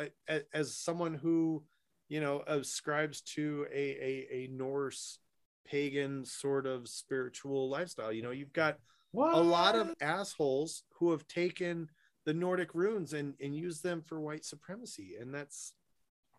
[0.53, 1.64] as someone who
[2.07, 5.19] you know ascribes to a a, a norse
[5.65, 8.77] pagan sort of spiritual lifestyle you know you've got
[9.15, 9.33] What?
[9.33, 11.89] a lot of assholes who have taken
[12.25, 15.15] the Nordic runes and, and used them for white supremacy.
[15.19, 15.73] And that's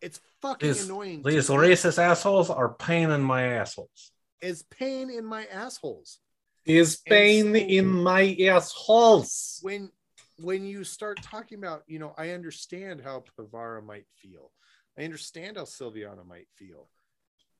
[0.03, 1.23] it's fucking These- annoying.
[1.23, 4.12] these racist assholes are pain in my assholes.
[4.40, 6.19] It's pain in my assholes.
[6.66, 9.59] Is pain so- in my assholes.
[9.62, 9.90] When
[10.39, 14.53] when you start talking about, you know, I understand how Pevara might feel.
[14.98, 16.89] I understand how Silviana might feel.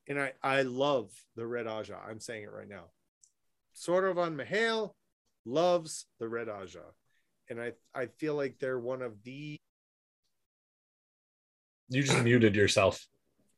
[0.07, 1.97] And I, I love the Red Ajah.
[2.07, 2.85] I'm saying it right now.
[3.73, 4.95] Sort of on Mihail
[5.47, 6.79] loves the Red Ajah.
[7.49, 9.57] And I, I feel like they're one of the
[11.89, 13.05] You just muted yourself.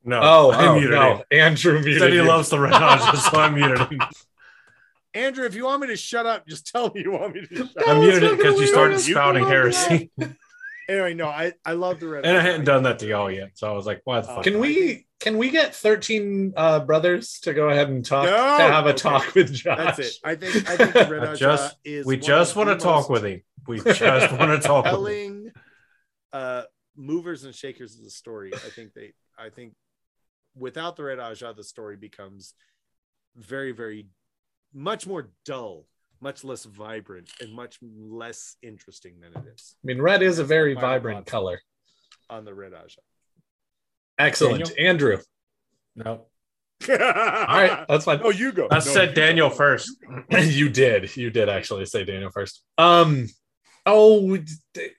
[0.04, 1.16] No, Oh, I oh muted no.
[1.18, 1.24] him.
[1.32, 2.24] Andrew muted said he you.
[2.24, 4.00] loves the Red Ajah, so I muted him.
[5.16, 7.56] Andrew, if you want me to shut up, just tell me you want me to
[7.56, 10.12] shut No, I muted it because you started spouting heresy.
[10.90, 12.26] Anyway, no, I, I love the red.
[12.26, 13.52] And I hadn't done that to y'all yet.
[13.54, 14.44] So I was like, why the Uh, fuck?
[14.44, 18.32] Can we can we get 13 uh, brothers to go ahead and talk No!
[18.32, 18.98] to have a Okay.
[18.98, 19.78] talk with Josh?
[19.78, 20.14] That's it.
[20.24, 22.06] I think I think the red I just- is.
[22.06, 23.42] we just want to talk with him.
[23.68, 24.02] We just
[24.32, 25.52] want to talk with him.
[26.34, 26.64] Uh,
[26.96, 28.52] movers and shakers of the story.
[28.54, 29.14] I think they.
[29.38, 29.74] I think
[30.56, 32.54] without the Red Ajah, the story becomes
[33.36, 34.08] very, very
[34.74, 35.86] much more dull,
[36.22, 40.44] much less vibrant, and much less interesting than it is I mean, red is a
[40.44, 41.32] very Final vibrant thoughts.
[41.32, 41.62] color.
[42.30, 42.98] on the Red Ajah.
[44.18, 44.72] Excellent.
[44.78, 45.18] Andrew.
[45.96, 46.26] No,
[46.90, 48.20] All All right, that's fine.
[48.24, 48.68] Oh, you go.
[48.70, 49.56] I No, said Daniel go.
[49.56, 49.92] first.
[50.32, 51.16] you did.
[51.16, 52.64] You did actually say Daniel first.
[52.78, 53.28] Um
[53.86, 54.90] oh d-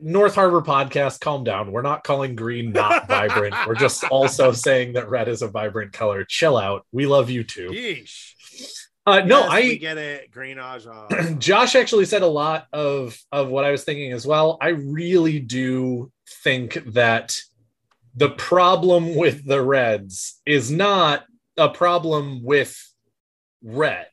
[0.00, 1.72] North Harbor podcast, calm down.
[1.72, 3.54] We're not calling green not vibrant.
[3.66, 6.24] We're just also saying that red is a vibrant color.
[6.24, 6.86] Chill out.
[6.92, 7.68] We love you too.
[7.70, 8.83] Yeesh.
[9.06, 10.30] Uh no, I get it.
[10.30, 11.38] Green Ajah.
[11.38, 14.56] Josh actually said a lot of of what I was thinking as well.
[14.60, 16.10] I really do
[16.42, 17.38] think that
[18.16, 21.24] the problem with the Reds is not
[21.56, 22.80] a problem with
[23.62, 24.08] red.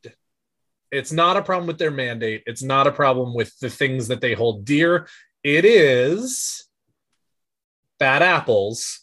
[0.92, 2.44] It's not a problem with their mandate.
[2.46, 5.08] It's not a problem with the things that they hold dear.
[5.44, 6.68] It is
[7.98, 9.02] bad apples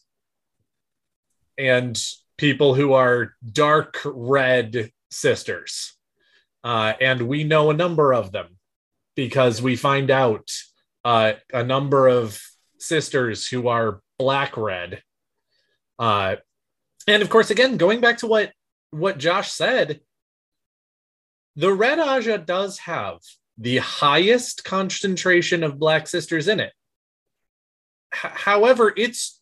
[1.56, 1.98] and
[2.36, 5.94] people who are dark red sisters.
[6.64, 8.58] Uh, and we know a number of them
[9.14, 10.50] because we find out
[11.04, 12.40] uh, a number of
[12.78, 15.02] sisters who are black red.
[15.98, 16.36] Uh,
[17.06, 18.52] and of course, again, going back to what
[18.90, 20.00] what Josh said,
[21.56, 23.18] the Red Ajah does have
[23.58, 26.72] the highest concentration of black sisters in it.
[28.14, 29.40] H- however, it's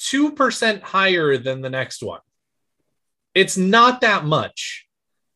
[0.00, 2.20] 2% higher than the next one.
[3.34, 4.86] It's not that much.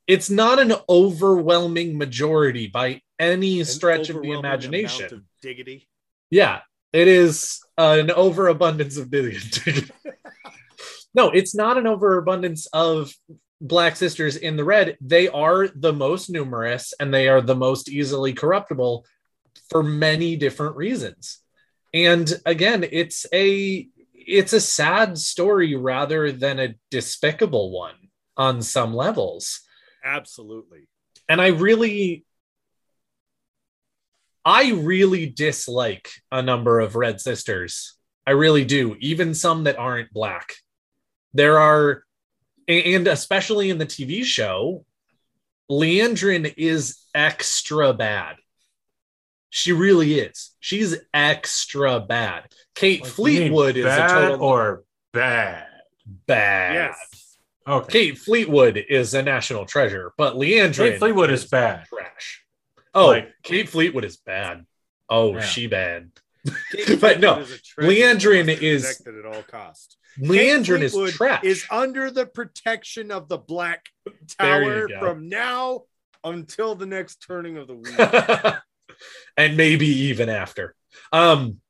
[0.06, 5.06] It's not an overwhelming majority by any An stretch of the imagination.
[5.12, 5.88] of diggity.
[6.30, 6.60] Yeah,
[6.92, 9.42] it is an overabundance of billion.
[11.14, 13.12] no, it's not an overabundance of
[13.60, 14.96] black sisters in the red.
[15.00, 19.04] They are the most numerous and they are the most easily corruptible
[19.68, 21.40] for many different reasons.
[21.92, 23.88] And again, it's a
[24.28, 27.94] it's a sad story rather than a despicable one
[28.36, 29.60] on some levels
[30.04, 30.86] Absolutely.
[31.28, 32.24] and I really
[34.44, 37.98] I really dislike a number of red sisters.
[38.26, 40.54] I really do, even some that aren't black.
[41.34, 42.04] There are
[42.66, 44.84] and especially in the TV show,
[45.70, 48.36] Liandrin is extra bad.
[49.50, 50.54] She really is.
[50.60, 52.44] She's extra bad.
[52.74, 55.66] Kate Like, Fleetwood is a total or bad.
[56.26, 56.74] bad.
[56.74, 57.38] Yes.
[57.66, 57.92] Okay.
[57.92, 61.86] Kate Fleetwood is a national treasure, but Liandrin Kate Fleetwood is bad.
[61.86, 62.44] trash.
[62.94, 64.64] Oh, Like- Kate Fleetwood is bad.
[65.08, 65.40] Oh, Yeah.
[65.40, 66.10] she bad.
[67.00, 69.96] But no, Fleetwood is a Liandrin that must be is- protected at all costs.
[70.18, 71.44] Liandrin is Fleetwood trash.
[71.44, 73.86] Is under the protection of the Black
[74.38, 75.82] Tower from now
[76.24, 77.74] until the next turning of the
[78.44, 78.58] wheel.
[79.36, 80.74] And maybe even after.
[81.12, 81.60] Um,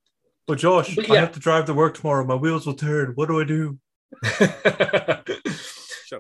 [0.47, 2.25] But Josh, But I have to drive to work tomorrow.
[2.25, 3.13] My wheels will turn.
[3.15, 3.79] What do I do?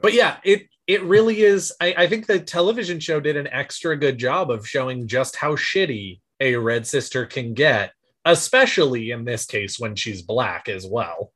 [0.02, 1.72] But yeah, it it really is.
[1.80, 5.52] I, I think the television show did an extra good job of showing just how
[5.56, 7.93] shitty a red sister can get,
[8.24, 11.32] especially in this case when she's black as well.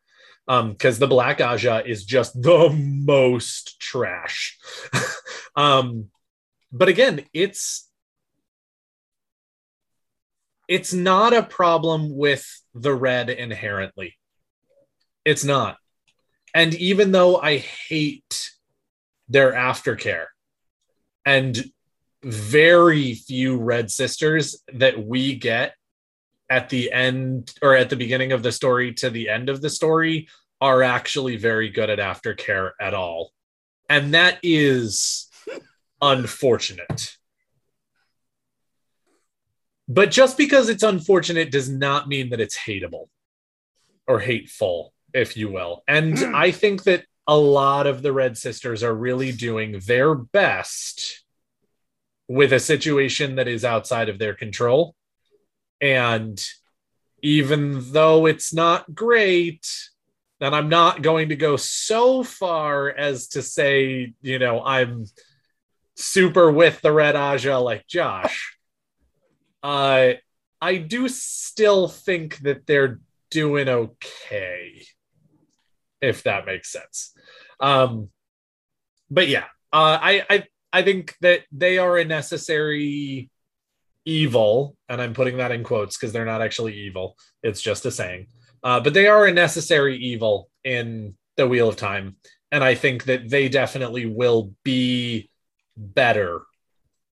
[0.49, 4.59] Um, because the black Ajah is just the most trash.
[5.57, 6.07] um,
[6.73, 7.89] but again, it's
[10.73, 14.17] it's not a problem with the red inherently.
[15.23, 15.77] It's not.
[16.55, 18.53] And even though I hate
[19.29, 20.29] their aftercare
[21.27, 21.63] and
[22.23, 25.75] very few red sisters that we get
[26.49, 29.69] at the end or at the beginning of the story to the end of the
[29.69, 30.27] story
[30.59, 33.31] are actually very good at aftercare at all.
[33.91, 35.29] And that is
[36.01, 37.19] unfortunate.
[39.89, 43.09] But just because it's unfortunate does not mean that it's hateable
[44.07, 45.83] or hateful, if you will.
[45.89, 46.35] And hmm.
[46.35, 51.25] I think that a lot of the Red Sisters are really doing their best
[52.29, 54.95] with a situation that is outside of their control.
[55.81, 56.43] And
[57.23, 59.67] even though it's not great,
[60.41, 65.07] and I'm not going to go so far as to say, you know, I'm
[65.95, 68.57] super with the Red Ajah like Josh.
[69.63, 70.15] Uh,
[70.61, 74.85] I do still think that they're doing okay,
[76.01, 77.15] if that makes sense.
[77.61, 78.11] Um,
[79.11, 83.31] but yeah, uh, I, I I think that they are a necessary
[84.05, 87.17] evil, and I'm putting that in quotes because they're not actually evil.
[87.43, 88.29] It's just a saying.
[88.63, 92.17] Uh, but they are a necessary evil in the Wheel of Time,
[92.51, 95.31] and I think that they definitely will be
[95.77, 96.43] better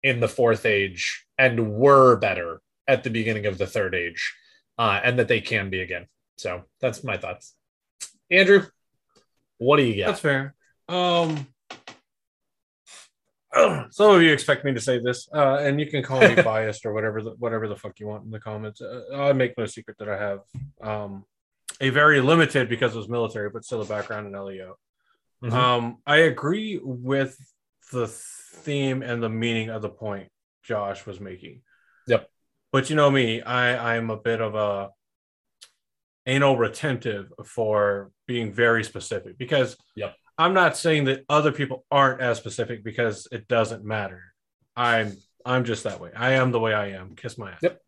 [0.01, 4.33] in the Fourth Age and were better at the beginning of the Third Age,
[4.77, 6.07] uh, and that they can be again.
[6.37, 7.55] So that's my thoughts.
[8.29, 8.65] Andrew,
[9.57, 10.07] what do you got?
[10.07, 10.55] That's fair.
[10.87, 11.47] Um,
[13.91, 16.85] some of you expect me to say this, uh, and you can call me biased
[16.85, 18.81] or whatever the whatever the fuck you want in the comments.
[18.81, 20.39] Uh, I make no secret that I have
[20.81, 21.25] um,
[21.79, 24.75] a very limited because it was military, but still a background in LEO.
[25.43, 25.51] Mhm.
[25.51, 27.37] Um, I agree with
[27.91, 30.29] the theme and the meaning of the point
[30.65, 31.61] Josh was making.
[32.07, 32.29] Yep.
[32.71, 34.89] But you know me, I I'm a bit of a
[36.25, 40.15] anal retentive for being very specific because Yep.
[40.37, 44.21] I'm not saying that other people aren't as specific because it doesn't matter.
[44.75, 45.13] I'm
[45.45, 46.11] I'm just that way.
[46.15, 47.15] I am the way I am.
[47.15, 47.59] Kiss my ass.
[47.61, 47.79] Yep.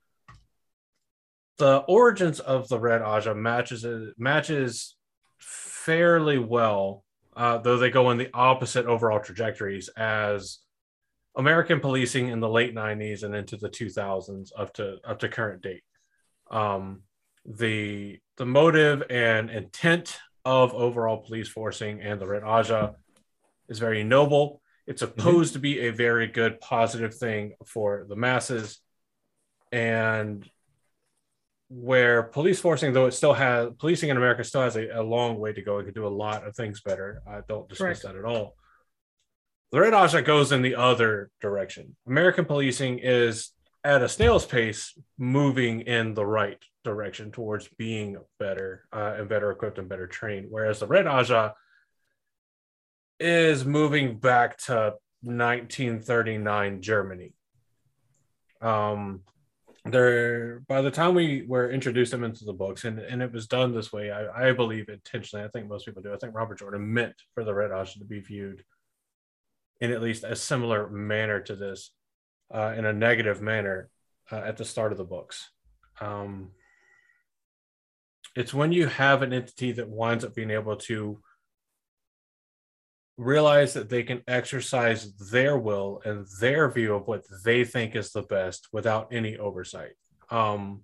[1.58, 3.86] The origins of the Red Ajah matches
[4.18, 4.96] matches
[5.40, 7.04] fairly well,
[7.36, 10.60] uh, though they go in the opposite overall trajectories as
[11.38, 15.62] American policing in the late 90s and into the 2000s up to up to current
[15.62, 15.84] date.
[16.50, 17.04] Um,
[17.46, 22.96] the the motive and intent of overall police forcing and the Red Ajah
[23.70, 24.62] is very noble.
[24.88, 28.80] It's supposed to be a very good positive thing for the masses.
[29.72, 30.50] And
[31.70, 35.38] where police forcing, though it still has policing in America still has a, a long
[35.38, 35.80] way to go.
[35.80, 37.22] It could do a lot of things better.
[37.28, 38.16] I don't dismiss Correct.
[38.16, 38.56] that at all.
[39.72, 41.96] The Red Ajah goes in the other direction.
[42.08, 43.52] American policing is
[43.84, 49.52] at a snail's pace moving in the right direction towards being better uh, and better
[49.52, 50.48] equipped and better trained.
[50.50, 51.54] Whereas the Red Ajah
[53.20, 57.34] is moving back to 1939 Germany.
[58.62, 59.22] Um,
[59.86, 63.48] there by the time we were introduced them into the books, and, and it was
[63.48, 65.46] done this way, I, I believe intentionally.
[65.46, 66.14] I think most people do.
[66.14, 68.64] I think Robert Jordan meant for the Red Ajah to be viewed
[69.80, 71.92] in at least a similar manner to this,
[72.54, 73.90] uh, in a negative manner
[74.32, 75.50] uh, at the start of the books.
[76.00, 76.52] Um,
[78.36, 81.20] it's when you have an entity that winds up being able to
[83.18, 88.12] realize that they can exercise their will and their view of what they think is
[88.12, 89.94] the best without any oversight.
[90.30, 90.84] Um,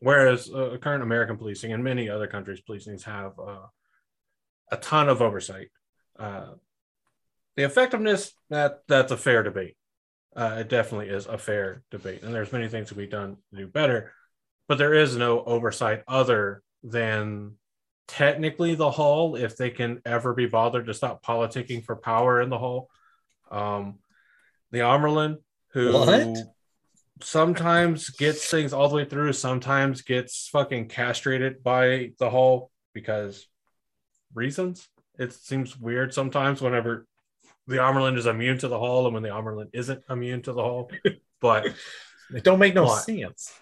[0.00, 3.66] whereas uh, current American policing and many other countries' policings have uh,
[4.72, 5.68] a ton of oversight.
[6.18, 6.52] Uh,
[7.56, 9.76] the effectiveness that that's a fair debate.
[10.34, 13.56] Uh, it definitely is a fair debate, and there's many things to be done to
[13.56, 14.12] do better,
[14.68, 17.52] but there is no oversight other than
[18.06, 22.50] technically the hall if they can ever be bothered to stop politicking for power in
[22.50, 22.90] the hall.
[23.50, 23.98] Um,
[24.70, 25.38] the Amyrlin,
[25.72, 26.36] who What?
[27.22, 33.46] sometimes gets things all the way through, sometimes gets fucking castrated by the hall because
[34.34, 34.88] reasons.
[35.18, 37.06] It seems weird sometimes whenever
[37.66, 40.62] the Amyrlin is immune to the hall and when the Amyrlin isn't immune to the
[40.62, 40.90] hall.
[41.40, 41.66] But
[42.34, 43.04] It don't make no What?
[43.04, 43.52] sense.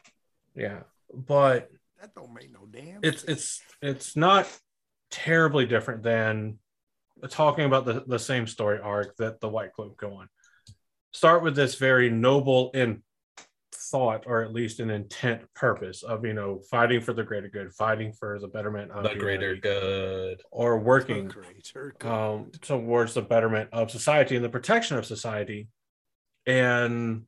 [0.55, 0.81] yeah,
[1.12, 1.70] but
[2.01, 3.01] That don't make no damn.
[3.02, 4.47] it's it's it's not
[5.10, 6.59] terribly different than
[7.31, 10.28] talking about the, the same story arc that the white cloak go on
[11.12, 13.02] start with this very noble in
[13.74, 17.72] thought or at least an intent purpose of you know fighting for the greater good
[17.72, 20.40] fighting for the betterment of The greater good.
[20.51, 25.68] or working greater um, towards the betterment of society and the protection of society
[26.46, 27.22] and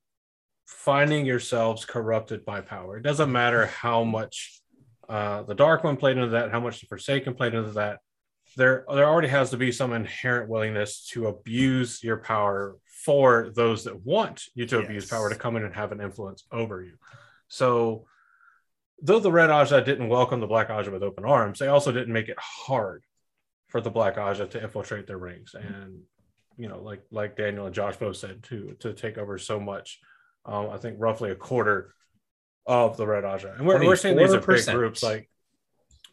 [0.67, 2.97] finding yourselves corrupted by power.
[2.97, 4.61] It doesn't matter how much
[5.09, 8.01] uh, the Dark One played into that, how much the Forsaken played into that.
[8.57, 12.77] There, there already has to be some inherent willingness to abuse your power
[13.07, 15.11] for those that want you to abuse Yes.
[15.11, 16.97] power to come in and have an influence over you.
[17.49, 18.07] So,
[19.01, 22.13] though the Red Ajah didn't welcome the Black Ajah with open arms, they also didn't
[22.13, 23.05] make it hard
[23.69, 26.03] for the Black Ajah to infiltrate their rings and
[26.57, 30.01] you know like like Daniel and Josh both said to to take over so much
[30.45, 31.95] um, I think roughly a quarter
[32.67, 33.59] of the Red Ajah.
[33.59, 35.29] And we're, we're saying these are big groups like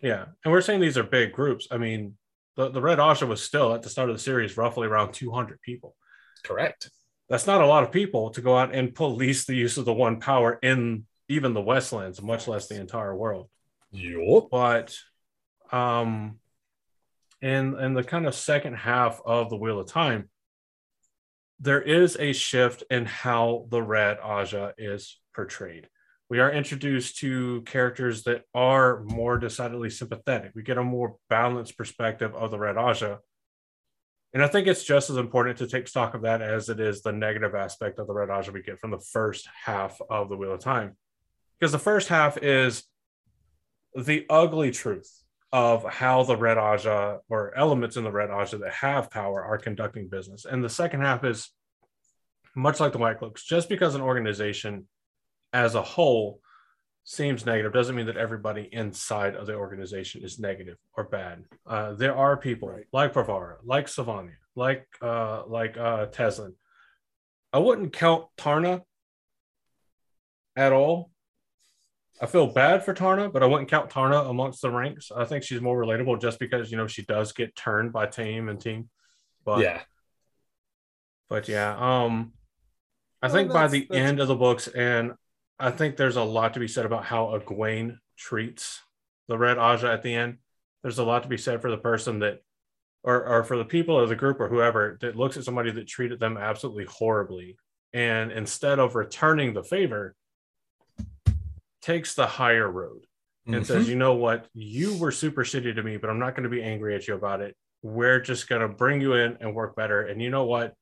[0.02, 0.26] yeah.
[0.44, 1.68] And we're saying these are big groups.
[1.72, 2.18] I mean
[2.56, 5.62] the, the Red Ajah was still at the start of the series roughly around 200
[5.62, 5.96] people
[6.44, 6.90] Correct.
[7.30, 9.94] that's not a lot of people to go out and police the use of the
[9.94, 13.50] one power in even the Westlands much less the entire world
[13.92, 14.50] Yup.
[14.52, 14.96] but
[15.72, 16.40] um
[17.42, 20.30] in in the kind of second half of the wheel of time
[21.60, 25.88] there is a shift in how the red ajah is portrayed
[26.30, 31.78] we are introduced to characters that are more decidedly sympathetic we get a more balanced
[31.78, 33.20] perspective of the red ajah
[34.34, 37.02] and i think it's just as important to take stock of that as it is
[37.02, 40.38] the negative aspect of the red ajah we get from the first half of the
[40.38, 40.96] wheel of time
[41.60, 42.84] because the first half is
[43.96, 45.24] the ugly truth
[45.54, 49.60] of how the Red Ajah or elements in the Red Ajah that have power are
[49.60, 50.46] conducting business.
[50.46, 51.52] And the second half is
[52.56, 54.88] much like the White Cloaks, just because an organization
[55.54, 56.42] as a whole
[57.04, 61.44] seems negative doesn't mean that everybody inside of the organization is negative or bad.
[61.66, 62.86] Uh, there are people Right.
[62.94, 66.54] like Pevara, like Silviana, like uh, like uh, Teslyn.
[67.52, 68.82] I wouldn't count Tarna
[70.56, 71.12] at all.
[72.22, 75.12] I feel bad for Tarna, but I wouldn't count Tarna amongst the ranks.
[75.16, 78.50] I think she's more relatable just because you know she does get turned by team
[78.50, 78.90] and team.
[79.46, 79.82] But yeah.
[81.28, 82.34] but yeah, um,
[83.22, 85.14] I Well, think by the end of the books, and
[85.64, 88.82] I think there's a lot to be said about how Egwene treats
[89.30, 90.40] the Red Ajah at the end.
[90.82, 92.42] There's a lot to be said for the person that,
[93.04, 95.88] or or for the people or the group or whoever that looks at somebody that
[95.88, 97.56] treated them absolutely horribly,
[97.94, 100.16] and instead of returning the favor,
[101.82, 103.06] takes the higher road
[103.46, 103.66] and Mhm.
[103.66, 106.50] says, you know what, you were super shitty to me, but I'm not going to
[106.50, 107.56] be angry at you about it.
[107.82, 110.02] We're just going to bring you in and work better.
[110.02, 110.74] And you know what?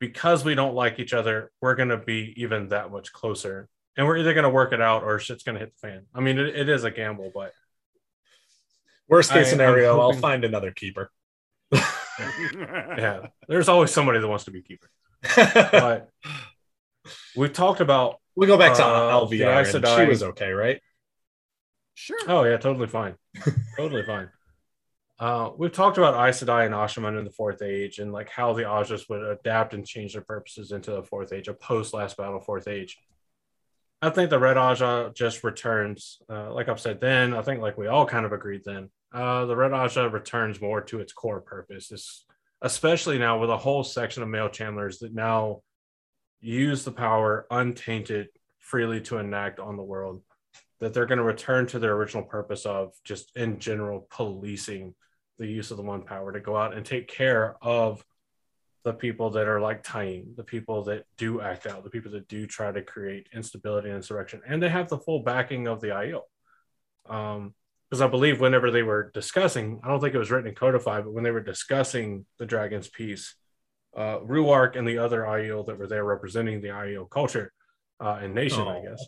[0.00, 3.68] Because we don't like each other, we're going to be even that much closer.
[3.96, 6.02] And we're either going to work it out or shit's going to hit the fan.
[6.14, 7.52] I mean, it, it is a gamble, but
[9.08, 11.10] Worst case I- I'm scenario, I'll find another keeper.
[11.72, 14.90] yeah, there's always somebody that wants to be keeper.
[15.34, 16.10] But
[17.36, 19.70] we talked about, we go back to Uh, LVR.
[19.72, 20.80] the and she was okay, right?
[21.94, 22.18] Sure.
[22.28, 23.14] oh, yeah, totally fine.
[23.76, 24.28] totally fine.
[25.18, 28.52] Uh, we've talked about Aes Sedai and Asha'man in the Fourth Age and like how
[28.52, 32.18] the Ajahs would adapt and change their purposes into the Fourth Age, a post Last
[32.18, 32.98] Battle Fourth Age.
[34.02, 37.32] I think the Red Ajah just returns, uh, like I've said then.
[37.34, 38.90] I think like we all kind of agreed then.
[39.12, 42.26] Uh, the Red Ajah returns more to its core purpose, this,
[42.60, 45.62] especially now with a whole section of male channelers that now
[46.40, 48.28] use the power untainted
[48.58, 50.22] freely to enact on the world.
[50.80, 54.94] That they're going to return to their original purpose of just in general policing
[55.38, 58.04] the use of the one power to go out and take care of
[58.86, 62.28] the people that are like Tying, the people that do act out, the people that
[62.28, 65.88] do try to create instability and insurrection, and they have the full backing of the
[65.88, 66.22] Aiel.
[67.08, 67.52] Um,
[67.90, 71.02] because I believe whenever they were discussing, I don't think it was written in codified,
[71.04, 73.34] but when they were discussing the Dragon's Peace,
[73.96, 77.52] uh, Rhuarc and the other Aiel that were there representing the Aiel culture
[78.00, 78.82] uh, and nation, I Oh.
[78.82, 79.06] guess,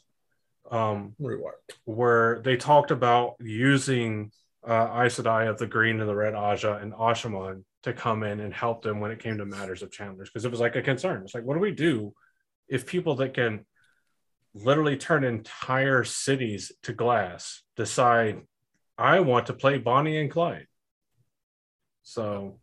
[0.72, 1.54] um, Reward.
[1.84, 4.32] where they talked about using
[4.66, 8.40] uh, Aes Sedai of the Green and the Red Ajah and Asha'man to come in
[8.40, 10.82] and help them when it came to matters of channelers because it was like a
[10.82, 11.22] concern.
[11.22, 12.12] It's like, what do we do
[12.68, 13.64] if people that can
[14.54, 18.42] literally turn entire cities to glass decide,
[18.96, 20.66] I want to play Bonnie and Clyde?
[22.02, 22.58] So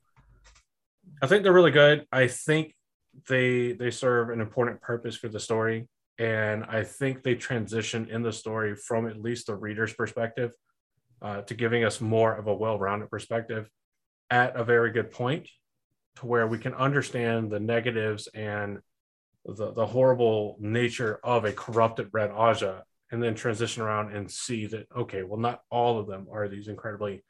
[1.22, 2.06] I think they're really good.
[2.12, 2.76] I think
[3.30, 5.88] they they serve an important purpose for the story
[6.18, 10.52] and I think they transition in the story from at least the reader's perspective
[11.22, 13.70] uh, to giving us more of a well-rounded perspective
[14.30, 15.50] at a very good point
[16.18, 18.80] to where we can understand the negatives and
[19.46, 22.82] the, the horrible nature of a corrupted red ajah
[23.12, 26.68] and then transition around and see that okay well not all of them are these
[26.68, 27.24] incredibly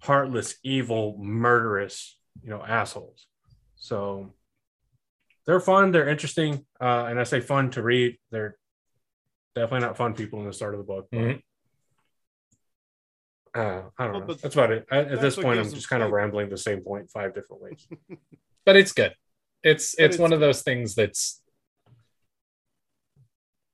[0.00, 3.26] heartless evil murderous you know assholes
[3.74, 4.32] so
[5.46, 8.56] they're fun they're interesting uh, and i say fun to read they're
[9.56, 11.42] definitely not fun people in the start of the book Mhm.
[13.54, 16.02] Uh, i don't Well, know that's about it I, at this point i'm just kind
[16.02, 17.86] of rambling the same point five different ways
[18.64, 19.14] But it's good.
[19.62, 21.40] It's it's, it's one of those things that's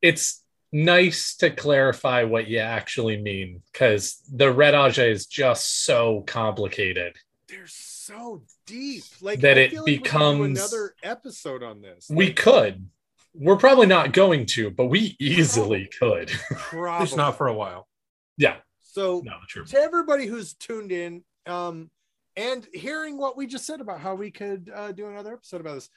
[0.02, 0.42] it's
[0.72, 7.16] nice to clarify what you actually mean because the red ajah is just so complicated.
[7.48, 9.04] They're so deep.
[9.20, 12.06] Like That I it like we could do becomes- another episode on this.
[12.10, 12.88] We Like, could.
[13.34, 16.28] We're probably not going to, but we easily could.
[16.52, 17.88] probably at least not for a while
[18.36, 18.56] yeah.
[18.94, 19.34] So No,
[19.66, 21.90] to everybody who's tuned in um
[22.36, 25.74] and hearing what we just said about how we could uh, do another episode about
[25.74, 25.90] this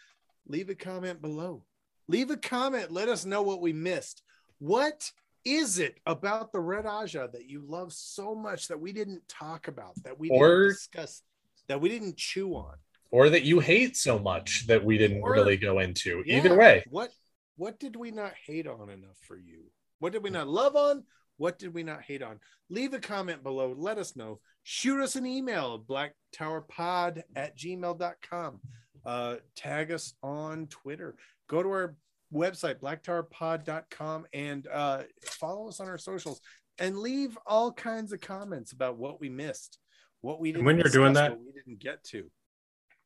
[0.48, 1.64] leave a comment below
[2.08, 4.24] leave a comment let us know what we missed
[4.58, 5.12] what
[5.46, 9.68] is it about the red ajah that you love so much that we didn't talk
[9.68, 11.22] about that we Or- didn't discuss
[11.68, 12.76] that we didn't chew on
[13.12, 16.24] Or that you hate so much that we didn't Or- really go into.
[16.26, 16.38] Yeah.
[16.40, 16.84] Either way.
[16.90, 17.12] what
[17.58, 19.66] what did we not hate on enough for you
[20.00, 21.04] what did we not love on?
[21.38, 22.40] What did we not hate on?
[22.70, 23.74] Leave a comment below.
[23.78, 24.40] Let us know.
[24.64, 28.60] Shoot us an email blacktowerpod at gmail.com
[29.08, 31.16] uh, tag us on twitter.
[31.50, 31.96] Go to our
[32.34, 36.42] website blacktowerpod.com and uh, follow us on our socials
[36.78, 39.80] and leave all kinds of comments about what we missed
[40.22, 42.30] what we didn't when you're doing that- what we didn't get to.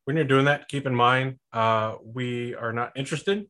[0.06, 3.46] when you're doing that, keep in mind uh, we are not interested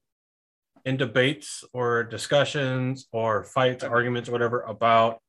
[0.85, 5.21] in debates or discussions or fights, arguments, whatever about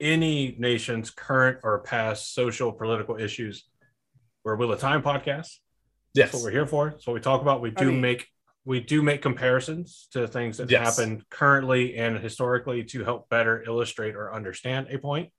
[0.00, 3.68] any nation's current or past social political issues.
[4.44, 5.58] We're a Wheel of Time podcast.
[6.14, 6.34] That's Yes.
[6.34, 6.90] what we're here for.
[6.90, 7.60] That's what we talk about.
[7.60, 8.28] We do mean- make
[8.66, 10.96] we do make comparisons to things that Yes.
[10.96, 15.30] happen currently and historically to help better illustrate or understand a point.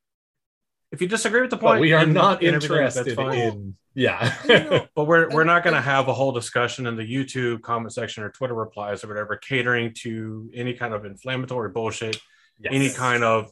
[0.95, 3.37] If you disagree with the point, But we are and- not and that's interested fine.
[3.37, 3.75] in.
[3.93, 4.33] Yeah.
[4.47, 7.61] You know, But we're we're not going to have a whole discussion in the YouTube
[7.61, 12.19] comment section or Twitter replies or whatever, catering to any kind of inflammatory bullshit,
[12.65, 13.51] any kind of,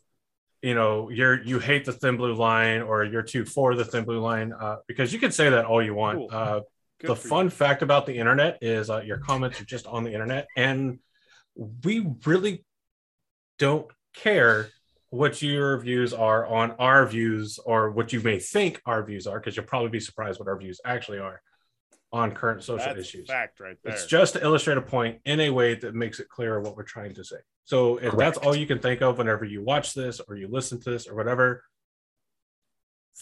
[0.62, 4.04] you know, you're you hate the thin blue line or you're too for the thin
[4.06, 6.18] blue line, uh, because you can say that all you want.
[6.18, 6.30] Cool.
[6.32, 6.62] Uh,
[7.00, 7.30] the for you.
[7.30, 11.00] fun fact about the internet is uh, your comments are just on the internet, and
[11.56, 12.66] we really
[13.60, 14.70] don't care
[15.14, 19.40] what your views are on our views or what you may think our views are,
[19.40, 21.40] because you'll probably be surprised what our views actually are
[22.12, 23.28] on current social That's issues.
[23.28, 23.94] fact right there.
[23.94, 26.82] It's just to illustrate a point in a way that makes it clear what we're
[26.82, 27.36] trying to say.
[27.64, 30.82] So if that's all you can think of whenever you watch this or you listen
[30.82, 31.64] to this or whatever,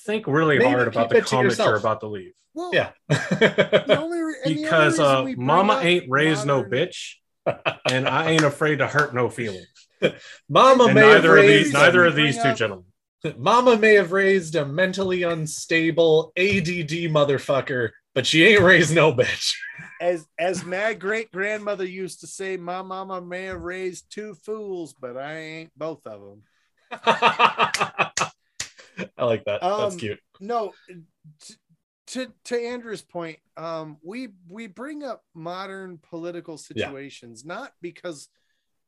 [0.06, 2.32] think really Maybe hard about the comments you're about to leave.
[2.54, 2.92] well, Yeah.
[3.10, 7.16] the only re- and the only Because uh, mama ain't raised no bitch,
[7.90, 9.68] and I ain't afraid to hurt no feelings.
[10.50, 12.86] Mama And may have neither of these, raised neither of these two up- gentlemen.
[13.38, 19.54] Mama may have raised a mentally unstable ADD motherfucker, but she ain't raised no bitch.
[20.02, 24.96] As as my great grandmother used to say, my mama may have raised two fools,
[25.00, 26.42] but I ain't both of them.
[26.92, 28.12] I
[29.26, 29.62] like that.
[29.62, 30.20] That's Um, cute.
[30.40, 30.74] no
[31.46, 31.54] t-
[32.08, 36.86] to to andrew's point um we we bring up modern political Yeah.
[36.88, 38.28] situations not because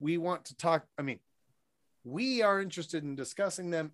[0.04, 1.20] we want to talk i mean
[2.04, 3.92] we are interested in discussing them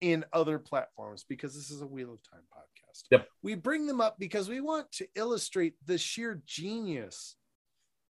[0.00, 3.28] in other platforms because this is a wheel of time podcast Yep.
[3.42, 7.36] we bring them up because we want to illustrate the sheer genius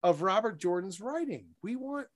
[0.03, 2.07] of robert jordan's writing we want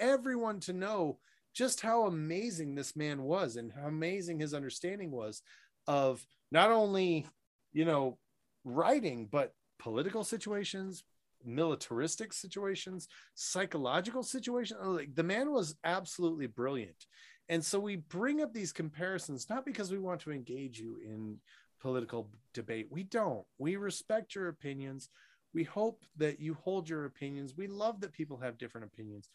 [0.00, 1.18] everyone to know
[1.54, 5.42] just how amazing this man was and how amazing his understanding was
[5.86, 7.26] of not only
[7.72, 8.18] you know
[8.64, 11.04] writing but political situations
[11.44, 17.06] militaristic situations psychological situations like the man was absolutely brilliant
[17.48, 21.36] and so we bring up these comparisons not because we want to engage you in
[21.80, 25.08] political debate we don't we respect your opinions
[25.54, 29.30] we hope that you hold your opinions we love that people have different opinions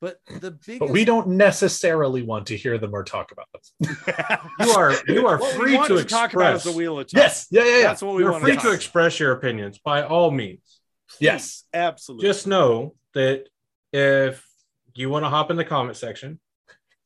[0.00, 3.96] but the biggest But we don't necessarily want to hear them or talk about them.
[4.60, 6.64] You are you are what free to to talk about is express.
[6.64, 7.46] the wheel of time Yes.
[7.50, 7.82] Yeah, yeah, yeah.
[7.82, 10.80] that's what we You're free to to express your opinions by all means.
[11.20, 11.64] Yes.
[11.72, 13.46] absolutely Just know that
[13.92, 14.44] if
[14.94, 16.38] you want to hop in the comment section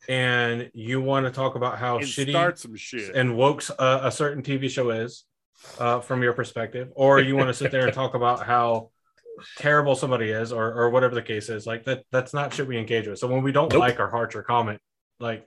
[0.08, 4.42] and you want to talk about how and shitty shit and woke a, a certain
[4.42, 5.24] TV show is
[5.78, 8.90] uh, from your perspective, or you want to sit there and talk about how
[9.56, 12.04] terrible somebody is, or or whatever the case is, like that.
[12.10, 13.18] That's not shit we engage with.
[13.18, 13.80] So when we don't Nope.
[13.80, 14.80] like or heart or comment,
[15.20, 15.46] like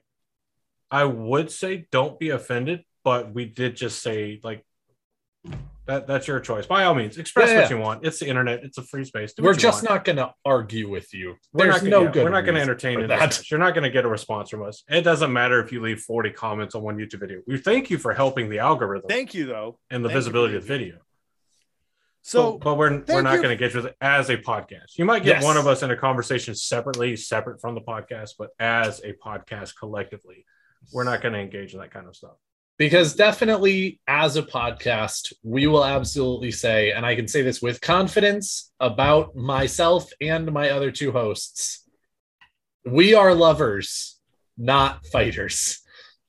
[0.90, 4.66] I would say, don't be offended, but we did just say like.
[5.88, 6.66] That, that's your choice.
[6.66, 8.06] By all means, express Yeah, what you want.
[8.06, 8.64] It's the internet.
[8.64, 9.34] It's a free space.
[9.34, 9.90] Do We're just want.
[9.94, 11.36] not going to argue with you.
[11.54, 12.24] We're There's not, no yeah, good.
[12.24, 13.08] We're not going to entertain for it.
[13.10, 13.52] that.
[13.52, 14.84] You're not going to get a response from us.
[14.90, 17.42] It doesn't matter if you leave 40 comments on one YouTube video.
[17.46, 20.58] We thank you for helping the algorithm thank you though and the thank visibility for
[20.58, 20.96] of the video.
[22.24, 24.98] so but, but we're, we're not going to get with it as a podcast.
[24.98, 25.44] You might get Yes.
[25.44, 29.74] one of us in a conversation separately, separate from the podcast, but as a podcast
[29.78, 30.46] collectively,
[30.92, 32.38] we're not going to engage in that kind of stuff.
[32.78, 37.80] Because definitely as a podcast we will absolutely say and i can say this with
[37.82, 41.88] confidence about myself and my other two hosts
[42.86, 44.16] we are lovers
[44.58, 45.82] not fighters.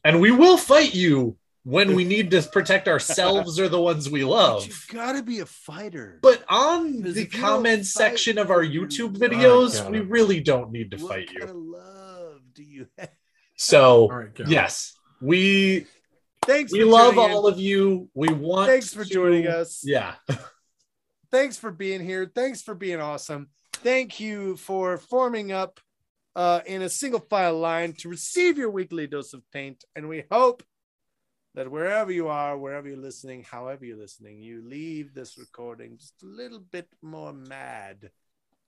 [0.05, 4.23] And we will fight you when we need to protect ourselves or the ones we
[4.23, 4.67] but love.
[4.67, 6.21] you gotta be a fighter.
[6.23, 10.39] But on the if you comment fight, section of our youtube videos got we really
[10.41, 13.11] don't need to what fight kind you of love do you have
[13.57, 14.45] so All right, go.
[14.47, 15.87] yes we
[16.47, 17.37] thanks we for love tuning in.
[17.37, 20.15] all of you we want thanks for to- joining us yeah
[21.31, 22.31] thanks for being here.
[22.35, 23.49] Thanks for being awesome.
[23.75, 25.81] Thank you for forming up
[26.35, 29.85] uh, in a single file line to receive your weekly dose of taint.
[29.95, 30.63] And we hope
[31.55, 36.15] that wherever you are, wherever you're listening, however you're listening, you leave this recording just
[36.23, 38.11] a little bit more mad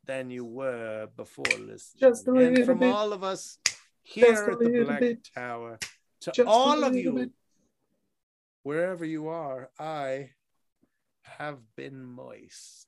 [0.05, 2.01] than you were before listening.
[2.01, 2.93] Just a and little from bit.
[2.93, 3.59] all of us
[4.03, 5.29] here Just at the Black bit.
[5.35, 5.79] Tower,
[6.23, 7.31] to Just all of you, bit.
[8.69, 10.29] Wherever you are, I
[11.23, 12.87] have been moist.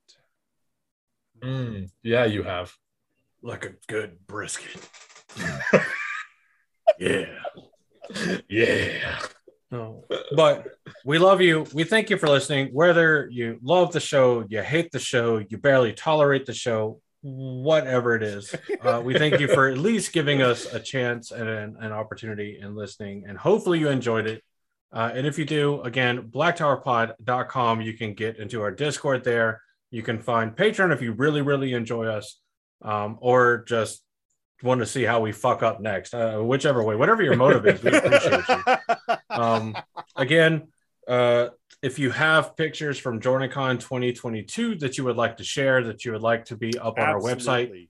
[1.43, 2.77] Mm, yeah, you have.
[3.43, 4.77] Like a good brisket.
[6.99, 7.33] yeah.
[8.47, 9.21] Yeah.
[9.71, 10.05] No,
[10.37, 10.67] but
[11.07, 11.65] we love you.
[11.73, 12.75] We thank you for listening.
[12.75, 18.15] Whether you love the show, you hate the show, you barely tolerate the show, whatever
[18.15, 21.77] it is, uh, we thank you for at least giving us a chance and an,
[21.81, 23.25] an opportunity in listening.
[23.27, 24.43] And hopefully you enjoyed it.
[24.93, 29.63] Uh, and if you do, again, blacktowerpod.com, you can get into our Discord there.
[29.91, 32.41] You can find Patreon if you really, really enjoy us,
[32.83, 34.03] um, or just
[34.63, 36.15] want to see how we fuck up next.
[36.15, 38.57] Uh, whichever way, whatever your motive is, we appreciate you.
[39.31, 39.77] Um,
[40.17, 40.69] again,
[41.07, 41.49] uh,
[41.83, 46.13] if you have pictures from JordanCon 2022 that you would like to share, that you
[46.13, 47.90] would like to be up on our website, Absolutely.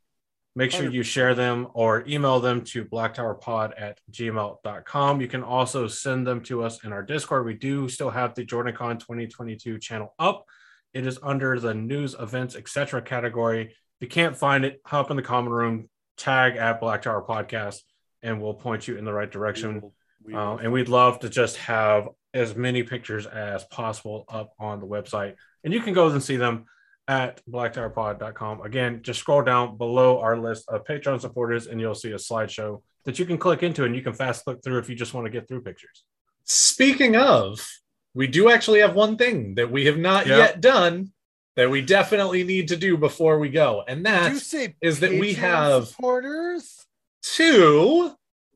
[0.57, 5.21] Make sure you share them or email them to blacktowerpod at gmail.com.
[5.21, 7.47] You can also send them to us in our Discord.
[7.47, 10.45] We do still have the JordanCon 2022 channel up.
[10.93, 13.01] It is under the news, events, etc.
[13.03, 13.67] category.
[13.67, 17.81] If you can't find it, hop in the common room, tag at Black Tower Podcast,
[18.23, 19.81] and we'll point you in the right We direction.
[19.81, 19.95] will-
[20.25, 24.81] we Uh, and we'd love to just have as many pictures as possible up on
[24.81, 25.37] the website.
[25.65, 26.67] And you can go and see them
[27.11, 28.61] at blacktowerpod.com.
[28.61, 32.83] Again, just scroll down below our list of Patreon supporters and you'll see a slideshow
[33.05, 35.25] that you can click into and you can fast click through if you just want
[35.27, 36.05] to get through pictures.
[36.45, 37.67] Speaking of,
[38.15, 40.37] we do actually have one thing that we have not Yeah.
[40.37, 41.11] yet done
[41.57, 44.75] that we definitely need to do before we go, and that is you that say
[44.81, 46.87] is that we have- supporters.
[47.23, 48.13] two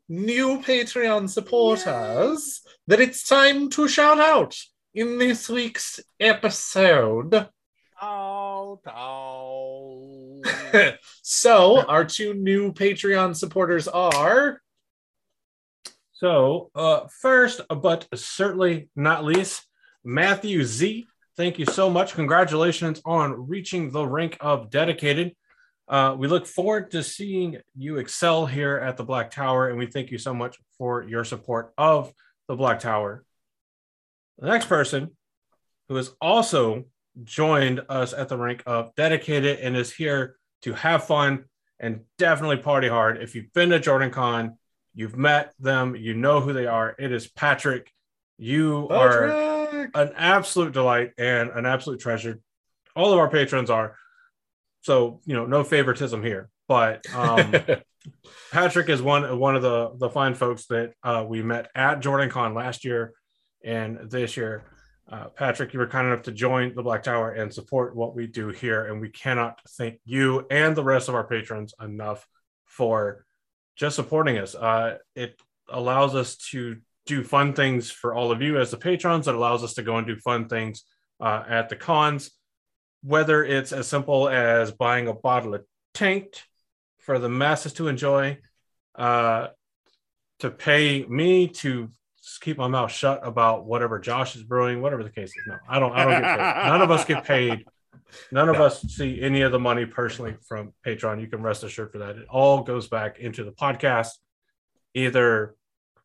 [0.09, 4.57] new Patreon supporters that it's time to shout out
[4.95, 7.49] in this week's episode.
[8.07, 10.43] Oh, oh.
[11.23, 14.61] so, our two new Patreon supporters are
[16.13, 19.67] So, uh, first, but certainly not least,
[20.05, 21.07] Matthew Z.
[21.39, 22.13] Thank you so much.
[22.15, 25.35] Congratulations on reaching the rank of dedicated.
[25.89, 29.87] Uh, we look forward to seeing you excel here at the Black Tower, and we
[29.87, 32.13] thank you so much for your support of
[32.49, 33.25] the Black Tower.
[34.39, 35.17] The next person
[35.89, 36.85] who is also
[37.23, 41.45] joined us at the rank of dedicated and is here to have fun
[41.79, 43.23] and definitely party hard.
[43.23, 44.59] If you've been to Jordan Con,
[44.95, 46.95] you've met them, you know who they are.
[46.99, 47.91] It is Patrick.
[48.39, 52.41] You are an absolute delight and an absolute treasure.
[52.97, 53.97] All of our patrons are.
[54.83, 56.51] So, you know, no favoritism here.
[56.69, 57.55] But um,
[58.53, 62.31] Patrick is one one of the the fine folks that uh, we met at Jordan
[62.31, 63.13] Con last year
[63.63, 64.63] and this year.
[65.11, 68.27] Uh, Patrick, you were kind enough to join the Black Tower and support what we
[68.27, 72.27] do here, and we cannot thank you and the rest of our patrons enough
[72.65, 73.27] for
[73.77, 74.55] just supporting us.
[74.55, 76.77] Uh, it allows us to
[77.07, 79.29] do fun things for all of you as the patrons.
[79.29, 80.85] It allows us to go and do fun things
[81.21, 82.31] uh, at the cons,
[83.03, 86.45] whether it's as simple as buying a bottle of tanked
[87.01, 88.39] for the masses to enjoy,
[88.95, 89.49] uh,
[90.39, 91.91] to pay me to
[92.25, 95.43] s- keep my mouth shut about whatever Josh is brewing, whatever the case is.
[95.47, 95.93] No, I don't.
[95.93, 96.69] I don't get paid.
[96.71, 97.65] None of us get paid.
[98.33, 98.65] None of No.
[98.65, 101.21] us see any of the money personally from Patreon.
[101.21, 102.17] You can rest assured for that.
[102.17, 104.11] It all goes back into the podcast,
[104.95, 105.55] either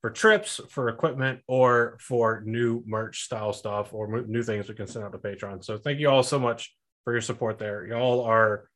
[0.02, 4.88] for trips, for equipment, or for new merch style stuff or new things we can
[4.88, 5.64] send out to Patreon.
[5.64, 6.74] So thank you all so much
[7.04, 7.86] for your support there.
[7.86, 8.70] Y'all are.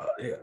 [0.00, 0.34] uh, yeah.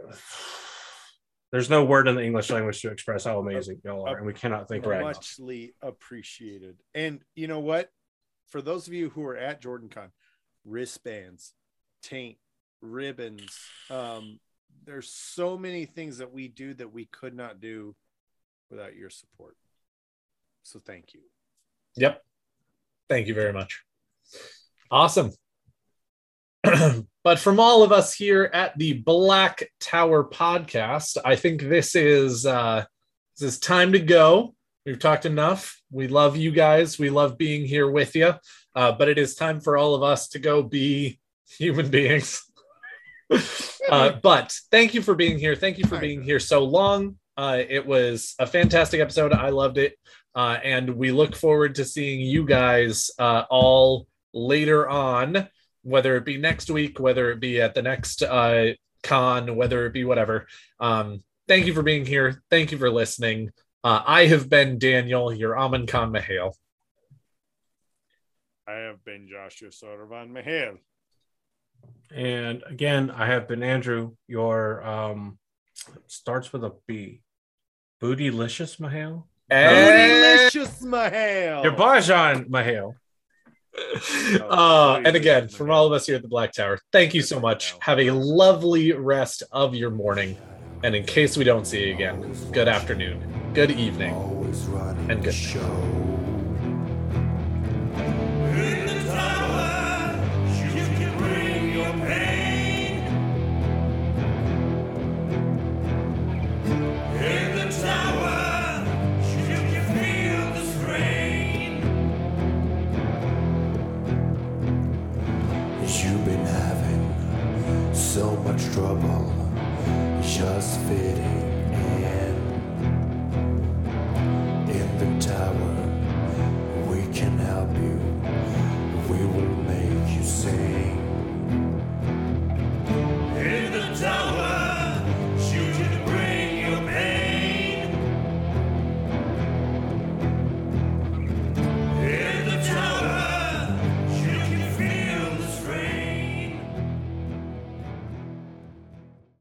[1.52, 4.34] There's no word in the English language to express how amazing y'all are, and we
[4.34, 5.16] cannot thank you enough.
[5.16, 6.78] muchly appreciated.
[6.94, 7.90] And you know what?
[8.50, 10.10] For those of you who are at JordanCon,
[10.64, 11.54] wristbands,
[12.04, 12.38] taint,
[12.82, 13.58] ribbons.
[13.90, 14.40] Um,
[14.86, 17.96] there's so many things that we do that we could not do
[18.70, 19.58] without your support.
[20.64, 21.22] So thank you.
[21.96, 22.24] Yep.
[23.10, 23.84] Thank you very much.
[24.92, 25.32] Awesome.
[27.30, 32.44] but from all of us here at the Black Tower podcast, I think this is
[32.44, 32.86] uh
[33.38, 34.56] this is time to go.
[34.84, 35.80] We've talked enough.
[35.92, 36.98] We love you guys.
[36.98, 38.34] We love being here with you.
[38.76, 42.42] Uh, but it is time for all of us to go be human beings.
[43.88, 45.56] uh, but thank you for being here.
[45.56, 47.18] Thank you for being here so long.
[47.38, 49.34] Uh, it was a fantastic episode.
[49.34, 50.00] I loved it.
[50.34, 55.48] Uh, and we look forward to seeing you guys uh, all later on,
[55.84, 58.74] whether it be next week, whether it be at the next uh,
[59.04, 60.48] con, whether it be whatever.
[60.80, 62.44] Um, thank you for being here.
[62.50, 63.52] Thank you for listening.
[63.84, 66.54] Uh, I have been Daniel, your Amin Khan Mahale.
[68.68, 70.78] I have been Joshua Sodervan Mahal.
[72.14, 74.16] And again, I have been Andrew.
[74.28, 75.40] Your um
[76.08, 77.22] starts with a B.
[78.02, 79.24] Bootylicious Mahale.
[79.50, 81.64] And, Delicious Mahal.
[81.64, 82.94] Your Bajan Mahale.
[84.42, 87.40] uh, and again, from all of us here at the Black Tower, thank you so
[87.40, 87.76] much.
[87.80, 90.38] Have a lovely rest of your morning.
[90.84, 94.16] And in case we don't see you again, good afternoon, good evening,
[95.10, 95.34] and good night.
[95.34, 96.09] show.